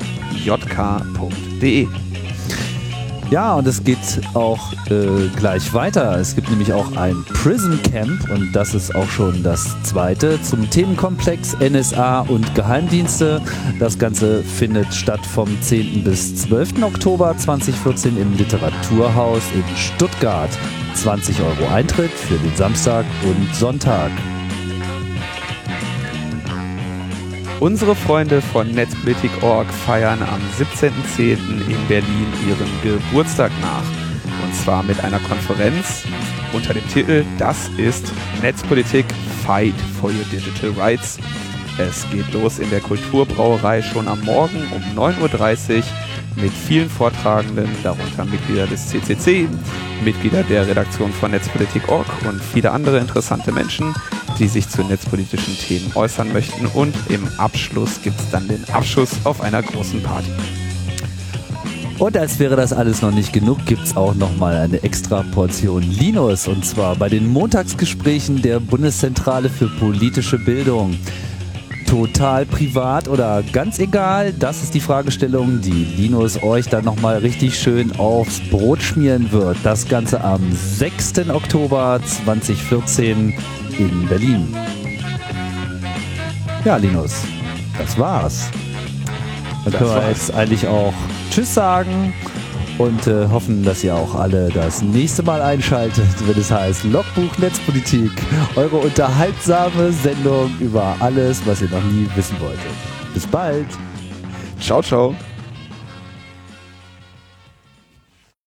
Ja, 3.34 3.56
und 3.56 3.66
es 3.66 3.82
geht 3.82 3.98
auch 4.34 4.60
äh, 4.92 5.26
gleich 5.34 5.74
weiter. 5.74 6.20
Es 6.20 6.36
gibt 6.36 6.48
nämlich 6.50 6.72
auch 6.72 6.96
ein 6.96 7.24
Prison 7.24 7.82
Camp 7.82 8.30
und 8.30 8.52
das 8.52 8.74
ist 8.74 8.94
auch 8.94 9.08
schon 9.08 9.42
das 9.42 9.74
zweite 9.82 10.40
zum 10.40 10.70
Themenkomplex 10.70 11.56
NSA 11.58 12.20
und 12.20 12.54
Geheimdienste. 12.54 13.42
Das 13.80 13.98
Ganze 13.98 14.44
findet 14.44 14.94
statt 14.94 15.26
vom 15.26 15.48
10. 15.60 16.04
bis 16.04 16.36
12. 16.42 16.84
Oktober 16.84 17.36
2014 17.36 18.16
im 18.18 18.36
Literaturhaus 18.36 19.42
in 19.52 19.76
Stuttgart. 19.76 20.50
20 20.94 21.40
Euro 21.40 21.74
Eintritt 21.74 22.12
für 22.12 22.38
den 22.38 22.54
Samstag 22.54 23.04
und 23.24 23.52
Sonntag. 23.52 24.12
Unsere 27.60 27.94
Freunde 27.94 28.42
von 28.42 28.70
Netzpolitik.org 28.72 29.66
feiern 29.72 30.20
am 30.22 30.40
17.10. 30.58 31.38
in 31.68 31.88
Berlin 31.88 32.26
ihren 32.48 32.68
Geburtstag 32.82 33.52
nach. 33.62 33.84
Und 34.44 34.54
zwar 34.54 34.82
mit 34.82 35.02
einer 35.02 35.20
Konferenz 35.20 36.04
unter 36.52 36.74
dem 36.74 36.86
Titel 36.88 37.24
Das 37.38 37.68
ist 37.76 38.12
Netzpolitik 38.42 39.06
Fight 39.46 39.74
for 40.00 40.10
Your 40.10 40.24
Digital 40.32 40.70
Rights. 40.70 41.18
Es 41.78 42.06
geht 42.10 42.32
los 42.32 42.58
in 42.58 42.70
der 42.70 42.80
Kulturbrauerei 42.80 43.82
schon 43.82 44.08
am 44.08 44.20
Morgen 44.22 44.62
um 44.72 44.98
9.30 44.98 45.78
Uhr 45.78 45.82
mit 46.36 46.52
vielen 46.52 46.90
Vortragenden, 46.90 47.68
darunter 47.82 48.24
Mitglieder 48.24 48.66
des 48.66 48.88
CCC, 48.88 49.48
Mitglieder 50.04 50.42
der 50.42 50.66
Redaktion 50.66 51.12
von 51.12 51.30
Netzpolitik.org 51.30 52.06
und 52.28 52.42
viele 52.42 52.72
andere 52.72 52.98
interessante 52.98 53.52
Menschen, 53.52 53.94
die 54.38 54.48
sich 54.48 54.68
zu 54.68 54.82
netzpolitischen 54.82 55.56
Themen 55.56 55.92
äußern 55.94 56.32
möchten. 56.32 56.66
Und 56.66 56.94
im 57.08 57.26
Abschluss 57.38 58.02
gibt 58.02 58.18
es 58.18 58.30
dann 58.30 58.48
den 58.48 58.64
Abschuss 58.70 59.10
auf 59.24 59.40
einer 59.40 59.62
großen 59.62 60.02
Party. 60.02 60.30
Und 61.98 62.16
als 62.16 62.40
wäre 62.40 62.56
das 62.56 62.72
alles 62.72 63.02
noch 63.02 63.12
nicht 63.12 63.32
genug, 63.32 63.64
gibt's 63.66 63.96
auch 63.96 64.14
noch 64.14 64.36
mal 64.36 64.56
eine 64.56 64.82
extra 64.82 65.22
Portion 65.22 65.82
Linus 65.82 66.48
und 66.48 66.64
zwar 66.64 66.96
bei 66.96 67.08
den 67.08 67.28
Montagsgesprächen 67.28 68.42
der 68.42 68.58
Bundeszentrale 68.58 69.48
für 69.48 69.68
politische 69.68 70.38
Bildung. 70.38 70.98
Total 71.86 72.46
privat 72.46 73.06
oder 73.06 73.44
ganz 73.52 73.78
egal, 73.78 74.32
das 74.32 74.64
ist 74.64 74.74
die 74.74 74.80
Fragestellung, 74.80 75.60
die 75.60 75.86
Linus 75.96 76.42
euch 76.42 76.66
dann 76.68 76.84
noch 76.84 77.00
mal 77.00 77.18
richtig 77.18 77.56
schön 77.56 77.92
aufs 77.96 78.40
Brot 78.50 78.82
schmieren 78.82 79.30
wird. 79.30 79.58
Das 79.62 79.86
Ganze 79.86 80.24
am 80.24 80.40
6. 80.50 81.28
Oktober 81.30 82.00
2014 82.04 83.34
in 83.78 84.06
Berlin. 84.08 84.54
Ja, 86.64 86.76
Linus, 86.76 87.22
das 87.78 87.98
war's. 87.98 88.50
Dann 89.64 89.72
Das 89.72 89.74
können 89.80 89.90
wir 89.90 89.96
war's. 89.96 90.08
jetzt 90.08 90.34
eigentlich 90.34 90.66
auch 90.66 90.92
Tschüss 91.30 91.54
sagen 91.54 92.12
und 92.78 93.06
äh, 93.06 93.26
hoffen, 93.28 93.62
dass 93.64 93.84
ihr 93.84 93.94
auch 93.94 94.14
alle 94.14 94.48
das 94.50 94.82
nächste 94.82 95.22
Mal 95.22 95.40
einschaltet, 95.42 96.04
wenn 96.26 96.38
es 96.40 96.50
heißt 96.50 96.84
Logbuch 96.84 97.36
Netzpolitik, 97.38 98.10
eure 98.56 98.76
unterhaltsame 98.76 99.92
Sendung 99.92 100.50
über 100.60 100.96
alles, 101.00 101.40
was 101.46 101.62
ihr 101.62 101.68
noch 101.70 101.82
nie 101.84 102.08
wissen 102.16 102.36
wolltet. 102.40 102.60
Bis 103.12 103.26
bald! 103.26 103.66
Ciao, 104.60 104.82
ciao. 104.82 105.14